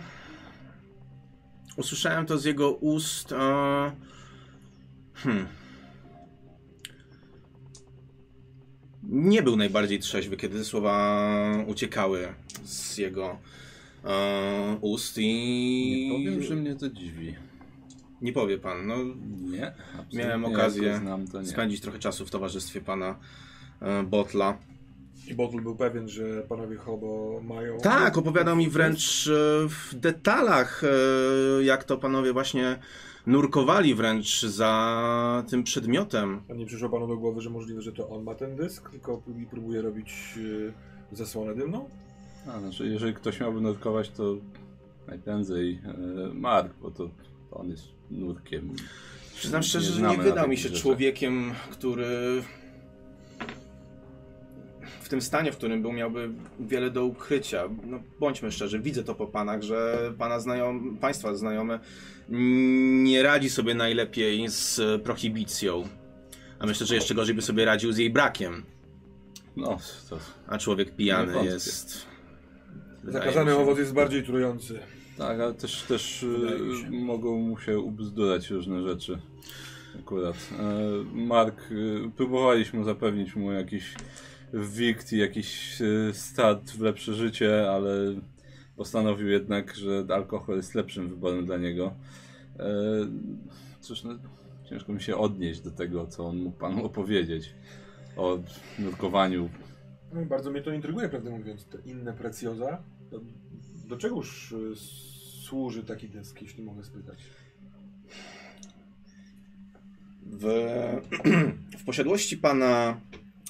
[1.76, 3.32] usłyszałem to z jego ust.
[3.32, 3.92] E...
[5.14, 5.46] Hmm.
[9.08, 12.28] Nie był najbardziej trzeźwy, kiedy te słowa uciekały
[12.64, 13.38] z jego
[14.04, 16.08] e, ust i.
[16.08, 17.34] Nie powiem, że mnie to dziwi.
[18.22, 18.86] Nie powie pan.
[18.86, 18.96] No,
[19.50, 19.72] Nie,
[20.12, 21.48] miałem okazję znam, to nie.
[21.48, 23.18] spędzić trochę czasu w towarzystwie pana
[23.82, 24.58] e, Botla.
[25.28, 27.78] I Bottle był pewien, że panowie Hobo mają...
[27.78, 32.78] Tak, opowiadał mi wręcz e, w detalach, e, jak to panowie właśnie
[33.28, 36.40] nurkowali wręcz za tym przedmiotem.
[36.50, 39.22] A nie przyszło panu do głowy, że możliwe, że to on ma ten dysk, tylko
[39.42, 40.72] i próbuje robić y,
[41.12, 41.88] zasłonę dymną?
[42.48, 44.36] A, znaczy, jeżeli ktoś miałby nurkować, to
[45.06, 47.10] najprędzej e, Mark, bo to
[47.50, 48.72] on jest nurkiem.
[49.34, 50.82] Przyznam szczerze, że nie wydał mi się rzeczach.
[50.82, 52.42] człowiekiem, który
[55.00, 57.68] w tym stanie, w którym był, miałby wiele do ukrycia.
[57.86, 61.80] No, bądźmy szczerzy, widzę to po panach, że pana znajom, państwa znajomy
[62.28, 65.88] nie radzi sobie najlepiej z prohibicją.
[66.58, 68.62] A myślę, że jeszcze gorzej by sobie radził z jej brakiem.
[69.56, 69.78] No,
[70.10, 72.06] to A człowiek pijany jest.
[73.04, 74.78] Zakazany się- owoc jest bardziej trujący.
[75.18, 76.24] tak, ale też, też
[76.86, 79.18] e, mogą mu się ubzdurać różne rzeczy.
[80.00, 80.36] Akurat.
[80.58, 80.64] E,
[81.14, 83.94] Mark, e, próbowaliśmy zapewnić mu jakiś
[84.54, 85.78] wikt i jakiś
[86.12, 87.90] start w lepsze życie, ale
[88.78, 91.94] postanowił jednak, że alkohol jest lepszym wyborem dla niego.
[92.58, 92.64] E,
[93.80, 94.18] Cóż, no,
[94.70, 97.54] ciężko mi się odnieść do tego, co on mógł panu opowiedzieć
[98.16, 98.38] o
[98.78, 99.48] nurkowaniu.
[100.12, 101.64] No, bardzo mnie to intryguje, prawdę mówiąc.
[101.64, 102.82] Te inne precjoza.
[103.10, 103.20] Do,
[103.88, 104.76] do czegoż y,
[105.42, 107.18] służy taki dysk, jeśli mogę spytać?
[110.26, 110.44] W,
[111.80, 113.00] w posiadłości pana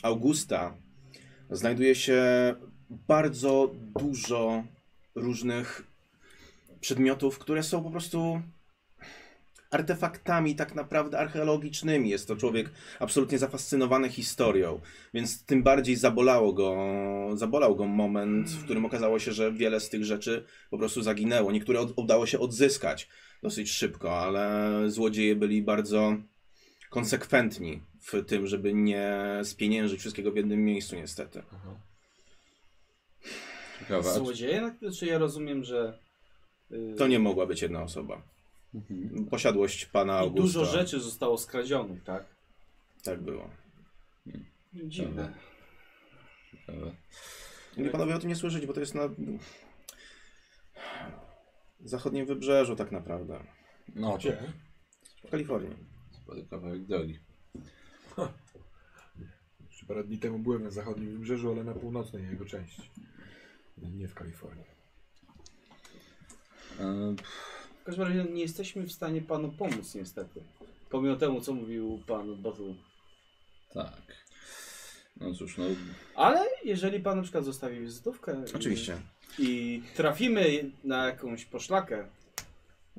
[0.02, 0.74] Augusta
[1.50, 2.22] znajduje się
[2.90, 3.70] bardzo
[4.00, 4.64] dużo
[5.14, 5.86] różnych
[6.80, 8.42] przedmiotów, które są po prostu
[9.70, 12.10] artefaktami tak naprawdę archeologicznymi.
[12.10, 12.70] Jest to człowiek
[13.00, 14.80] absolutnie zafascynowany historią,
[15.14, 16.76] więc tym bardziej zabolało go,
[17.34, 21.52] zabolał go moment, w którym okazało się, że wiele z tych rzeczy po prostu zaginęło.
[21.52, 23.08] Niektóre od, udało się odzyskać
[23.42, 26.16] dosyć szybko, ale złodzieje byli bardzo
[26.90, 31.38] konsekwentni w tym, żeby nie spieniężyć wszystkiego w jednym miejscu, niestety.
[31.38, 31.87] Ciekawe.
[33.90, 34.74] A czy- Złodzieje?
[34.82, 35.98] No, Czy ja rozumiem, że...
[36.72, 38.22] y, To nie mogła być jedna osoba.
[38.74, 39.26] Mhm.
[39.26, 40.42] Posiadłość pana I Augusta.
[40.42, 42.24] dużo rzeczy zostało skradzionych, tak?
[43.04, 43.50] Tak było.
[44.74, 45.32] Dziwne.
[46.50, 46.94] Ciekawe.
[47.76, 49.08] Nie panowie o tym nie słyszeć, bo to jest na
[51.84, 53.44] zachodnim wybrzeżu tak naprawdę.
[53.94, 54.38] No, Gdzie?
[55.26, 55.76] W Kalifornii.
[56.22, 57.18] Spory kawałek drogi.
[59.88, 62.90] Parę dni temu byłem na zachodnim wybrzeżu, ale na północnej jego części.
[63.82, 64.64] Nie w Kalifornii.
[66.80, 67.14] E,
[67.80, 70.40] W każdym razie nie jesteśmy w stanie panu pomóc niestety.
[70.90, 72.74] Pomimo temu, co mówił pan Botu.
[73.74, 73.92] tak.
[75.20, 75.64] No cóż, no
[76.14, 78.96] Ale jeżeli pan na przykład zostawi wizytówkę Oczywiście.
[79.38, 82.08] I, i trafimy na jakąś poszlakę,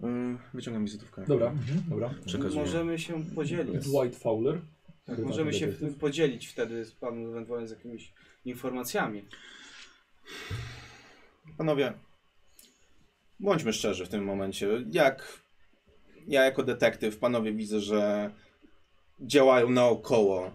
[0.04, 1.26] Yy, Wyciągam wizytówkę.
[1.28, 2.14] Dobra, mhm, dobra.
[2.26, 2.62] Przekazuję.
[2.62, 3.86] możemy się podzielić.
[3.86, 4.62] Dwight Fowler.
[5.06, 8.14] Tak, możemy się w podzielić wtedy z panem ewentualnie z jakimiś
[8.46, 9.26] informacjami.
[11.60, 11.94] Panowie,
[13.40, 14.68] bądźmy szczerzy w tym momencie.
[14.92, 15.40] Jak
[16.28, 18.32] ja jako detektyw, panowie widzę, że
[19.22, 20.52] działają naokoło e,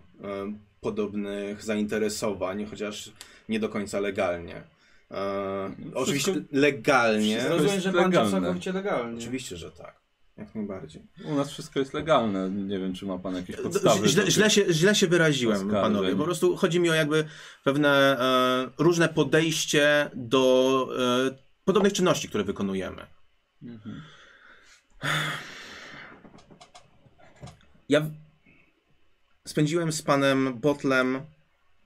[0.80, 3.12] podobnych zainteresowań, chociaż
[3.48, 4.62] nie do końca legalnie.
[5.10, 7.48] E, oczywiście legalnie.
[7.48, 8.30] Rozumiem, że pan działa legalne.
[8.30, 9.18] całkowicie legalnie.
[9.18, 10.03] Oczywiście, że tak.
[10.36, 11.02] Jak najbardziej.
[11.24, 12.50] u nas wszystko jest legalne.
[12.50, 14.08] Nie wiem, czy ma pan jakieś podstawy.
[14.08, 15.82] Źle, źle, się, źle się wyraziłem, Oskarżeń.
[15.82, 16.16] panowie.
[16.16, 17.24] Po prostu chodzi mi o jakby
[17.64, 20.88] pewne e, różne podejście do
[21.30, 23.06] e, podobnych czynności, które wykonujemy.
[23.62, 24.02] Mhm.
[27.88, 28.10] Ja
[29.46, 31.20] spędziłem z panem Botlem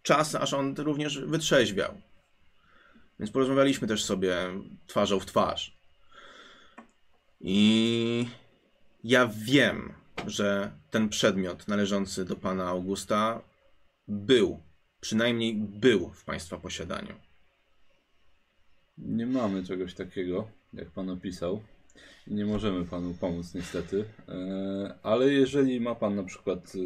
[0.03, 2.01] czas, aż on również wytrzeźwiał.
[3.21, 4.37] Więc porozmawialiśmy też sobie
[4.87, 5.78] twarzą w twarz.
[7.41, 8.29] I
[9.05, 9.93] ja wiem,
[10.27, 13.43] że ten przedmiot należący do pana Augusta
[14.09, 14.63] był,
[15.01, 17.15] przynajmniej był w państwa posiadaniu.
[18.99, 21.63] Nie mamy czegoś takiego, jak pan opisał.
[22.27, 24.05] Nie możemy panu pomóc niestety.
[24.29, 26.79] E, ale jeżeli ma pan na przykład y,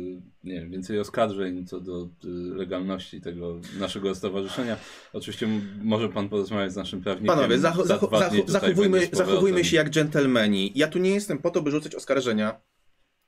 [0.44, 2.08] nie wiem, więcej oskarżeń co do y,
[2.54, 4.76] legalności tego naszego stowarzyszenia,
[5.12, 5.48] oczywiście
[5.82, 7.36] może pan porozmawiać z naszym prawnikiem.
[7.36, 10.72] Panowie, zacho- Za zacho- zachowujmy, zachowujmy się jak dżentelmeni.
[10.74, 12.60] Ja tu nie jestem po to, by rzucać oskarżenia.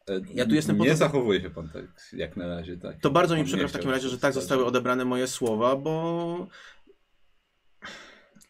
[0.08, 2.76] E, ja tu jestem po Nie to- zachowuje się pan tak, jak na razie.
[2.76, 3.00] Tak.
[3.00, 6.46] To bardzo mi przykro w takim razie, że tak zostały odebrane moje słowa, bo.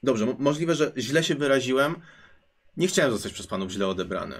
[0.02, 1.94] Dobrze, mo- możliwe, że źle się wyraziłem.
[2.76, 4.34] Nie chciałem zostać przez panów źle odebrany.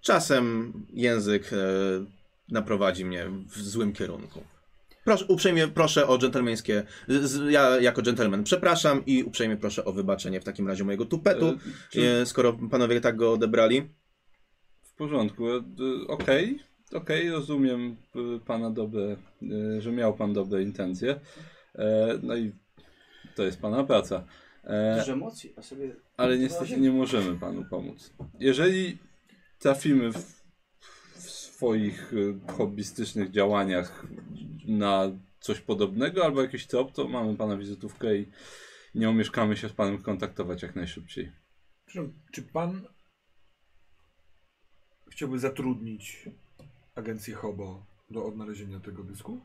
[0.00, 1.56] Czasem język e,
[2.48, 4.42] naprowadzi mnie w złym kierunku.
[5.04, 6.82] Proszę, uprzejmie proszę o dżentelmeńskie.
[7.08, 11.46] z- Ja jako dżentelmen przepraszam i uprzejmie proszę o wybaczenie w takim razie mojego tupetu,
[11.46, 11.56] E,
[11.90, 13.88] czy- e, skoro panowie tak go odebrali.
[14.82, 15.48] W porządku.
[15.50, 15.62] e,
[16.08, 16.58] Okej,
[16.92, 19.16] okej, rozumiem e, pana dobre,
[19.76, 21.20] e, że miał pan dobre intencje.
[22.22, 22.52] No i
[23.36, 24.24] to jest pana praca.
[24.68, 25.96] E, Dużo emocji, a sobie...
[26.16, 28.14] Ale niestety nie możemy panu pomóc.
[28.38, 28.98] Jeżeli
[29.58, 30.42] trafimy w,
[31.14, 32.12] w swoich
[32.48, 34.06] e, hobbystycznych działaniach
[34.66, 38.30] na coś podobnego albo jakiś trop, to mamy pana wizytówkę i
[38.94, 41.32] nie omieszkamy się z panem kontaktować jak najszybciej.
[42.32, 42.86] Czy pan
[45.10, 46.28] chciałby zatrudnić
[46.94, 49.40] agencję Hobo do odnalezienia tego dysku?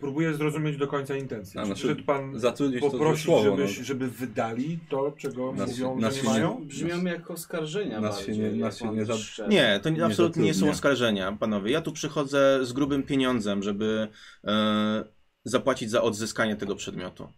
[0.00, 1.60] Próbuję zrozumieć do końca intencję.
[1.60, 3.84] A, Czy znaczy, przyszedł pan zatrudnić to poprosić, słowo, żeby, no.
[3.84, 6.64] żeby wydali to, czego Nas- mówią, nas że się nie nie- mają?
[6.64, 8.34] Brzmią jak oskarżenia Nas bardziej.
[8.34, 9.46] się nie- jak nas się pan nie za-.
[9.48, 10.72] Nie, to nie, Nie absolutnie nie są zatrudnia.
[10.72, 11.70] oskarżenia, panowie.
[11.72, 14.08] Ja tu przychodzę z grubym pieniądzem, żeby
[14.44, 15.04] e,
[15.44, 17.28] zapłacić za odzyskanie tego przedmiotu.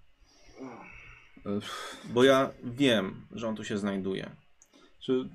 [2.05, 4.31] Bo ja wiem, że on tu się znajduje.
[5.01, 5.29] Czy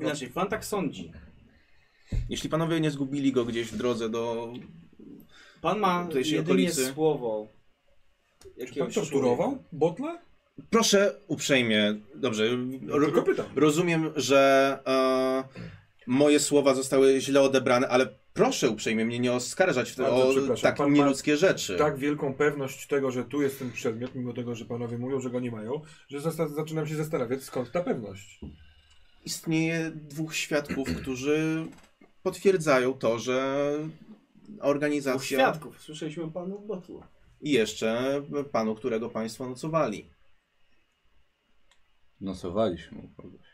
[0.00, 1.12] Inaczej, pan tak sądzi.
[2.28, 4.52] Jeśli panowie nie zgubili go gdzieś w drodze do.
[5.66, 6.86] Pan ma jedynie okolicy.
[6.86, 7.48] słowo
[8.68, 9.64] Czy pan torturował.
[9.72, 10.18] Botle?
[10.70, 12.44] Proszę uprzejmie, dobrze.
[12.80, 13.46] No, tylko pytam.
[13.56, 15.44] rozumiem, że e,
[16.06, 20.76] moje słowa zostały źle odebrane, ale proszę uprzejmie mnie nie oskarżać w, Bardzo o tak
[20.76, 21.76] Pan ma nieludzkie rzeczy.
[21.76, 25.30] Tak wielką pewność tego, że tu jest ten przedmiot, mimo tego, że panowie mówią, że
[25.30, 28.40] go nie mają, że zaczynam się zastanawiać, skąd ta pewność.
[29.24, 31.66] Istnieje dwóch świadków, którzy
[32.22, 33.72] potwierdzają to, że
[34.60, 35.82] organizacja świadków.
[35.82, 37.02] Słyszeliśmy o panu Botlu.
[37.40, 40.10] i jeszcze panu, którego państwo nocowali.
[42.20, 43.46] nocowaliśmy u kogoś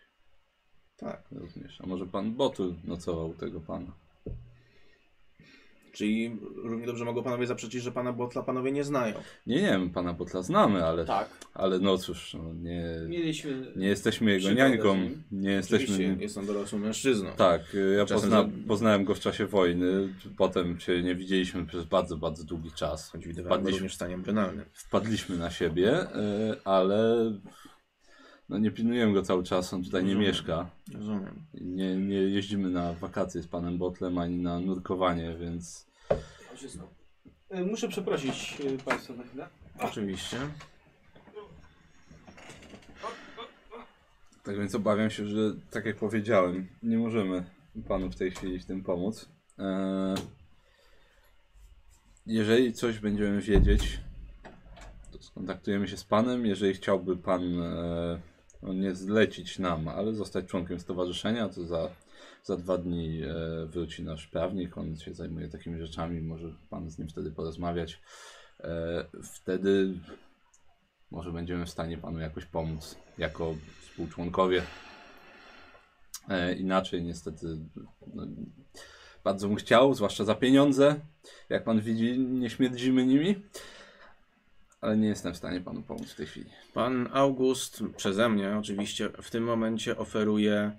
[0.96, 1.24] Tak.
[1.30, 1.80] również?
[1.80, 3.92] A może pan Botul nocował u tego pana?
[5.92, 9.14] Czyli równie dobrze mogą panowie zaprzeczyć, że pana Botla panowie nie znają.
[9.46, 11.28] Nie, nie, pana Botla znamy, ale, Tak.
[11.54, 13.72] ale no cóż, no, nie, Mieliśmy...
[13.76, 14.96] nie jesteśmy jego niańką.
[15.32, 16.16] Nie Oczywiście jesteśmy.
[16.22, 17.30] jest on dorosłym mężczyzną.
[17.36, 21.66] Tak, y, ja Czasem pozna, za- poznałem go w czasie wojny, potem się nie widzieliśmy
[21.66, 23.10] przez bardzo, bardzo długi czas.
[23.10, 24.64] Choć widywałem Wpadliśmy, również w stanie embrionalnym.
[24.74, 26.06] wpadliśmy na siebie, y,
[26.64, 27.16] ale
[28.52, 30.28] no nie pilnujemy go cały czas, on tutaj nie Rozumiem.
[30.28, 30.70] mieszka.
[30.94, 31.44] Rozumiem.
[31.54, 35.86] Nie, nie jeździmy na wakacje z panem Botlem ani na nurkowanie, więc
[36.54, 36.88] Wszystko.
[37.50, 39.48] E, Muszę przeprosić e, państwa na chwilę.
[39.80, 40.36] Oczywiście.
[44.44, 45.38] Tak więc obawiam się, że
[45.70, 47.44] tak jak powiedziałem, nie możemy
[47.88, 49.28] panu w tej chwili w tym pomóc.
[49.58, 50.14] Eee,
[52.26, 54.00] jeżeli coś będziemy wiedzieć,
[55.12, 56.46] to skontaktujemy się z panem.
[56.46, 58.31] Jeżeli chciałby pan e,
[58.62, 61.88] no nie zlecić nam, ale zostać członkiem stowarzyszenia, to za,
[62.44, 64.78] za dwa dni e, wróci nasz prawnik.
[64.78, 68.00] On się zajmuje takimi rzeczami, może pan z nim wtedy porozmawiać.
[68.60, 69.94] E, wtedy
[71.10, 74.62] może będziemy w stanie panu jakoś pomóc jako współczłonkowie.
[76.28, 77.46] E, inaczej niestety
[78.14, 78.26] no,
[79.24, 81.00] bardzo bym chciał, zwłaszcza za pieniądze.
[81.48, 83.42] Jak pan widzi, nie śmierdzimy nimi.
[84.82, 86.50] Ale nie jestem w stanie panu pomóc w tej chwili.
[86.74, 90.78] Pan August, przeze mnie oczywiście, w tym momencie oferuje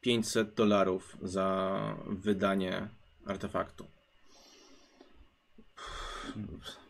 [0.00, 2.88] 500 dolarów za wydanie
[3.26, 3.86] artefaktu.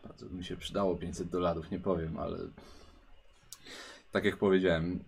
[0.05, 2.39] Bardzo by mi się przydało 500 dolarów, nie powiem, ale
[4.12, 5.05] tak jak powiedziałem,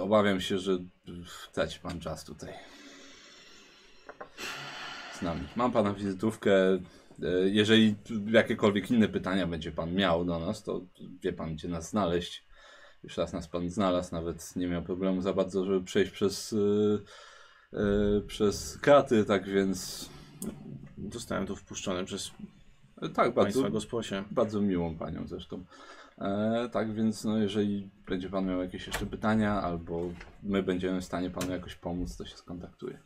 [0.00, 0.78] obawiam się, że
[1.52, 2.52] traci pan czas tutaj
[5.12, 5.48] z nami.
[5.56, 6.50] Mam pana wizytówkę.
[7.22, 7.94] E, Jeżeli
[8.26, 10.80] jakiekolwiek inne pytania będzie pan miał do nas, to
[11.22, 12.46] wie pan, gdzie nas znaleźć.
[13.04, 17.78] Już raz nas pan znalazł, nawet nie miał problemu za bardzo, żeby przejść przez, e,
[17.78, 20.08] e, przez kraty, tak więc
[21.12, 22.30] Zostałem tu wpuszczony przez
[23.14, 24.24] tak, bardzo, gosposie.
[24.30, 25.64] bardzo miłą panią zresztą.
[26.18, 30.10] E, tak więc, no, jeżeli będzie pan miał jakieś jeszcze pytania, albo
[30.42, 32.98] my będziemy w stanie panu jakoś pomóc, to się skontaktuje.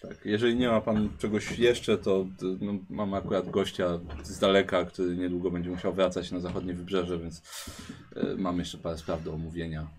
[0.00, 2.26] Tak, jeżeli nie ma pan czegoś jeszcze, to
[2.60, 7.42] no, mamy akurat gościa z daleka, który niedługo będzie musiał wracać na zachodnie wybrzeże, więc
[8.16, 9.90] e, mam jeszcze parę spraw do omówienia.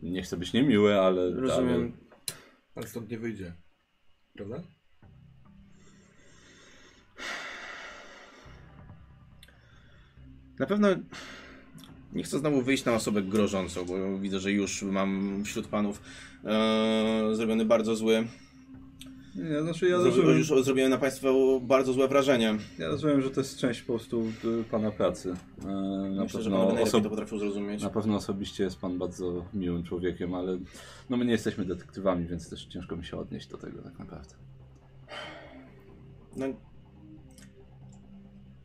[0.00, 1.30] Nie chcę być niemiły, ale.
[1.30, 1.92] Rozumiem.
[2.74, 3.54] Ale stąd nie wyjdzie.
[4.32, 4.62] Prawda?
[10.58, 10.88] Na pewno
[12.12, 16.02] nie chcę znowu wyjść na osobę grożącą, bo widzę, że już mam wśród panów
[16.44, 18.26] e, zrobiony bardzo zły.
[19.36, 22.54] Nie, znaczy ja rozumiem, już zrobiłem na państwo bardzo złe wrażenie.
[22.78, 24.24] ja rozumiem, że to jest część po prostu
[24.60, 25.34] y, pana pracy.
[25.62, 27.82] E, na Myślę, że pewno najlepiej osob- to potrafią zrozumieć.
[27.82, 30.58] Na pewno osobiście jest pan bardzo miłym człowiekiem, ale
[31.10, 34.34] no my nie jesteśmy detektywami, więc też ciężko mi się odnieść do tego tak naprawdę.
[36.36, 36.46] No,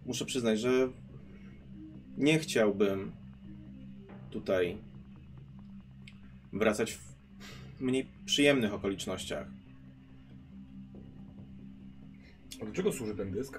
[0.05, 0.89] muszę przyznać, że
[2.17, 3.11] nie chciałbym
[4.29, 4.77] tutaj
[6.53, 9.47] wracać w mniej przyjemnych okolicznościach.
[12.61, 13.57] A do czego służy ten dysk?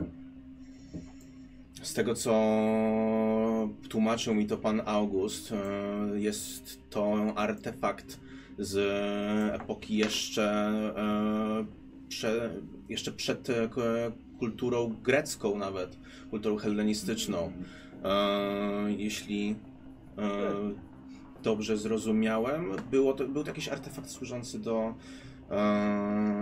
[1.83, 2.33] Z tego, co
[3.89, 8.21] tłumaczył mi to pan August, e, jest to artefakt
[8.59, 8.77] z
[9.55, 10.45] epoki jeszcze,
[10.97, 11.65] e,
[12.09, 12.51] prze,
[12.89, 13.69] jeszcze przed e,
[14.39, 15.99] kulturą grecką nawet,
[16.31, 17.53] kulturą hellenistyczną.
[18.99, 19.57] Jeśli
[21.43, 24.95] dobrze zrozumiałem, było to, był to jakiś artefakt służący do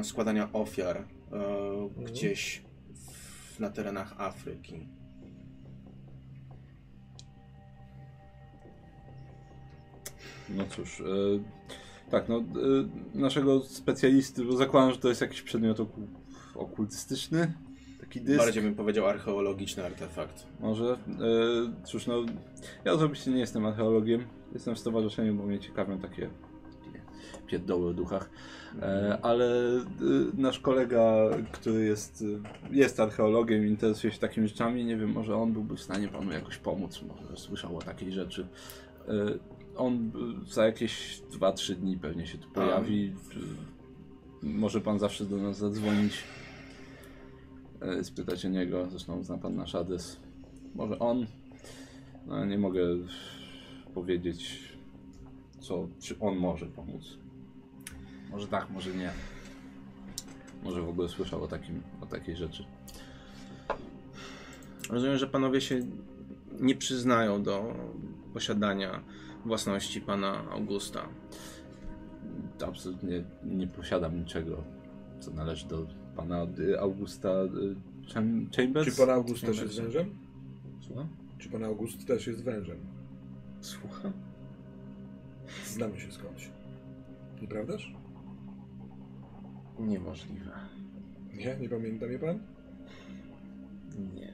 [0.03, 2.63] składania ofiar e, gdzieś
[2.95, 4.89] w, na terenach Afryki.
[10.49, 11.05] No cóż, e,
[12.11, 12.43] tak, no e,
[13.15, 16.01] naszego specjalisty, bo zakładam, że to jest jakiś przedmiot oku,
[16.55, 17.53] okultystyczny,
[18.01, 18.39] taki dysk.
[18.39, 20.47] Bardziej bym powiedział archeologiczny artefakt.
[20.61, 20.93] Może.
[20.93, 20.97] E,
[21.85, 22.25] cóż, no
[22.85, 26.50] ja osobiście nie jestem archeologiem, jestem w stowarzyszeniu, bo mnie ciekawią takie takie
[27.51, 28.31] pierdoły o duchach.
[28.83, 29.83] E, ale e,
[30.35, 31.15] nasz kolega,
[31.53, 32.25] który jest,
[32.71, 36.09] e, jest archeologiem i interesuje się takimi rzeczami, nie wiem, może on byłby w stanie
[36.09, 38.47] panu jakoś pomóc, może słyszał o takiej rzeczy.
[39.77, 40.13] On
[40.49, 43.13] za jakieś 2-3 dni pewnie się tu pojawi.
[44.43, 46.25] Może pan zawsze do nas zadzwonić,
[48.03, 50.21] spytać o niego, zresztą zna pan nasz adres.
[50.75, 51.27] Może on,
[52.27, 52.83] no nie mogę
[53.95, 54.59] powiedzieć,
[55.61, 57.19] co, czy on może pomóc.
[58.31, 59.11] Może tak, może nie.
[60.63, 62.65] Może w ogóle słyszał o, takim, o takiej rzeczy.
[64.91, 65.81] Rozumiem, że panowie się
[66.61, 67.75] nie przyznają do
[68.35, 69.03] posiadania
[69.45, 71.09] własności pana Augusta.
[72.67, 74.65] Absolutnie nie posiadam niczego,
[75.21, 75.87] co należy do
[76.17, 78.89] pana y, Augusta y, Cham- Chambers.
[78.97, 80.19] Czy pan August też jest wężem?
[80.81, 81.09] Słucham?
[81.39, 82.79] Czy pan August też jest wężem?
[83.61, 84.13] Słucham?
[85.67, 86.51] Znamy się skądś.
[87.43, 87.95] Nieprawdaż?
[89.87, 90.51] Niemożliwe.
[91.35, 91.57] Nie?
[91.61, 92.39] Nie pamięta mnie pan?
[94.15, 94.33] Nie.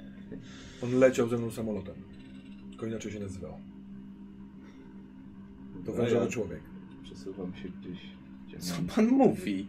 [0.82, 1.94] On leciał ze mną samolotem.
[2.70, 3.52] Tylko inaczej się nazywał.
[5.84, 6.60] To No wężowy ja- człowiek.
[7.04, 7.98] Przesuwam się gdzieś.
[8.48, 9.66] gdzie Co mam- pan mówi?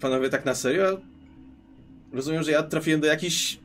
[0.00, 1.00] Panowie tak na serio?
[2.12, 3.58] Rozumiem, że ja trafiłem do jakichś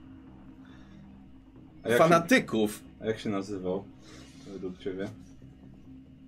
[1.84, 2.84] A jak, się, fanatyków.
[3.00, 3.84] a jak się nazywał
[4.54, 5.08] według ciebie?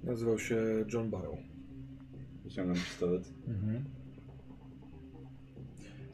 [0.04, 0.58] Nazywał się
[0.94, 1.38] John Barrow.
[2.48, 3.34] Wyciągam pistolet.
[3.48, 3.86] Mhm.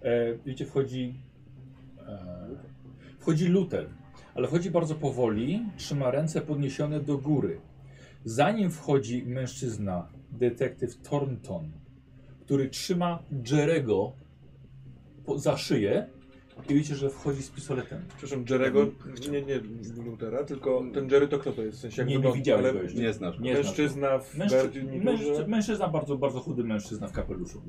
[0.02, 1.14] E, wiecie, wchodzi.
[2.08, 2.48] E,
[3.20, 3.90] wchodzi Luther,
[4.36, 7.62] ale wchodzi bardzo powoli, trzyma ręce podniesione do góry.
[8.26, 11.72] Zanim wchodzi mężczyzna, detektyw Thornton,
[12.42, 14.14] który trzyma Jerego
[15.36, 16.08] za szyję
[16.70, 18.02] i widzicie, że wchodzi z pistoletem.
[18.18, 18.86] Przepraszam, Jerego,
[19.32, 19.60] nie, nie
[20.06, 21.78] Lutera, tylko ten Jerry to kto to jest?
[21.78, 23.00] W sensie jak Nie, nie wygląda, widziałeś ale go jeszcze.
[23.02, 23.40] Nie znasz.
[23.40, 27.62] Nie znasz Mężczyzna w Mężczy, mężczyzna, bardzo, bardzo chudy mężczyzna w kapeluszu.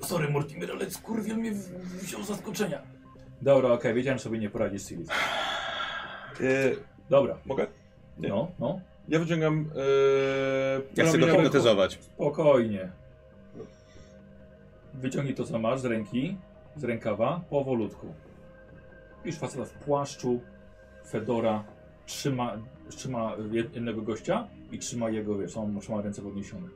[0.00, 2.82] Sorry Mortimer, ale skurwiel mnie w- wziął z zaskoczenia.
[3.42, 5.08] Dobra, okej, wiedziałem, że sobie nie poradzisz z Silis.
[5.10, 6.70] E,
[7.10, 7.66] Dobra, mogę?
[8.18, 8.28] Nie.
[8.28, 11.98] no, no, Ja wyciągam e, Ja chcę go hipnotyzować.
[12.02, 12.88] spokojnie.
[14.94, 16.36] Wyciągnij to, co masz z ręki,
[16.76, 18.06] z rękawa, powolutku.
[19.24, 20.40] Widzisz faceta w płaszczu,
[21.06, 21.64] fedora,
[22.06, 22.58] trzyma,
[22.88, 26.68] trzyma jednego gościa i trzyma jego, wiesz, on trzyma ręce podniesione.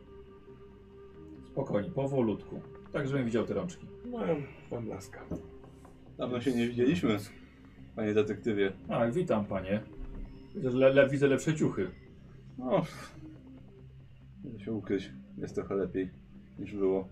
[1.52, 2.60] Spokojnie, powolutku.
[2.92, 3.86] Tak, żebym widział te rączki.
[4.10, 4.18] No,
[4.70, 5.20] pan Blaska.
[6.18, 7.16] Dawno się nie widzieliśmy,
[7.96, 8.72] panie detektywie.
[8.88, 9.82] A, witam panie.
[10.54, 11.90] Widzę, le, le, widzę lepsze ciuchy.
[12.58, 12.82] No,
[14.44, 15.10] nie się ukryć.
[15.38, 16.10] Jest trochę lepiej
[16.58, 17.08] niż było.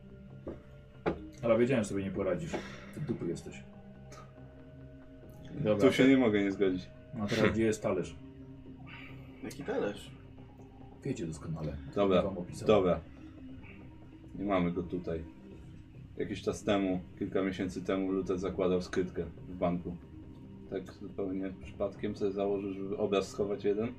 [1.42, 2.52] Ale wiedziałem, że sobie nie poradzisz.
[2.94, 3.62] Ty dupy jesteś.
[5.54, 6.88] Dobra, Tu się nie mogę nie zgodzić.
[7.20, 8.16] a teraz gdzie jest talerz?
[9.42, 10.10] Jaki talerz?
[11.04, 11.76] Wiecie doskonale.
[11.94, 12.24] Dobra,
[12.66, 13.00] dobra.
[14.38, 15.24] Nie mamy go tutaj.
[16.16, 19.96] Jakiś czas temu, kilka miesięcy temu, Luther zakładał skrytkę w banku.
[20.70, 23.92] Tak zupełnie przypadkiem sobie założył, żeby obraz schować jeden.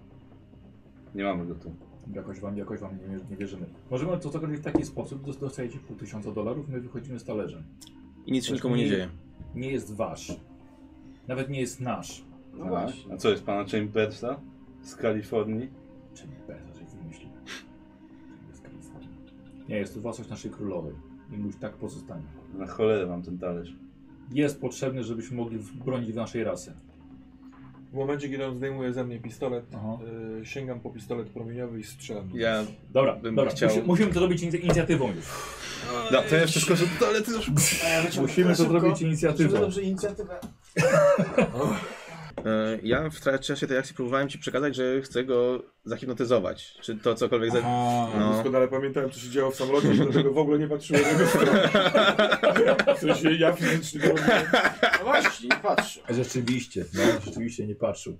[1.16, 1.76] Nie mamy go tu.
[2.14, 3.66] Jakoś wam, jakoś wam nie, nie wierzymy.
[3.92, 7.64] Możemy to zrobić w taki sposób, dos- dostajecie pół tysiąca dolarów, my wychodzimy z talerzem.
[8.26, 9.10] I nic się nikomu nie dzieje.
[9.56, 10.36] Nie jest wasz.
[11.28, 12.24] Nawet nie jest nasz.
[12.54, 13.14] No A, właśnie.
[13.14, 14.40] a co jest pana Chambersa
[14.82, 15.70] z Kalifornii?
[16.48, 17.30] Bezos coś wymyślił?
[18.50, 19.08] Jest Kalifornia.
[19.70, 20.94] Nie, jest to własność naszej królowej.
[21.34, 22.24] I musi tak pozostanie.
[22.58, 23.74] Na cholerę mam ten talerz.
[24.32, 26.74] Jest potrzebny, żebyśmy mogli bronić naszej rasy.
[27.90, 29.66] W momencie, kiedy on zdejmuje ze mnie pistolet,
[30.42, 32.30] e, sięgam po pistolet promieniowy i strzelam.
[32.34, 33.52] Ja Dobra, bym dobra.
[33.52, 35.26] chciał- Musi, musimy to robić inic- inicjatywą już.
[36.12, 37.52] No, to ja jeszcze skoczę do toalety już.
[38.22, 39.60] Musimy to zrobić inicjatywą.
[39.60, 40.40] Dobrze, inicjatywę.
[42.46, 46.74] E, Ja w trakcie tej akcji próbowałem ci przekazać, że chcę go zahipnotyzować.
[46.82, 47.62] Czy to cokolwiek za...
[47.62, 48.10] No.
[48.20, 48.34] No.
[48.34, 51.70] Doskonale pamiętałem, co się działo w samolocie, dlatego w ogóle nie patrzyłem na jego stronę.
[52.96, 54.30] W sensie ja fizycznie robiłem.
[55.00, 56.02] No właśnie, patrzę.
[56.10, 58.18] Rzeczywiście, no, rzeczywiście nie patrzył.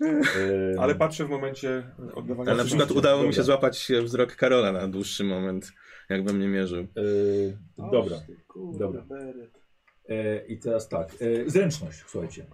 [0.00, 3.44] Eee, Ale patrzę w momencie oddawania Ale na przykład udało mi się Dobra.
[3.44, 5.72] złapać wzrok Karola na dłuższy moment,
[6.08, 6.78] jakby mnie mierzył.
[6.96, 7.56] eee,
[7.92, 8.16] dobra,
[8.78, 9.04] dobra.
[10.48, 11.08] I teraz tak.
[11.46, 12.46] Zręczność, słuchajcie.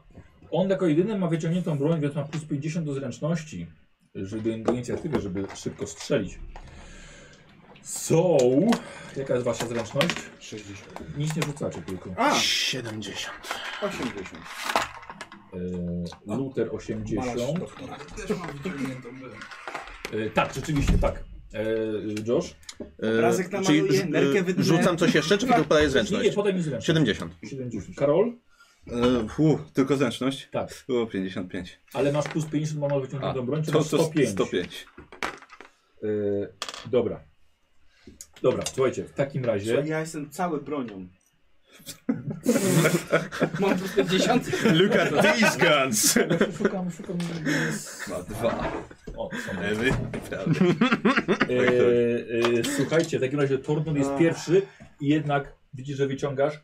[0.53, 3.67] On jako jedyny ma wyciągniętą broń, więc ma plus 50 do zręczności,
[4.15, 6.39] żeby do inicjatywy, żeby szybko strzelić.
[7.83, 8.37] So,
[9.17, 10.15] jaka jest wasza zręczność?
[10.41, 11.19] 60.
[11.19, 12.11] Nic nie rzucacie tylko.
[12.17, 13.35] A, 70.
[13.83, 14.29] 80.
[15.55, 17.27] Eee, Luther 80.
[17.37, 17.97] Malarz doktora.
[20.13, 21.25] Eee, tak, rzeczywiście, tak.
[21.55, 22.55] Eee, Josh?
[23.03, 24.65] E, Obrazek namaluję, czyli, nerkę e, wytnę.
[24.65, 26.35] rzucam coś jeszcze, czy tylko podaję Nie, nie, zręczność?
[26.35, 26.87] podaj mi zręczność.
[26.87, 27.33] 70.
[27.51, 27.97] 70.
[27.97, 28.33] Karol?
[28.89, 30.49] E, fu, tylko zręczność?
[30.53, 30.85] Tak.
[30.89, 31.81] Było 55.
[31.93, 34.29] Ale masz plus 50, bo masz wyciągniętą broń, czy to, to 105?
[34.29, 34.87] 105.
[36.03, 36.53] Yy,
[36.91, 37.21] dobra.
[38.43, 39.73] Dobra, słuchajcie, w takim razie.
[39.73, 41.09] Słuchaj, ja jestem cały bronią.
[43.61, 44.65] Mam plus 50.
[44.73, 46.19] Look at these guns!
[46.59, 47.19] Szukam, szukam.
[48.09, 48.73] Ma dwa.
[49.17, 49.61] O, są.
[49.61, 49.91] Ewy,
[50.31, 50.65] prawda.
[51.49, 54.63] Yy, yy, słuchajcie, w takim razie Tornul jest pierwszy
[55.01, 56.61] i jednak widzisz, że wyciągasz.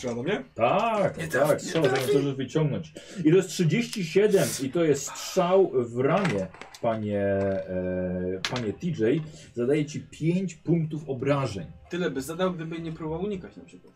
[0.00, 0.44] Strzela do mnie?
[0.54, 2.92] Tak, tak, strzał zanim zdążysz wyciągnąć.
[3.24, 6.46] I to jest 37 i to jest strzał w ramię,
[6.82, 9.20] panie, e, panie TJ.
[9.54, 11.66] Zadaje ci 5 punktów obrażeń.
[11.90, 13.94] Tyle by zadał, gdyby nie próbował unikać na przykład.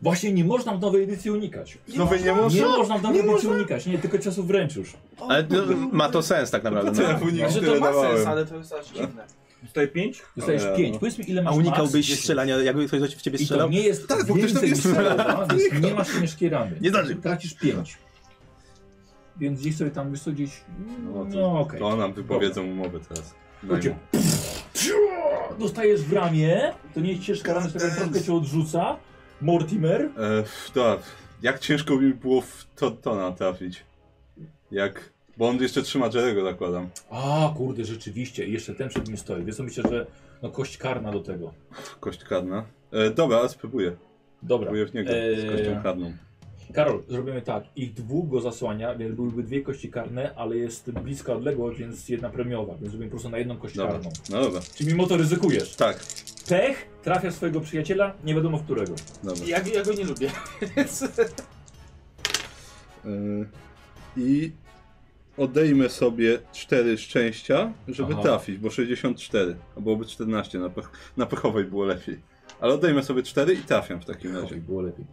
[0.00, 1.78] Właśnie nie można w nowej edycji unikać.
[1.96, 2.68] Nowej nie Nie można?
[2.68, 4.92] można w nowej edycji unikać, nie, tylko ciosu wręcz już.
[5.28, 5.56] Ale to,
[5.92, 6.90] ma to sens tak naprawdę.
[6.90, 7.50] No.
[7.50, 9.24] Że to ma sens, ale to jest aż dziwne.
[9.62, 10.22] Dostaję 5?
[10.36, 10.92] Dostajesz Dobra, 5.
[10.94, 10.98] no.
[11.00, 12.20] Powiedz mi, ile masz A unikałbyś max?
[12.20, 13.70] strzelania, jakby ktoś w ciebie I to strzelał?
[13.70, 14.84] nie jest Tak, bo ktoś tam więcej jest.
[14.84, 16.76] niż strzelba, więc nie masz ciężkiej rany.
[16.80, 17.16] Nie zdąży.
[17.16, 17.98] Tracisz 5.
[19.36, 20.50] Więc gdzieś sobie tam, wiesz co, gdzieś...
[21.04, 21.80] No, to, No okej.
[21.80, 23.34] to nam wypowiedzą umowę teraz.
[25.58, 28.96] Dostajesz w ramię, to nie jest ciężka rana, która troszkę cię odrzuca.
[29.40, 30.02] Mortimer.
[30.02, 30.10] E,
[30.74, 30.98] to,
[31.42, 33.84] jak ciężko mi było w to, Tona trafić.
[34.70, 35.11] Jak...
[35.36, 36.88] Bo on jeszcze trzyma Jerego, zakładam.
[37.10, 38.46] A, kurde, rzeczywiście.
[38.46, 39.44] I jeszcze ten przed nim stoi.
[39.44, 40.06] Więc myślę, że
[40.42, 41.52] no kość karna do tego.
[42.00, 42.64] Kość karna.
[42.92, 43.96] E, dobra, spróbuję.
[44.42, 44.66] Dobra.
[44.66, 46.12] Spróbuję w niego z Eee, kością karną.
[46.74, 47.64] Karol, zrobimy tak.
[47.76, 52.30] Ich dwóch go zasłania, więc byłyby dwie kości karne, ale jest bliska odległość, więc jedna
[52.30, 52.74] premiowa.
[52.74, 53.92] Więc zrobimy po prostu na jedną kość Dobra.
[53.92, 54.10] karną.
[54.30, 54.60] No dobra.
[54.74, 55.76] Czyli mimo to ryzykujesz.
[55.76, 56.04] Tak.
[56.48, 58.94] Pech trafia swojego przyjaciela, nie wiadomo w którego.
[59.22, 59.44] Dobra.
[59.46, 60.30] Ja, ja go nie lubię.
[60.76, 61.00] Więc...
[63.04, 63.46] Yy,
[64.16, 64.52] I
[65.36, 68.22] odejmę sobie 4 szczęścia, żeby Aha.
[68.22, 72.20] trafić, bo 64, a byłoby 14, na, pech, na pechowej było lepiej.
[72.60, 74.42] Ale odejmę sobie 4 i trafiam w takim razie.
[74.42, 75.04] Lepiej, było lepiej.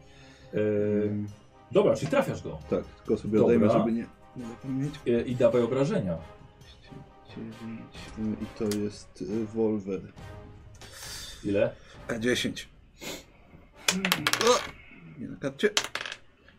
[0.53, 1.27] Ehm,
[1.71, 2.59] dobra, czyli trafiasz go.
[2.69, 3.55] Tak, tylko sobie Dobra.
[3.55, 4.05] odejmę, żeby nie,
[4.35, 4.93] nie zapomnieć.
[5.07, 6.17] E, I dawaj obrażenia.
[7.29, 7.85] 9
[8.41, 10.01] i to jest y, Wolver.
[11.43, 11.71] Ile?
[12.07, 12.65] K10.
[14.45, 14.59] O!
[15.19, 15.69] Nie na karcie.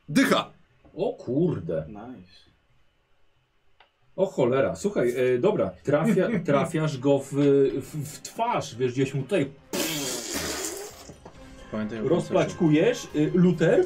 [0.09, 0.51] Dycha!
[0.95, 1.87] O kurde.
[1.89, 2.50] Nice.
[4.17, 4.77] O cholera.
[4.77, 7.33] Słuchaj, e, dobra, trafia, trafiasz go w,
[7.81, 9.51] w, w twarz, wiesz, gdzieś mu tutaj
[11.73, 13.09] Pamiętaj o rozplaćkujesz.
[13.15, 13.85] Y, Luther?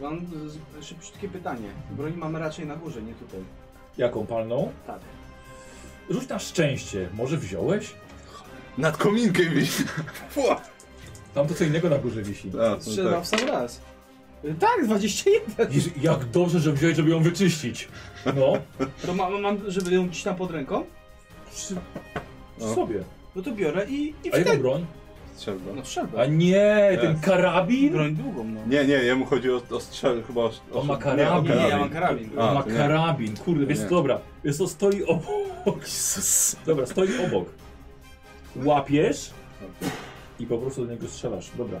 [0.00, 1.68] Mam z- szybciutkie pytanie.
[1.90, 3.40] Broń mamy raczej na górze, nie tutaj.
[3.98, 4.72] Jaką palną?
[4.86, 5.00] Tak.
[6.10, 7.08] Rzuć na szczęście.
[7.14, 7.94] Może wziąłeś?
[8.78, 9.84] Nad kominkiem wisi.
[10.30, 10.60] Fua!
[11.34, 12.50] Tam to co innego na górze wisi.
[12.76, 13.22] A, Strzelał tak.
[13.24, 13.80] w sam raz.
[14.60, 15.72] Tak, 21.
[15.72, 17.88] Jezu, Jak dobrze, że wziąłeś, żeby ją wyczyścić.
[18.26, 18.52] No,
[19.06, 20.84] To mam, mam żeby ją gdzieś tam pod ręką?
[21.52, 21.74] przy,
[22.58, 22.74] przy O.
[22.74, 23.00] sobie.
[23.36, 24.58] No to biorę i, i A jaką wtedy.
[24.62, 24.86] broń?
[25.34, 25.72] Strzelba.
[25.76, 26.20] No strzelbę.
[26.22, 27.24] A nie, ten Jest.
[27.24, 27.92] karabin?
[27.92, 28.60] Broń długą, no.
[28.66, 31.52] Nie, nie, jemu chodzi o, o strzel, chyba o, o On ma nie, o karabin.
[31.56, 32.30] Nie, ja mam karabin.
[32.38, 32.76] A, On ma to nie.
[32.76, 33.84] karabin, kurde, wiesz Nie.
[33.84, 35.80] co, dobra, wiesz co, stoi obok.
[36.66, 37.48] Dobra, stoi obok.
[38.56, 39.30] Łapiesz
[40.38, 41.80] i po prostu do niego strzelasz, dobra.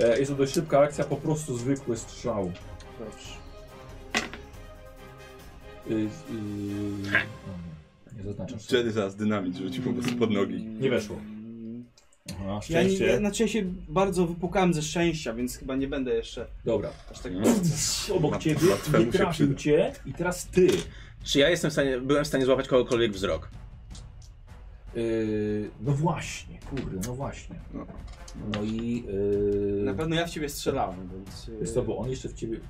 [0.00, 2.52] E, jest to dość szybka akcja, po prostu zwykły strzał.
[2.98, 3.42] Dobrze.
[5.90, 6.08] Y, y,
[8.16, 8.78] nie, zaznaczam sobie.
[8.78, 10.62] Jerry zaraz dynamit rzuci po prostu pod nogi.
[10.64, 11.16] Nie weszło.
[12.30, 13.06] Aha, Ja, nie, szczęście.
[13.06, 16.90] ja, znaczy ja się bardzo wypukałem ze szczęścia, więc chyba nie będę jeszcze Dobra.
[17.10, 17.54] aż tak Mm.
[18.14, 19.60] Obok ciebie, łatwemu nie się trafił przyda.
[19.60, 20.68] cię i teraz ty.
[21.24, 23.48] Czy ja jestem w stanie, byłem w stanie złapać kogokolwiek wzrok?
[24.94, 27.56] Yy, no właśnie, kurde, no właśnie.
[27.74, 27.86] No.
[28.54, 29.04] No i...
[29.06, 31.48] Yy, Na pewno ja w ciebie strzelałem, więc.
[31.48, 32.60] y, Jest to, bo on jeszcze w ciebie...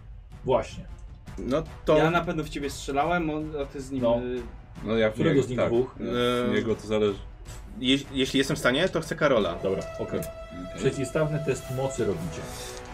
[0.44, 0.84] Właśnie.
[1.38, 1.96] No to...
[1.96, 3.30] Ja na pewno w ciebie strzelałem,
[3.62, 4.02] a ty z nim.
[4.02, 4.20] No.
[4.22, 4.42] y,
[4.84, 5.68] No ja w Którego z nich tak.
[5.68, 5.94] dwóch?
[6.00, 6.06] Eee.
[6.50, 7.18] w niego to zależy.
[7.80, 9.54] Je, jeśli jestem w stanie, to chcę Karola.
[9.62, 10.20] Dobra, okej.
[10.76, 12.40] Przeciwstawny test mocy robicie.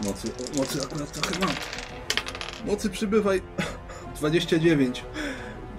[0.03, 0.27] Mocy,
[0.57, 1.55] mocy akurat trochę mam.
[2.67, 3.41] Mocy przybywaj.
[4.17, 5.03] 29.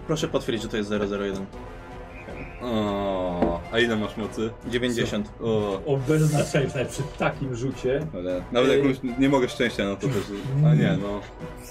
[0.06, 1.46] Proszę potwierdzić, że to jest 001.
[2.62, 4.50] O, a ile masz mocy?
[4.70, 5.32] 90.
[5.40, 8.06] O, O, bez znaczenia, przy takim rzucie.
[8.14, 10.16] ale nawet jak już nie mogę szczęścia na to też.
[10.66, 11.20] A nie, no.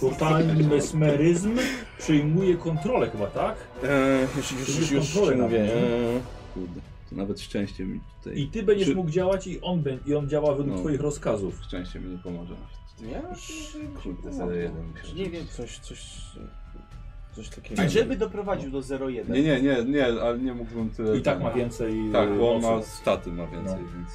[0.10, 1.58] Totalny mesmeryzm
[2.00, 3.56] przyjmuje kontrolę chyba, tak?
[3.84, 3.90] Eee,
[4.38, 5.60] już, już, już, już, kontrolę już mówię.
[5.60, 5.70] nim.
[5.70, 6.22] Eee,
[6.54, 6.82] Kurde.
[7.10, 8.40] To nawet szczęście mi tutaj.
[8.40, 10.84] I ty będziesz Czy- mógł działać i on, bę- i on działa według No.
[10.84, 11.60] twoich rozkazów.
[11.64, 12.54] Szczęście mi nie pomoże.
[13.12, 13.22] Ja?
[14.04, 15.48] Kurde, 01 musiałem Nie wiem.
[15.48, 16.00] coś, coś,
[17.44, 17.82] coś takiego.
[17.82, 19.30] A żeby doprowadził do 0,1.
[19.30, 21.18] Nie, nie, nie, nie, ale nie mógłbym tyle.
[21.18, 23.92] I tak ma więcej Tak, bo on ma staty ma więcej, No.
[23.98, 24.10] więc.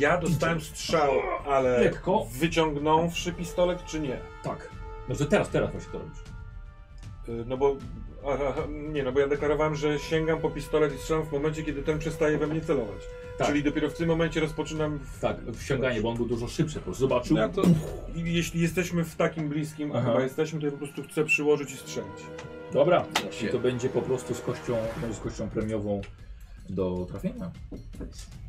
[0.00, 1.10] Ja dostałem strzał,
[1.48, 2.26] ale Lekko.
[2.32, 4.18] wyciągnąwszy pistolet czy nie?
[4.42, 4.68] Tak.
[5.08, 6.18] No że teraz, teraz właśnie to robisz.
[7.28, 7.76] Y, No bo.
[8.28, 8.54] Aha,
[8.92, 11.98] nie, no bo ja deklarowałem, że sięgam po pistolet i strzelam w momencie, kiedy ten
[11.98, 13.00] przestaje we mnie celować.
[13.38, 13.46] Tak.
[13.48, 14.98] Czyli dopiero w tym momencie rozpoczynam.
[14.98, 15.20] W...
[15.20, 16.78] Tak, wsiąganie, bo on był dużo szybszy.
[16.78, 17.36] Po prostu zobaczył.
[17.36, 17.62] Ja to.
[18.14, 20.06] I jeśli jesteśmy w takim bliskim, a Aha.
[20.08, 22.10] chyba jesteśmy, to ja po prostu chcę przyłożyć i strzelić.
[22.72, 23.06] Dobra.
[23.44, 24.76] I to będzie po prostu z kością,
[25.12, 26.00] z kością premiową
[26.68, 27.50] do trafienia.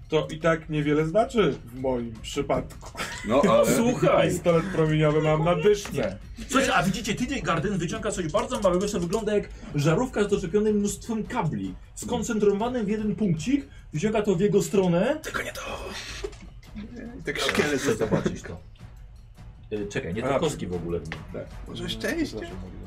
[0.10, 2.91] To i tak niewiele znaczy w moim przypadku.
[3.27, 3.65] No ale.
[3.77, 4.30] Słuchaj!
[4.30, 6.18] Pistolet promieniowy mam na dyszce.
[6.48, 10.76] Słuchajcie, a widzicie, TJ Garden wyciąga coś bardzo małego, co wygląda jak żarówka z doczepionym
[10.76, 11.76] mnóstwem kabli.
[11.95, 15.19] Skoncentrowanym w jeden punkcik, wyciąga to w jego stronę.
[15.23, 15.61] Tylko nie to.
[17.26, 18.57] Tak szkielet Chcę zobaczyć to.
[19.73, 20.99] Y, czekaj, nie te A, kostki w ogóle.
[21.68, 22.35] Może szczęście?
[22.35, 22.80] Może szczęście.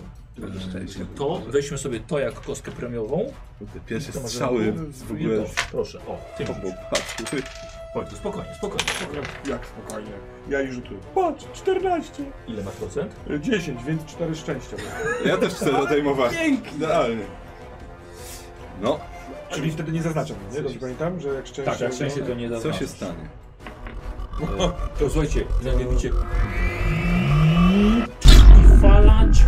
[1.17, 3.33] To weźmy sobie to jak kostkę premiową.
[3.59, 5.39] Kurde, Pierwsze To może- strzały w ogóle.
[5.39, 7.25] To, proszę, o, ty Obok, patrz, tu.
[7.95, 9.23] Chodź, tu spokojnie, spokojnie, spokojnie.
[9.49, 10.11] Jak spokojnie.
[10.49, 11.01] Ja i rzutuję.
[11.15, 12.25] Patrz, 14.
[12.49, 13.15] Ile masz procent?
[13.41, 14.77] 10, więc 4 szczęścia.
[15.27, 16.33] Ja też chcę odejmować.
[16.77, 17.25] Idealnie.
[18.83, 19.01] No,
[19.51, 20.63] Czyli wtedy nie zaznaczam, nie?
[20.63, 21.73] Dobrze pamiętam, że jak szczęście...
[21.73, 22.81] Tak, jak szczęście to nie co zaznaczasz.
[22.81, 23.29] się stanie?
[24.99, 26.11] To słuchajcie, mianowicie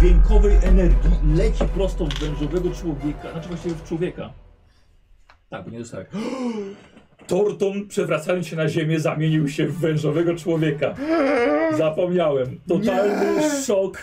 [0.00, 4.32] dźwiękowej energii leci prosto w wężowego człowieka, znaczy właściwie w człowieka.
[5.50, 6.06] Tak, bo nie dostałem.
[7.26, 10.94] Torton przewracając się na ziemię zamienił się w wężowego człowieka.
[11.78, 12.60] Zapomniałem.
[12.68, 13.98] Totalny szok.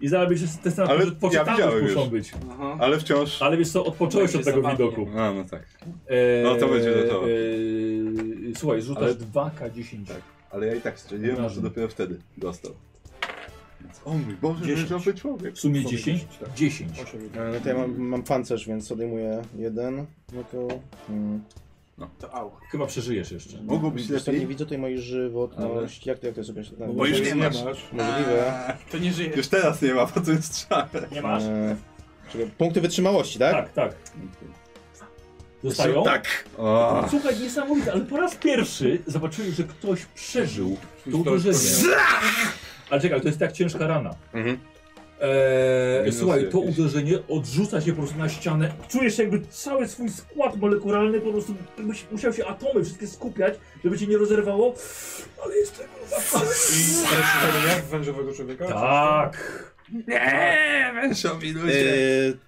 [0.00, 2.08] I zaraz byś te sceny Ale Ale ja widziałem muszą już.
[2.08, 2.32] być.
[2.52, 2.76] Aha.
[2.80, 3.42] Ale wciąż.
[3.42, 4.78] Ale wiesz co, odpocząłeś od tego zabawnie.
[4.84, 5.06] widoku.
[5.18, 5.62] A, no tak.
[6.08, 7.26] Eee, No to będzie gotowe.
[7.26, 9.96] eee, słuchaj, rzucasz Ale- 2K10.
[10.50, 11.50] Ale ja i tak strzeliłem, Razem.
[11.54, 12.72] że dopiero wtedy dostał.
[14.04, 14.90] O mój Boże, Dziesięć.
[14.90, 15.54] mężowy człowiek.
[15.54, 16.04] W sumie Są 10?
[16.20, 16.54] dziesięć, tak.
[16.54, 17.00] 10.
[17.02, 17.20] Osiem.
[17.34, 20.06] E, No to ja mam, mam pancerz, więc odejmuję jeden.
[20.32, 20.68] No to...
[21.08, 21.42] Mm,
[22.18, 22.50] To au.
[22.70, 23.62] Chyba przeżyjesz jeszcze.
[23.62, 24.46] Mogło być nie lepiej.
[24.46, 26.06] widzę tutaj mojej żywotność.
[26.06, 26.62] Jak to, jak to sobie...
[26.78, 27.64] No, Bo już nie masz.
[27.92, 28.72] Możliwe.
[28.92, 29.30] To nie żyje.
[29.36, 30.88] Już teraz nie ma, po tym strzale.
[31.12, 31.42] Nie masz?
[31.42, 31.76] E,
[32.32, 33.52] czekaj, punkty wytrzymałości, tak?
[33.54, 33.94] Tak, tak.
[35.64, 36.04] Zostają?
[36.04, 36.44] Tak.
[36.58, 40.76] O, Słuchaj, niesamowite, ale po raz pierwszy zobaczyli, że ktoś przeżył
[41.10, 41.58] to uderzenie.
[42.90, 44.14] Ale czekaj, to jest tak ciężka rana.
[44.34, 44.58] Mhm.
[45.20, 46.78] Eee, słuchaj, to jakieś.
[46.78, 48.72] uderzenie odrzuca się po prostu na ścianę.
[48.88, 51.54] Czujesz jakby cały swój skład molekularny po prostu
[52.12, 53.54] musiał się atomy wszystkie skupiać,
[53.84, 54.74] żeby cię nie rozerwało.
[55.44, 58.66] Ale jest tego I reszta wężowego człowieka?
[58.66, 59.75] Tak.
[59.92, 61.94] Nie, mężowi ludzie.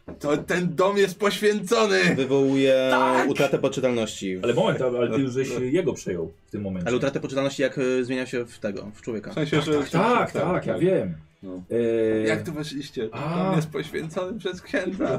[0.08, 2.14] E, To ten dom jest poświęcony.
[2.14, 3.28] wywołuje Tak!
[3.28, 4.38] utratę poczytalności.
[4.42, 6.88] Ale moment, ale ty już żeś jego przejął w tym momencie.
[6.88, 9.30] Ale utratę poczytalności jak e, zmienia się w tego, w człowieka.
[9.30, 9.72] W sensie, że...
[9.92, 11.14] Tak, tak, ja wiem.
[11.42, 11.62] No.
[11.70, 13.08] Eee, Jak tu weszliście?
[13.12, 13.44] A.
[13.44, 15.18] Dom jest poświęcony przez księdza.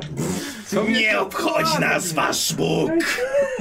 [0.65, 2.91] Co Nie obchodzi nas wasz Bóg!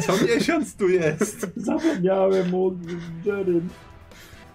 [0.07, 1.47] Co miesiąc tu jest.
[1.57, 2.71] Zapomniałem o
[3.25, 3.61] Jerry.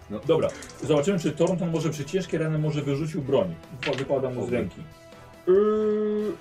[0.09, 0.19] No.
[0.27, 0.49] Dobra,
[0.83, 3.55] zobaczymy, czy Thornton może przy ciężkiej rany może wyrzucił broń.
[3.81, 4.81] Wypa- Wypada mu z ręki.
[5.47, 6.31] Yy...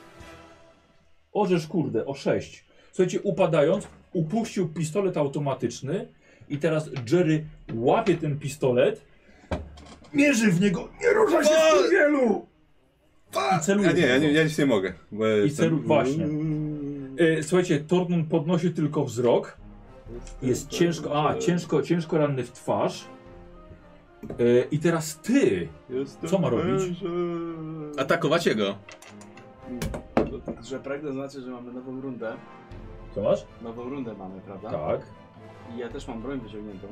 [1.32, 2.64] Orzesz kurde, o 6.
[2.92, 6.08] Słuchajcie, upadając, upuścił pistolet automatyczny
[6.48, 7.44] i teraz Jerry
[7.74, 9.04] łapie ten pistolet,
[10.14, 11.50] mierzy w niego, nie ruszaj się
[11.88, 12.46] z wielu!
[13.56, 13.86] I celuje.
[13.88, 14.92] Ja nie, ja, nie, ja nic nie mogę.
[15.12, 16.26] Bo I jestem- celu, właśnie.
[17.18, 19.56] E, słuchajcie, Thornton podnosi tylko wzrok.
[20.42, 23.04] Jest ciężko, a ciężko, ciężko ranny w twarz.
[24.30, 25.68] E, I teraz ty.
[25.90, 26.66] Jestem Co ma robić?
[26.66, 27.92] mężem.
[27.98, 28.74] Atakować jego.
[30.62, 32.36] Że pragnę znaczy, że mamy nową rundę.
[33.14, 33.44] Co masz?
[33.62, 34.70] Nową rundę mamy, prawda?
[34.70, 35.00] Tak.
[35.74, 36.86] I ja też mam broń wyciągniętą.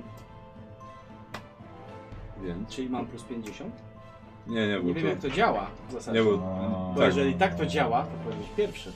[2.43, 2.69] Więc.
[2.69, 3.75] Czyli mam plus 50.
[4.47, 6.19] Nie, nie, Nie wiem jak to działa w zasadzie.
[6.19, 6.57] Nie, bo...
[6.93, 8.93] A, Bo jeżeli tak to działa, to powinien być pierwszy.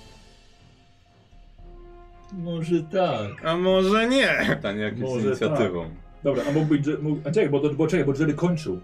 [2.33, 3.45] Może tak.
[3.45, 4.29] A może nie?
[4.49, 5.91] Pytanie jak jest Może inicjatywą.
[6.25, 6.79] Dobra, a mógłby.
[6.79, 8.81] Dż- Mógł, a czekaj, bo, bo czekaj, bo Jerry kończył.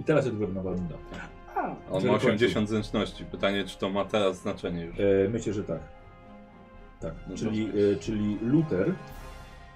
[0.00, 0.94] I teraz jest nowa runda.
[1.56, 3.24] A, On ma 80 zręczności.
[3.24, 4.96] Pytanie, czy to ma teraz znaczenie już.
[5.00, 5.80] E, myślę, że tak.
[7.00, 7.14] Tak.
[7.28, 8.94] No czyli, e, czyli Luther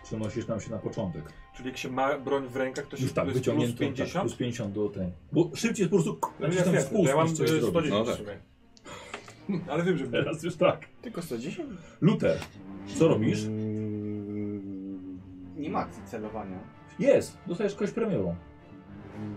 [0.04, 1.22] przenosisz nam się na początek.
[1.56, 3.72] Czyli jak się ma broń w rękach, to się Już tak, plus wyciągnięto.
[3.72, 4.24] Tak, 50?
[4.24, 5.06] plus 50 do tej.
[5.32, 6.18] Bo szybciej po prostu.
[6.40, 7.70] No jest tam spust, ja mam niż coś e, zrobić.
[7.70, 8.16] 110 No tak.
[8.16, 8.38] sumie.
[9.68, 10.06] Ale wiem, że...
[10.06, 10.86] Teraz już tak.
[11.02, 11.68] tylko 110?
[12.00, 12.38] Luther,
[12.98, 13.40] co robisz?
[15.56, 16.75] Nie ma celowania.
[16.98, 18.34] Jest, dostajesz kość premiową.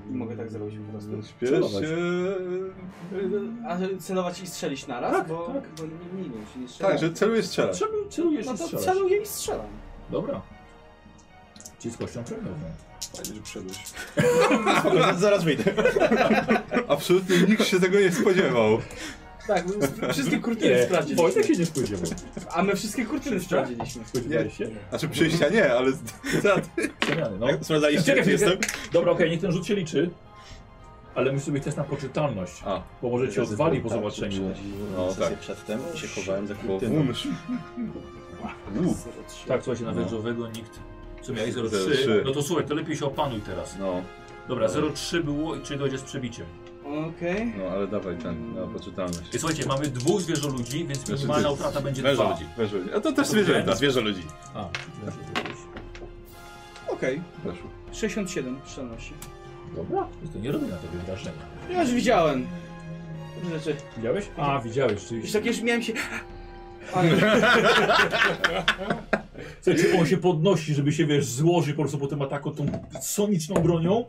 [0.09, 1.23] I mogę tak zrobić po prostu.
[1.29, 1.83] Śpiesz Celować.
[1.83, 1.97] się...
[3.67, 5.11] A celować i strzelić naraz?
[5.11, 5.63] Tak, bo, tak.
[5.77, 6.91] bo nie, nie wiem, czy nie strzelam.
[6.91, 7.73] Tak, że celuje strzela.
[7.73, 8.85] Trzeba celujesz No i to strzelasz.
[8.85, 9.67] celuję i strzelam.
[10.11, 10.41] Dobra.
[11.79, 12.57] Ci z kością premiową.
[13.17, 13.77] Fajnie, że przyszedłeś.
[15.17, 15.63] Zaraz wyjdę.
[16.87, 18.77] Absolutnie nikt się tego nie spodziewał.
[19.49, 21.23] Tak, my wszystkie kurtyny sprawdziliśmy.
[21.23, 22.11] Wojtek się nie spodziewał.
[22.51, 24.05] A my wszystkie kurtyny sprawdziliśmy.
[24.05, 24.67] Spodziewałeś się?
[24.89, 25.91] Znaczy przyjścia nie, ale.
[26.99, 27.47] Przemiany, no.
[27.61, 28.57] Sprawdzaliście, Czekaj, czy czekaj.
[28.57, 28.71] jestem?
[28.93, 30.09] Dobra, okej, niech ten rzut się liczy.
[31.15, 32.53] Ale musi sobie test na poczytalność.
[32.65, 34.53] A, Bo może cię odwali po Tak, zobaczeniu.
[34.97, 35.39] No, tak.
[35.39, 37.05] Przedtem się chowałem za kurtyną.
[39.47, 40.01] Tak, słuchajcie, na No.
[40.01, 40.79] wężowego nikt.
[41.21, 41.69] Co miałeś 0,3?
[41.69, 42.21] 0,3.
[42.25, 43.75] No to słuchaj, to lepiej się opanuj teraz.
[43.79, 44.01] No,
[44.47, 46.45] Dobra, 0,3 było i czyli dojdzie z przebiciem.
[46.89, 47.53] Okej.
[47.57, 49.35] no ale dawaj ten, na poczytalność.
[49.35, 52.31] I słuchajcie, mamy dwóch zwierzoludzi, więc Znaczy, minimalna ty- utrata będzie węża dwa.
[52.31, 52.75] ludzi.
[52.75, 52.89] Ludzi.
[52.95, 53.75] A to też zwierzęta.
[53.75, 54.23] Zwierzę ludzi.
[54.53, 54.69] A,
[56.87, 57.21] Okej.
[57.43, 57.69] Weszło.
[57.91, 59.13] 67 szczelności.
[59.75, 61.31] dobra, to nie robi na tobie wrażenia.
[61.71, 62.47] Ja już widziałem.
[63.53, 63.75] Rzeczy.
[63.97, 64.25] Widziałeś?
[64.37, 65.93] A, widziałeś, Już tak już miałem się...
[66.93, 67.09] Ale...
[69.61, 72.65] Słuchajcie, on się podnosi, żeby się, wiesz, złożyć po prostu po tym ataku tą
[73.01, 74.05] soniczną bronią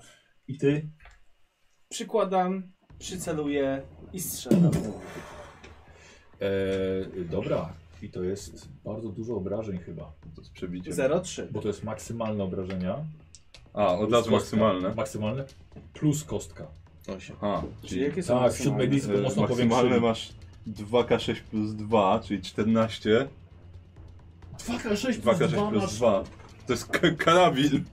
[0.48, 0.89] i ty...
[1.95, 2.62] Przykładam,
[2.99, 4.71] przyceluję i strzelam.
[6.41, 7.73] Eee, dobra,
[8.03, 10.93] i to jest bardzo dużo obrażeń chyba, To z przebiciem.
[10.93, 11.43] 0,3.
[11.51, 12.97] bo to jest maksymalne obrażenia.
[13.75, 14.95] A, od plus razu maksymalne.
[14.95, 15.45] Maksymalne
[15.93, 16.67] plus kostka.
[17.17, 17.37] Osiem.
[17.41, 18.95] A, Czyli czyli jakie są Tak, w siódmej maksymalne?
[18.95, 20.01] listy e, mocno maksymalne powiększyli.
[20.01, 20.33] masz
[21.07, 23.29] 2K6 plus 2, czyli 14.
[24.59, 25.95] 2K6 plus 2K6 2 plus masz...
[25.97, 26.25] 2.
[26.67, 27.85] To jest k- karabin.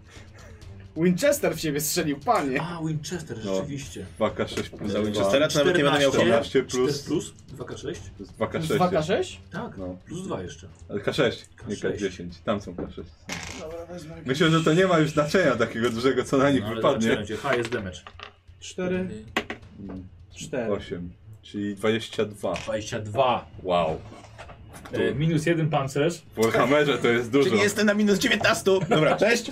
[1.04, 2.62] Winchester w siebie strzelił, panie!
[2.62, 3.56] A, Winchester, No.
[3.56, 4.06] rzeczywiście.
[4.20, 5.06] 2K6 plus Za 2.
[5.12, 6.44] Winchestera to nawet nie będę miał 14 problemu.
[6.44, 7.32] 14 plus, plus...
[7.58, 7.82] plus 2K6?
[7.84, 7.90] To
[8.24, 8.78] jest 2K6.
[8.78, 9.38] 2K6?
[9.52, 9.98] Tak, No.
[10.06, 10.68] plus 2 jeszcze.
[10.90, 11.32] Ale K6,
[11.68, 11.98] nie K6.
[11.98, 12.26] K10.
[12.46, 13.04] Tam są K6.
[13.60, 16.62] Dobra, wezmę jakieś- Myślę, że to nie ma już znaczenia takiego dużego, co na nich
[16.62, 17.02] No, ale wypadnie.
[17.02, 17.98] zobaczymy, gdzie highest damage.
[18.60, 19.10] 4,
[19.80, 20.72] Mm, 4.
[20.74, 21.10] 8,
[21.42, 22.54] czyli 22.
[22.54, 23.46] 22.
[23.64, 24.00] Wow.
[24.92, 26.22] E, minus jeden pancerz.
[26.38, 27.50] W Warhammerze to jest dużo.
[27.50, 28.72] Czyli jestem na minus 19.
[28.90, 29.52] Dobra, cześć.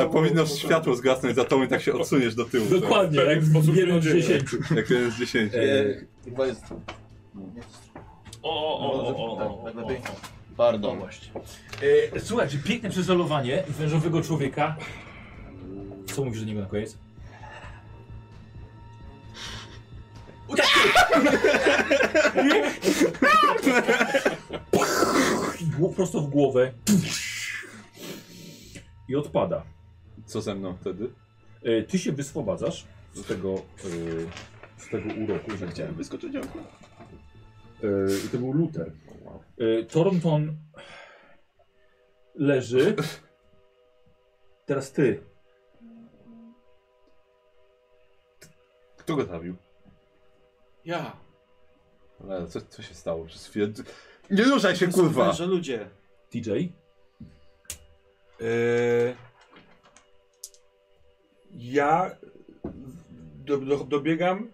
[0.00, 2.66] A powinno światło zgasnąć za tobą i tak się odsuniesz do tyłu.
[2.80, 4.22] Dokładnie, w jak sposób jeden z nadzieję.
[4.22, 4.58] dziesięciu.
[4.62, 5.56] Tak, jak jeden z dziesięciu.
[5.56, 5.60] E,
[6.24, 6.64] chyba jest...
[8.42, 10.16] O, o, o, o, Tak, o, tak o.
[10.56, 10.94] Pardon.
[10.94, 11.28] No właśnie.
[12.14, 14.76] E, słuchajcie, piękne przeżalowanie wężowego człowieka.
[16.14, 16.98] Co mówisz do niego na koniec?
[25.60, 26.72] I prosto w głowę.
[29.08, 29.64] I odpada.
[30.26, 31.12] Co ze mną wtedy?
[31.62, 33.60] E, ty się wyswobadzasz z tego, e,
[34.80, 35.56] z tego uroku.
[35.56, 36.62] Że Chciałem wyskoczyć okno.
[37.82, 37.86] E,
[38.26, 38.92] I to był Luther.
[39.58, 40.56] E, Thornton
[42.34, 42.96] leży.
[44.66, 45.22] Teraz ty.
[48.96, 49.56] Kto go zabił?
[50.84, 51.16] Ja.
[52.22, 53.68] Ale co, co się stało przez chwilę?
[54.30, 55.26] Nie ruszaj się, kurwa!
[55.26, 55.88] węże ludzie.
[56.30, 56.50] TJ.
[58.40, 59.14] Eee,
[61.50, 62.16] ja
[63.44, 64.48] do, do, dobiegam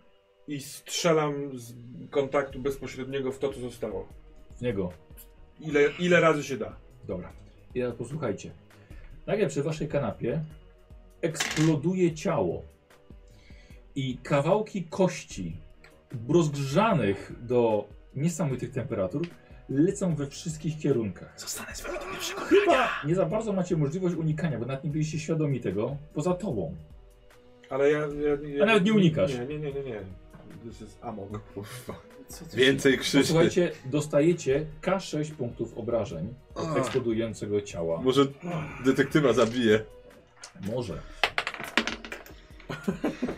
[0.48, 1.74] i strzelam z
[2.10, 4.08] kontaktu bezpośredniego w to, co zostało.
[4.56, 4.92] W niego.
[5.60, 6.76] Ile, ile razy się da.
[7.04, 7.32] Dobra.
[7.74, 8.50] I teraz posłuchajcie.
[9.26, 10.44] Nagle przy waszej kanapie
[11.20, 12.62] eksploduje ciało.
[13.94, 15.56] I kawałki kości
[16.28, 19.26] rozgrzanych do niesamowitych temperatur
[19.68, 21.40] lecą we wszystkich kierunkach.
[21.40, 24.90] Zostanę z wami do pierwszego Chyba nie za bardzo macie możliwość unikania, bo nawet nie
[24.90, 26.76] byliście świadomi tego poza tobą.
[27.70, 27.98] Ale ja...
[27.98, 29.34] ja, ja A nawet nie unikasz.
[29.34, 29.82] Nie, nie, nie, nie.
[29.82, 30.00] nie.
[30.64, 31.28] This is amok.
[32.54, 33.18] Więcej krzyczy.
[33.18, 38.00] Posłuchajcie, dostajecie K6 punktów obrażeń od eksplodującego ciała.
[38.02, 38.26] Może
[38.84, 39.84] detektywa zabije.
[40.74, 40.98] Może.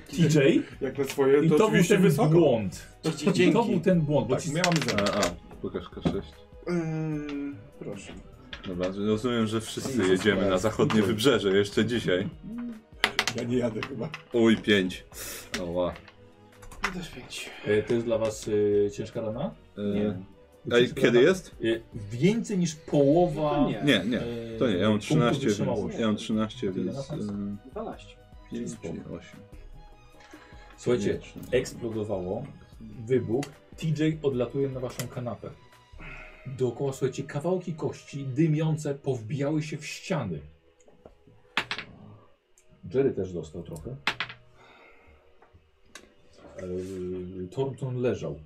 [0.08, 0.62] TJ?
[0.80, 2.28] Jak na swoje, I to, to był ten wysoko.
[2.30, 2.86] błąd.
[3.02, 3.52] To ci dzięki.
[3.52, 5.14] To był ten błąd, bo Tak, ci miałam za.
[5.14, 5.22] A, a
[5.62, 6.14] pokaż K6.
[6.66, 8.12] Yy, proszę.
[8.68, 12.28] Dobra, rozumiem, że wszyscy jedziemy na zachodnie wybrzeże jeszcze dzisiaj.
[13.36, 14.08] Ja nie jadę chyba.
[14.32, 15.04] Uj, pięć.
[15.62, 15.94] Oła.
[16.84, 17.50] Ja też pięć.
[17.66, 18.50] E, To jest dla was
[18.86, 19.54] e, ciężka rana?
[19.78, 21.56] E, Ej, kiedy jest?
[21.64, 21.80] E,
[22.12, 23.60] Więcej niż połowa.
[23.60, 23.82] No nie.
[23.84, 24.18] Nie, nie.
[24.20, 25.88] e, To nie, ja mam punktów 13, wytrzymałości.
[25.88, 26.96] więc, ja mam 13, Tyle więc...
[26.96, 27.26] na pas?
[27.28, 28.16] e, 12.
[28.50, 28.88] 5, Spoko.
[28.88, 29.40] 8.
[30.76, 31.20] Słuchajcie,
[31.52, 32.44] eksplodowało,
[33.06, 33.44] wybuch,
[33.76, 35.50] TJ odlatuje na waszą kanapę.
[36.46, 40.40] Dookoła, słuchajcie, kawałki kości dymiące powbijały się w ściany.
[42.94, 43.96] Jerry też dostał trochę.
[46.58, 48.40] Eee, Thornton leżał.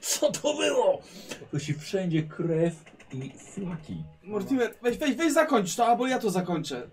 [0.00, 1.02] Co to było?
[1.50, 2.84] To się wszędzie krew
[3.14, 4.04] i flaki.
[4.22, 6.90] Mortimer, weź, weź, weź zakończ to, albo ja to zakończę.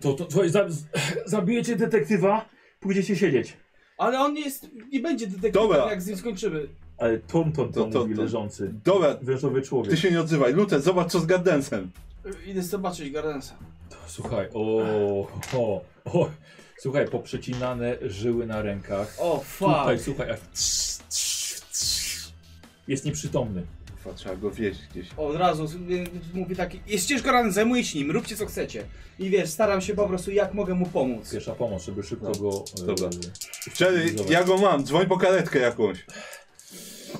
[0.00, 0.84] To, to, słuchaj, za, z-
[1.26, 2.48] zabijecie detektywa,
[2.80, 3.56] pójdziecie siedzieć.
[3.98, 5.90] Ale on nie jest, nie będzie detektywem, Dobra.
[5.90, 6.68] jak z nim skończymy.
[6.98, 8.74] Ale Thornton to, To- to- mówi to- leżący.
[8.84, 9.90] Dobra, Wężowy człowiek.
[9.90, 10.52] ty się nie odzywaj.
[10.52, 11.90] Luther, zobacz co z Gardensem.
[12.46, 13.54] Idę zobaczyć Gardensa.
[14.06, 14.82] Słuchaj, o,
[15.54, 16.30] o, o.
[16.78, 19.16] Słuchaj, poprzecinane żyły na rękach.
[19.20, 20.04] O, Tutaj, fuck.
[20.04, 20.38] słuchaj, aż
[22.88, 23.62] jest nieprzytomny.
[24.02, 25.08] Kurwa, trzeba go wieźć gdzieś.
[25.16, 26.04] Od razu y,
[26.34, 28.84] mówi tak, jest ciężko ranny, zajmuję się nim, róbcie co chcecie.
[29.18, 31.30] I wiesz, staram się po prostu jak mogę mu pomóc.
[31.32, 32.64] Pierwsza pomoc, żeby szybko go...
[32.82, 33.08] e, Dobra.
[33.80, 34.30] Jerry, stabilizować.
[34.30, 36.06] ja go mam, dzwoń po karetkę jakąś.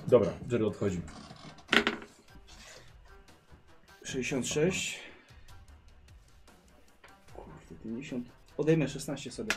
[0.06, 1.00] Dobra, Jerry odchodzi.
[4.04, 4.98] 66.
[7.36, 8.28] Kurde, 50.
[8.56, 9.52] Odejmę 16 sobie,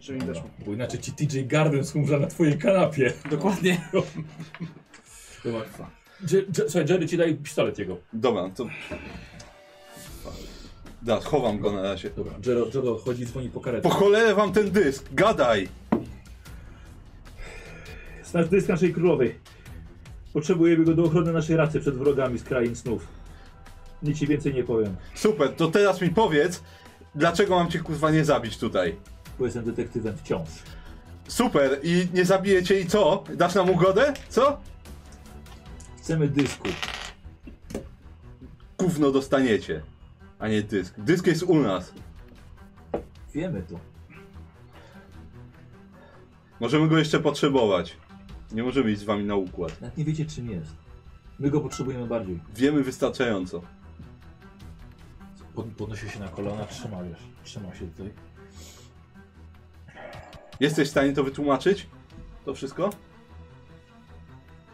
[0.00, 0.50] żeby mi Dobra, weszło.
[0.66, 3.12] bo inaczej ci TJ Gardens umrze na twojej kanapie.
[3.30, 3.80] Dokładnie.
[5.44, 5.64] Dobra.
[6.68, 7.96] Słuchaj, Jerry ci daje pistolet jego.
[8.12, 8.66] Dobra, to...
[11.02, 12.10] Da, chowam go na razie.
[12.10, 13.88] Dobra, Jerry, Jerry odchodzi, dzwoni po karetkę.
[13.88, 15.68] Po cholerę wam ten dysk, gadaj!
[18.34, 19.38] Nasz dysk naszej królowej.
[20.32, 23.06] Potrzebujemy go do ochrony naszej racy przed wrogami z krain snów.
[24.02, 26.62] Nic ci więcej nie powiem, Super, to teraz mi powiedz,
[27.14, 28.96] dlaczego mam cię kurwa nie zabić tutaj?
[29.38, 30.48] bo jestem detektywem wciąż.
[31.28, 33.24] Super, i nie zabiję cię i co?
[33.34, 34.12] Dasz nam ugodę?
[34.28, 34.60] Co?
[36.10, 36.68] Chcemy dysku.
[38.78, 39.82] Gówno dostaniecie,
[40.38, 40.94] a nie dysk.
[40.98, 41.94] Dysk jest u nas.
[43.34, 43.78] Wiemy to.
[46.60, 47.96] Możemy go jeszcze potrzebować.
[48.52, 49.80] Nie możemy iść z wami na układ.
[49.80, 50.72] Nawet nie wiecie czym jest.
[51.38, 52.40] My go potrzebujemy bardziej.
[52.54, 53.62] Wiemy wystarczająco.
[55.54, 58.12] Pod, podnosi się na kolana, trzyma, wiesz, trzyma się tutaj.
[60.60, 61.86] Jesteś w stanie to wytłumaczyć?
[62.44, 62.90] To wszystko?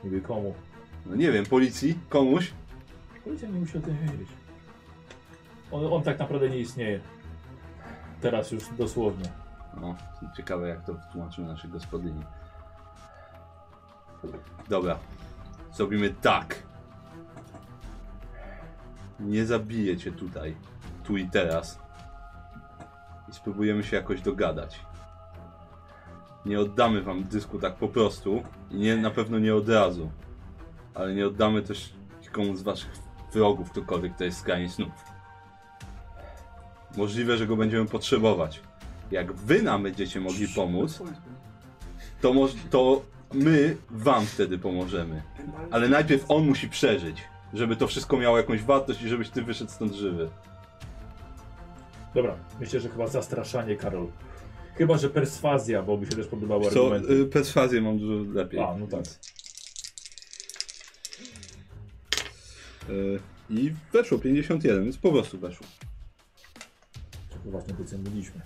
[0.04, 0.54] Nie wie komu.
[1.08, 1.98] No nie wiem, policji?
[2.08, 2.52] Komuś?
[3.24, 4.28] Policja nie musi o tym wiedzieć.
[5.70, 7.00] On, on tak naprawdę nie istnieje.
[8.20, 9.28] Teraz już dosłownie.
[9.80, 9.94] No,
[10.36, 12.22] ciekawe jak to wytłumaczymy naszej gospodyni.
[14.68, 14.98] Dobra.
[15.72, 16.62] Zrobimy tak.
[19.20, 20.56] nie zabiję cię tutaj,
[21.04, 21.78] tu i teraz.
[23.28, 24.80] I spróbujemy się jakoś dogadać.
[26.46, 30.10] Nie oddamy wam dysku tak po prostu i nie, na pewno nie od razu.
[30.96, 31.92] Ale nie oddamy też
[32.22, 32.90] nikomu z waszych
[33.32, 34.92] wrogów, ktokolwiek to jest z krain snów.
[36.96, 38.60] Możliwe, że go będziemy potrzebować.
[39.10, 41.02] Jak wy nam będziecie mogli pomóc,
[42.20, 42.32] to,
[42.70, 43.02] to
[43.34, 45.22] my wam wtedy pomożemy.
[45.70, 47.22] Ale najpierw on musi przeżyć,
[47.54, 50.28] żeby to wszystko miało jakąś wartość i żebyś ty wyszedł stąd żywy.
[52.14, 54.06] Dobra, myślę, że chyba zastraszanie, Karol.
[54.74, 57.12] Chyba, że perswazja, bo by się też podobały Co, argumenty.
[57.12, 58.60] y, perswazję mam dużo lepiej.
[58.60, 59.04] A, no tak.
[63.50, 65.66] I weszło 51, więc po prostu weszło.
[67.30, 68.40] Czego właśnie doceniliśmy.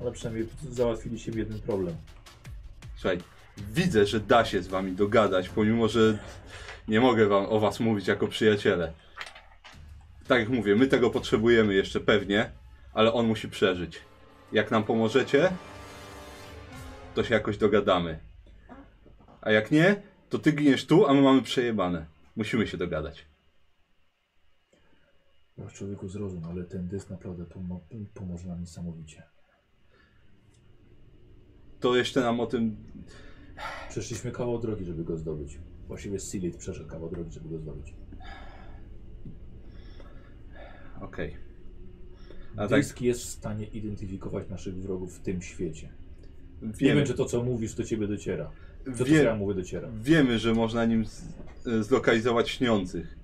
[0.00, 1.96] Ale przynajmniej załatwiliście jeden problem.
[2.96, 3.18] Słuchaj,
[3.72, 6.18] widzę, że da się z wami dogadać, pomimo że
[6.88, 8.92] nie mogę wam o was mówić jako przyjaciele.
[10.28, 12.50] Tak jak mówię, my tego potrzebujemy jeszcze pewnie,
[12.94, 14.00] ale on musi przeżyć.
[14.52, 15.50] Jak nam pomożecie,
[17.14, 18.18] to się jakoś dogadamy.
[19.40, 22.06] A jak nie, to ty giniesz tu, a my mamy przejebane.
[22.36, 23.29] Musimy się dogadać.
[25.60, 27.80] Masz człowieku zrozum, ale ten dysk naprawdę pomo
[28.14, 29.22] pomoże nam niesamowicie.
[31.80, 32.76] To jeszcze nam o tym.
[33.88, 35.58] Przeszliśmy kawał drogi, żeby go zdobyć.
[35.88, 37.94] Właściwie Silit przeszedł kawał drogi, żeby go zdobyć.
[41.00, 41.36] Okej.
[42.56, 45.92] A tak, Dysk jest w stanie identyfikować naszych wrogów w tym świecie.
[46.62, 48.50] Nie wiemy, wiem, czy to, co mówisz, do ciebie dociera.
[48.96, 49.88] Co Wie- ja mówię, dociera.
[50.02, 51.04] wiemy, że można nim
[51.66, 53.18] e, zlokalizować śniących.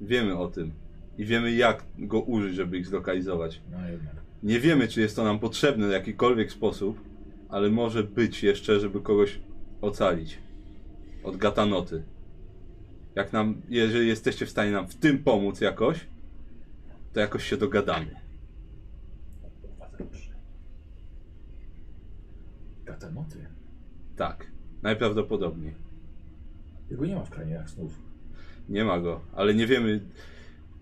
[0.00, 0.72] Wiemy o tym.
[1.18, 3.60] I wiemy, jak go użyć, żeby ich zlokalizować.
[3.70, 4.14] No jednak.
[4.42, 7.00] Nie wiemy, czy jest to nam potrzebne w jakikolwiek sposób,
[7.48, 9.40] ale może być jeszcze, żeby kogoś
[9.80, 10.38] ocalić.
[11.24, 12.02] Od gatanoty.
[13.14, 16.06] Jak nam, jeżeli jesteście w stanie nam w tym pomóc jakoś,
[17.12, 18.14] to jakoś się dogadamy.
[22.84, 23.46] Gatanoty.
[24.16, 24.46] Tak.
[24.82, 25.74] Najprawdopodobniej.
[26.90, 27.98] Jego nie ma w krainach snów.
[28.68, 30.00] Nie ma go, ale nie wiemy.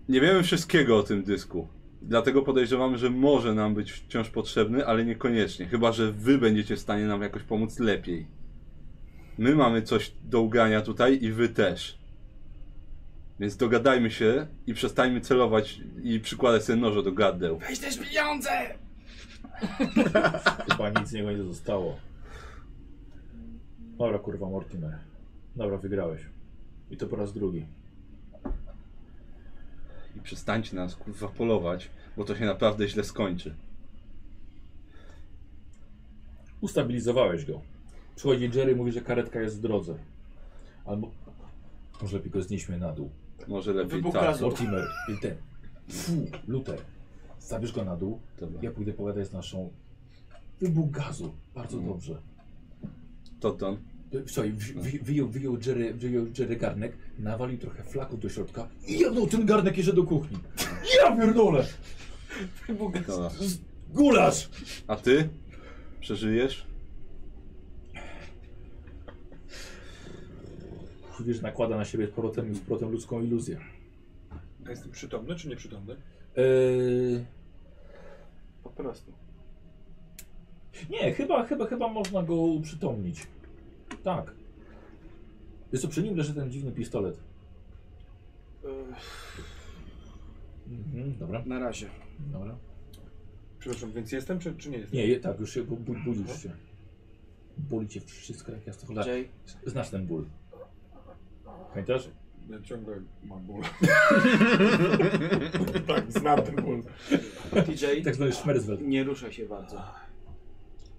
[0.09, 1.67] Nie wiemy wszystkiego o tym dysku.
[2.01, 5.65] Dlatego podejrzewamy, że może nam być wciąż potrzebny, ale niekoniecznie.
[5.65, 8.27] Chyba, że wy będziecie w stanie nam jakoś pomóc lepiej.
[9.37, 11.97] My mamy coś do ugrania tutaj i wy też.
[13.39, 17.59] Więc dogadajmy się i przestańmy celować i przykładać sobie noże do gardeł.
[17.59, 18.49] Weź też pieniądze!
[20.69, 21.97] Chyba nic z niego nie zostało.
[23.97, 24.97] Dobra, kurwa, Mortimer.
[25.55, 26.21] Dobra, wygrałeś.
[26.91, 27.65] I to po raz drugi.
[30.17, 33.55] I przestańcie nas kurwa polować, bo to się naprawdę źle skończy.
[36.61, 37.61] Ustabilizowałeś go.
[38.15, 39.95] Przychodzi Jerry, mówi, że karetka jest w drodze.
[40.85, 41.11] Albo...
[42.01, 43.09] Może lepiej go znieśmy na dół.
[43.47, 44.23] Może lepiej Wybuch tak.
[44.23, 44.45] gazu.
[44.45, 44.87] Mortimer,
[45.21, 45.35] ten.
[45.89, 46.11] Fu,
[46.47, 46.81] Luther.
[47.39, 48.19] Zabierz go na dół.
[48.39, 48.59] Dobra.
[48.61, 49.69] Ja pójdę pogadać z naszą...
[50.59, 51.33] Wybuch gazu.
[51.55, 51.93] Bardzo Mhm.
[51.93, 52.21] dobrze.
[53.39, 53.77] Toton.
[54.27, 58.99] Słuchaj, wy- wy- wyjął, wyjął, Jerry, wyjął Jerry garnek, nawalił trochę flaków do środka i
[58.99, 60.37] jebnął ten garnek jeszcze do kuchni.
[61.03, 61.65] Ja pierdolę!
[63.07, 63.29] Dobra.
[63.29, 63.57] Z-
[63.93, 64.49] Gulasz!
[64.87, 65.29] A ty?
[65.99, 66.65] Przeżyjesz?
[71.19, 73.59] Wiesz, nakłada na siebie z powrotem, z powrotem ludzką iluzję.
[74.65, 75.95] A jestem przytomny czy nieprzytomny?
[76.37, 77.25] Eee,
[78.63, 79.11] Po prostu.
[80.89, 83.27] nie, chyba, chyba, chyba można go uprzytomnić.
[84.07, 84.31] Tak.
[85.71, 87.17] Jest to przy nim leży ten dziwny pistolet.
[90.67, 91.89] Mhm, dobra, Na razie.
[92.19, 92.55] dobra.
[93.59, 94.97] Przepraszam, więc jestem czy, czy nie jestem?
[94.99, 96.51] Nie, je- tak, już się bu, bu, budzisz się.
[97.57, 99.11] Boli cię wszystko jak jasno cholera.
[99.11, 99.27] Jay,
[99.65, 100.25] Znasz ten ból.
[101.69, 102.09] Pamiętasz?
[102.49, 103.61] Ja ciągle mam ból.
[105.87, 106.83] tak, znam ten ból.
[107.65, 108.77] TJ, Tak zwany szmerzwel.
[108.87, 109.83] nie ruszaj się bardzo.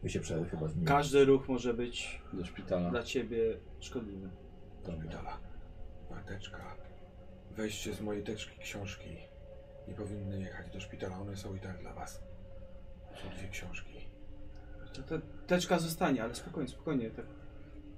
[0.03, 0.85] My się przed chyba z nim.
[0.85, 2.91] Każdy ruch może być Do szpitala.
[2.91, 4.29] dla ciebie szkodliwy.
[4.87, 5.39] Do szpitala.
[6.11, 6.77] Mateczka.
[7.57, 9.16] Weźcie z mojej teczki książki.
[9.89, 12.23] Nie powinny jechać do szpitala, one są i tak dla was.
[13.23, 14.07] Są dwie książki.
[14.93, 15.15] To, to
[15.47, 17.11] teczka zostanie, ale spokojnie, spokojnie.
[17.11, 17.27] Tak.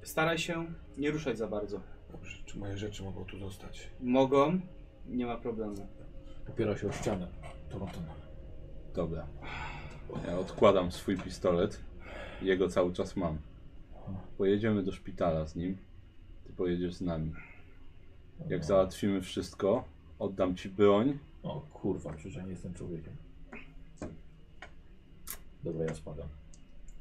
[0.02, 0.66] Staraj się
[0.96, 1.80] nie ruszać za bardzo.
[2.12, 3.90] Dobrze, czy moje rzeczy mogą tu zostać?
[4.00, 4.60] Mogą,
[5.06, 5.88] nie ma problemu.
[6.48, 7.28] Opiera się o ścianę.
[7.68, 7.98] Toronto.
[8.94, 9.26] Dobra.
[10.26, 11.80] Ja odkładam swój pistolet.
[12.42, 13.38] Jego cały czas mam.
[14.38, 15.76] Pojedziemy do szpitala z nim.
[16.46, 17.32] Ty pojedziesz z nami.
[18.48, 19.84] Jak załatwimy wszystko,
[20.18, 21.18] oddam ci broń.
[21.42, 23.12] O kurwa, przecież ja nie jestem człowiekiem.
[25.64, 26.28] Dobra, ja spadam.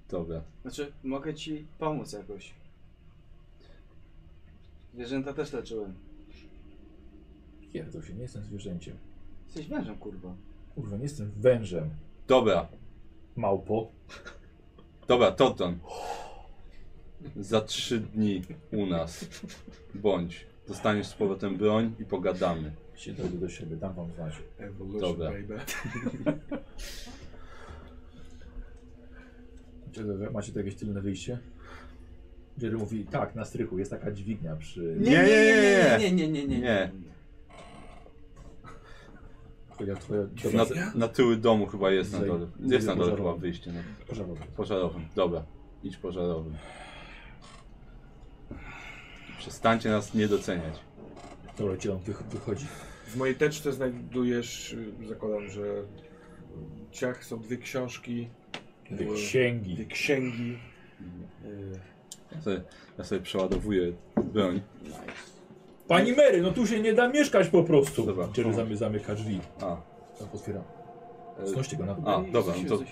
[0.10, 0.42] Dobra.
[0.62, 2.54] Znaczy, mogę ci pomóc jakoś.
[4.94, 5.94] Zwierzęta też leczyłem.
[7.74, 8.98] Pierdol się, nie jestem zwierzęciem.
[9.46, 10.34] Jesteś wężem, kurwa.
[10.76, 11.90] Kurwa, nie jestem wężem.
[12.28, 12.68] Dobra,
[13.36, 13.92] Małpo.
[15.10, 15.80] Dobra, Toton.
[17.36, 18.42] Za trzy dni
[18.72, 19.26] u nas.
[19.96, 20.46] Bądź.
[20.68, 22.72] Dostaniesz z powrotem broń i pogadamy.
[22.96, 24.34] Się dojdę do siebie, dam wam znać.
[24.60, 25.32] Evolution, Dobra.
[25.32, 25.60] baby.
[29.88, 31.40] Macie, macie tu jakieś tylne wyjście?
[32.62, 34.96] Jerry mówi, tak, na strychu jest taka dźwignia przy...
[35.00, 36.60] Nie, nie, nie, nie, nie, nie, nie.
[36.60, 36.92] Nie.
[39.80, 40.24] Twoja, twoja,
[40.54, 42.48] Na, na tyły domu chyba jest na dole.
[42.60, 43.72] Jest na dole chyba wyjście.
[43.72, 43.80] No.
[44.08, 44.46] pożarowa.
[44.56, 45.06] Pożarowym.
[45.16, 45.44] Dobra,
[45.84, 46.54] idź pożarowym.
[49.38, 50.74] Przestańcie nas nie doceniać.
[51.58, 52.66] Dobra, ci on wych- wychodzi.
[53.08, 55.84] W mojej teczce znajdujesz, y, zakładam, że
[56.92, 58.30] ciach są dwie książki,
[58.92, 59.88] Dwie dwie księgi.
[59.88, 60.58] księgi.
[61.46, 61.80] y,
[62.36, 62.62] Ja sobie,
[62.98, 63.94] ja sobie przeładowuję
[64.34, 64.62] broń.
[65.90, 68.06] Pani Mary, no tu się nie da mieszkać po prostu.
[68.06, 68.28] Dobra.
[68.38, 69.40] Jerry zamy, zamyka drzwi.
[69.58, 69.60] A,
[70.20, 70.62] Tam otwiera.
[71.44, 72.10] e, Znoście go na dół.
[72.10, 72.84] a dobra, no to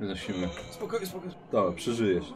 [0.00, 0.48] wynosimy.
[0.70, 1.34] Spokojnie, spokojnie.
[1.52, 2.34] Dobra, przeżyjesz.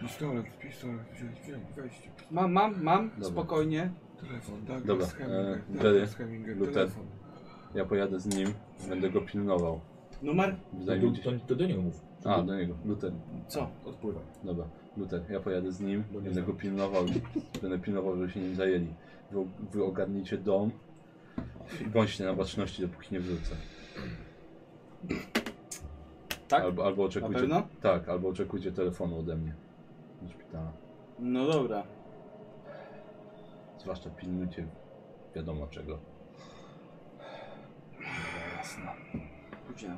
[0.00, 2.10] Pistolet, pistolet, wziąć, wziąć, wejść.
[2.30, 3.28] Mam, mam, mam, Dobra.
[3.28, 3.90] spokojnie.
[4.20, 5.14] Telefon, Douglas
[5.66, 6.74] Dobra, e, Hemingway, Luther.
[6.74, 7.06] telefon.
[7.74, 8.54] Ja pojadę z nim,
[8.88, 9.80] będę go pilnował.
[10.22, 10.56] Numer?
[10.86, 11.22] To, się.
[11.22, 12.00] to, to do niego mów.
[12.28, 12.74] A, do niego.
[12.84, 13.12] Luther.
[13.48, 13.68] Co?
[13.84, 14.22] Odpływam.
[14.44, 14.64] Dobra,
[14.96, 16.46] Luther, ja pojadę z nim, Bo nie będę znam.
[16.46, 17.04] go pilnował,
[17.62, 18.94] będę pilnował, żeby się nim zajęli.
[19.30, 20.70] Wy, wy ogarnijcie dom
[21.80, 23.54] i bądźcie na baczności, dopóki nie wrócę.
[26.48, 26.62] Tak?
[26.62, 27.40] Albo, albo Na oczekujcie.
[27.40, 27.62] pewno?
[27.82, 29.54] Tak, albo oczekujcie telefonu ode mnie
[30.22, 30.72] do szpitala.
[31.18, 31.82] No dobra.
[33.78, 34.66] Zwłaszcza pilnujcie
[35.34, 35.98] wiadomo czego.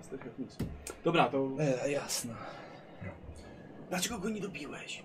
[0.03, 0.57] Strych jak nic.
[1.05, 1.49] Dobra, to...
[1.59, 2.35] E, jasne.
[3.89, 5.05] Dlaczego go nie dobiłeś?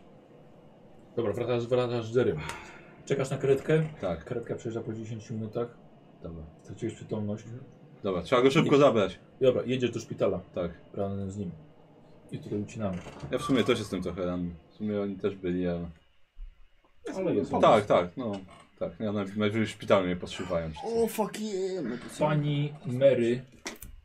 [1.15, 2.39] Dobra, wracasz, wracasz z Jerrym.
[3.05, 3.83] Czekasz na karetkę?
[4.01, 5.67] Tak, Karetka przejeżdża po 10 minutach.
[6.23, 6.43] dobra.
[6.63, 7.43] Straciłeś przytomność.
[8.03, 9.19] Dobra, trzeba go szybko zabrać.
[9.41, 10.39] Dobra, jedziesz do szpitala.
[10.55, 10.71] Tak.
[10.93, 11.51] Razem z nim.
[12.31, 12.97] I tutaj ucinamy.
[13.31, 14.55] Ja w sumie też jestem trochę ranny.
[14.71, 15.89] W sumie oni też byli, ale...
[17.15, 17.51] Ale jest.
[17.61, 18.31] Tak, tak, no.
[18.79, 20.69] Tak, ja najpierw najpierw w szpitalu mnie podszywają.
[20.69, 20.83] czy coś.
[20.85, 21.85] O, fuck yeah.
[21.85, 22.25] no to co?
[22.25, 23.41] Pani Mary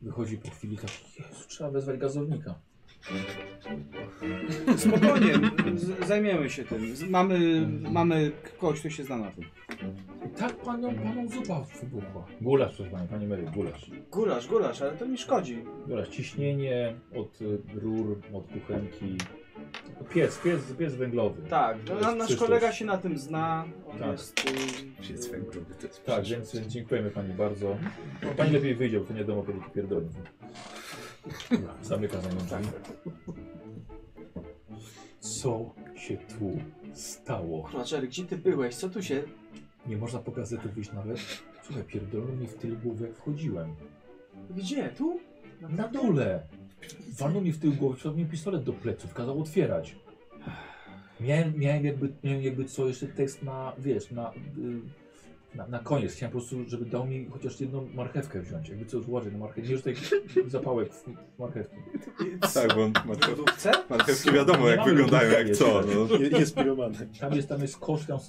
[0.01, 0.89] wychodzi po chwili tak,
[1.19, 2.55] Jezu, trzeba wezwać gazownika.
[4.77, 5.33] Spokojnie,
[5.75, 6.95] z- zajmiemy się tym.
[6.95, 9.43] Z- Mamy, mamy kogoś, kto się zna na tym.
[10.25, 12.25] I tak panią, paną zupa wybuchła.
[12.41, 13.91] Gulasz, proszę pani, pani Mary, gulasz.
[14.11, 15.63] Gulasz, gulasz, ale to mi szkodzi.
[15.87, 19.17] Gulasz, ciśnienie od y, rur, od kuchenki.
[20.13, 21.41] Piec, piec, piec węglowy.
[21.49, 23.65] Tak, no, nasz kolega się na tym zna.
[23.91, 24.11] On Tak.
[24.11, 24.39] jest...
[24.39, 27.77] y, Piec węglowy to jest Tak, więc dziękujemy pani bardzo.
[28.23, 30.07] No, pani lepiej wyjdzie, bo to nie wiadomo, kiedy tu pierdoli.
[31.51, 32.71] Dobra, Zamyka za nią drzwi.
[35.19, 36.51] Co się tu
[36.93, 37.63] stało?
[37.63, 38.75] Kurwa, Jerry, gdzie ty byłeś?
[38.75, 39.23] Co tu się...
[39.87, 41.17] Nie można po gazetę wyjść nawet?
[41.63, 43.75] Słuchaj, pierdolą mi w tył głowy jak wchodziłem.
[44.49, 44.89] Gdzie?
[44.89, 45.19] Tu?
[45.69, 46.43] Na dole!
[47.19, 49.95] Walnął mi w tył głowy, wsadł mi pistolet do pleców, kazał otwierać.
[51.19, 54.35] Miałem, miałem jakby, miałem jakby co, jeszcze tekst na, wiesz, na, y,
[55.55, 56.13] na, na koniec.
[56.13, 58.69] Chciałem po prostu, żeby dał mi chociaż jedną marchewkę wziąć.
[58.69, 59.61] Jakby co, złożyć na marchewkę.
[59.61, 60.01] Nie już taki
[60.47, 61.75] zapałek w marchewki.
[62.53, 63.71] Tak, bo marchew, lodówce?
[63.89, 65.81] marchewki wiadomo jak wyglądają, jak co.
[65.81, 66.17] No.
[66.17, 67.09] Je- Jest piromanem.
[67.19, 68.19] Tam jest, tam jest kosz, tam...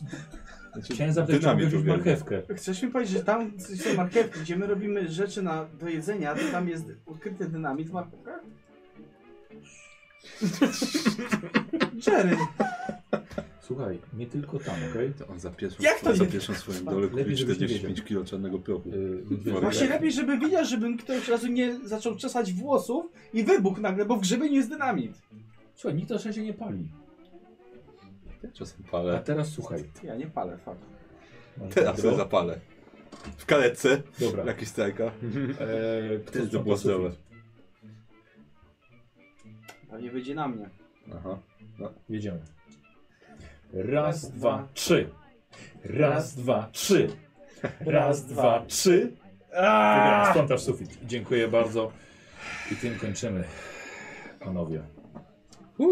[0.72, 1.96] Znaczy, Chciałem zapytać, czy mogę dynamit wziąć uwielbiam.
[2.16, 2.54] marchewkę.
[2.54, 6.40] Chcesz mi powiedzieć, że tam są marchewki, gdzie my robimy rzeczy na, do jedzenia, to
[6.52, 7.94] tam jest ukryty dynamit w?
[12.06, 12.36] Jerry!
[13.60, 15.12] Słuchaj, nie tylko tam, okej?
[15.18, 18.24] To on zapieszył, Jak to nie- zapieszył swoim dole Lepiej, kupił żebyś nie 45 kg
[18.30, 18.88] czarnego prochu.
[18.88, 23.78] Y, Właśnie Właśnie lepiej, żeby widział, żebym ktoś razu nie zaczął czesać włosów i wybuch
[23.78, 25.12] nagle, bo w grzebieniu jest dynamit.
[25.74, 26.88] Słuchaj, nikt na szczęście nie pali.
[28.52, 29.22] Czasem A palę.
[29.24, 29.84] teraz słuchaj.
[30.02, 30.80] Ja nie palę, fakt.
[31.74, 32.60] Teraz sobie zapalę.
[33.36, 34.02] W karetce.
[34.20, 34.44] Dobra.
[34.44, 35.04] Jakiś strajka.
[35.04, 36.78] Eee, to sufit?
[36.78, 37.10] zdrowe.
[39.90, 40.70] Pewnie wyjdzie na mnie.
[41.16, 41.38] Aha.
[42.08, 42.40] Jedziemy.
[43.72, 44.68] Raz, Raz, dwa, dwa.
[44.74, 45.10] trzy.
[45.84, 47.08] Raz, dwa, trzy.
[47.80, 49.12] Raz, dwa, trzy.
[49.48, 50.98] Wygrałem, sprzątasz sufit.
[51.06, 51.92] Dziękuję bardzo.
[52.72, 53.44] I tym kończymy,
[54.40, 54.82] panowie.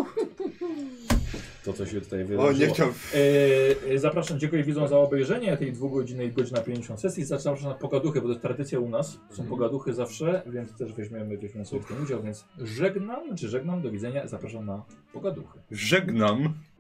[1.64, 2.48] To, co się tutaj wydarzyło.
[2.48, 2.88] O, nie chciał.
[2.88, 7.24] E, e, zapraszam, dziękuję widzom za obejrzenie tej dwugodzinnej, godzina 50 sesji.
[7.24, 9.18] Zapraszam na pogaduchy, bo to jest tradycja u nas.
[9.30, 13.82] Są pogaduchy zawsze, więc też weźmiemy, weźmiemy sobie w tym udział, więc żegnam, czy żegnam,
[13.82, 14.82] do widzenia, zapraszam na
[15.12, 15.58] pogaduchy.
[15.70, 16.54] Żegnam.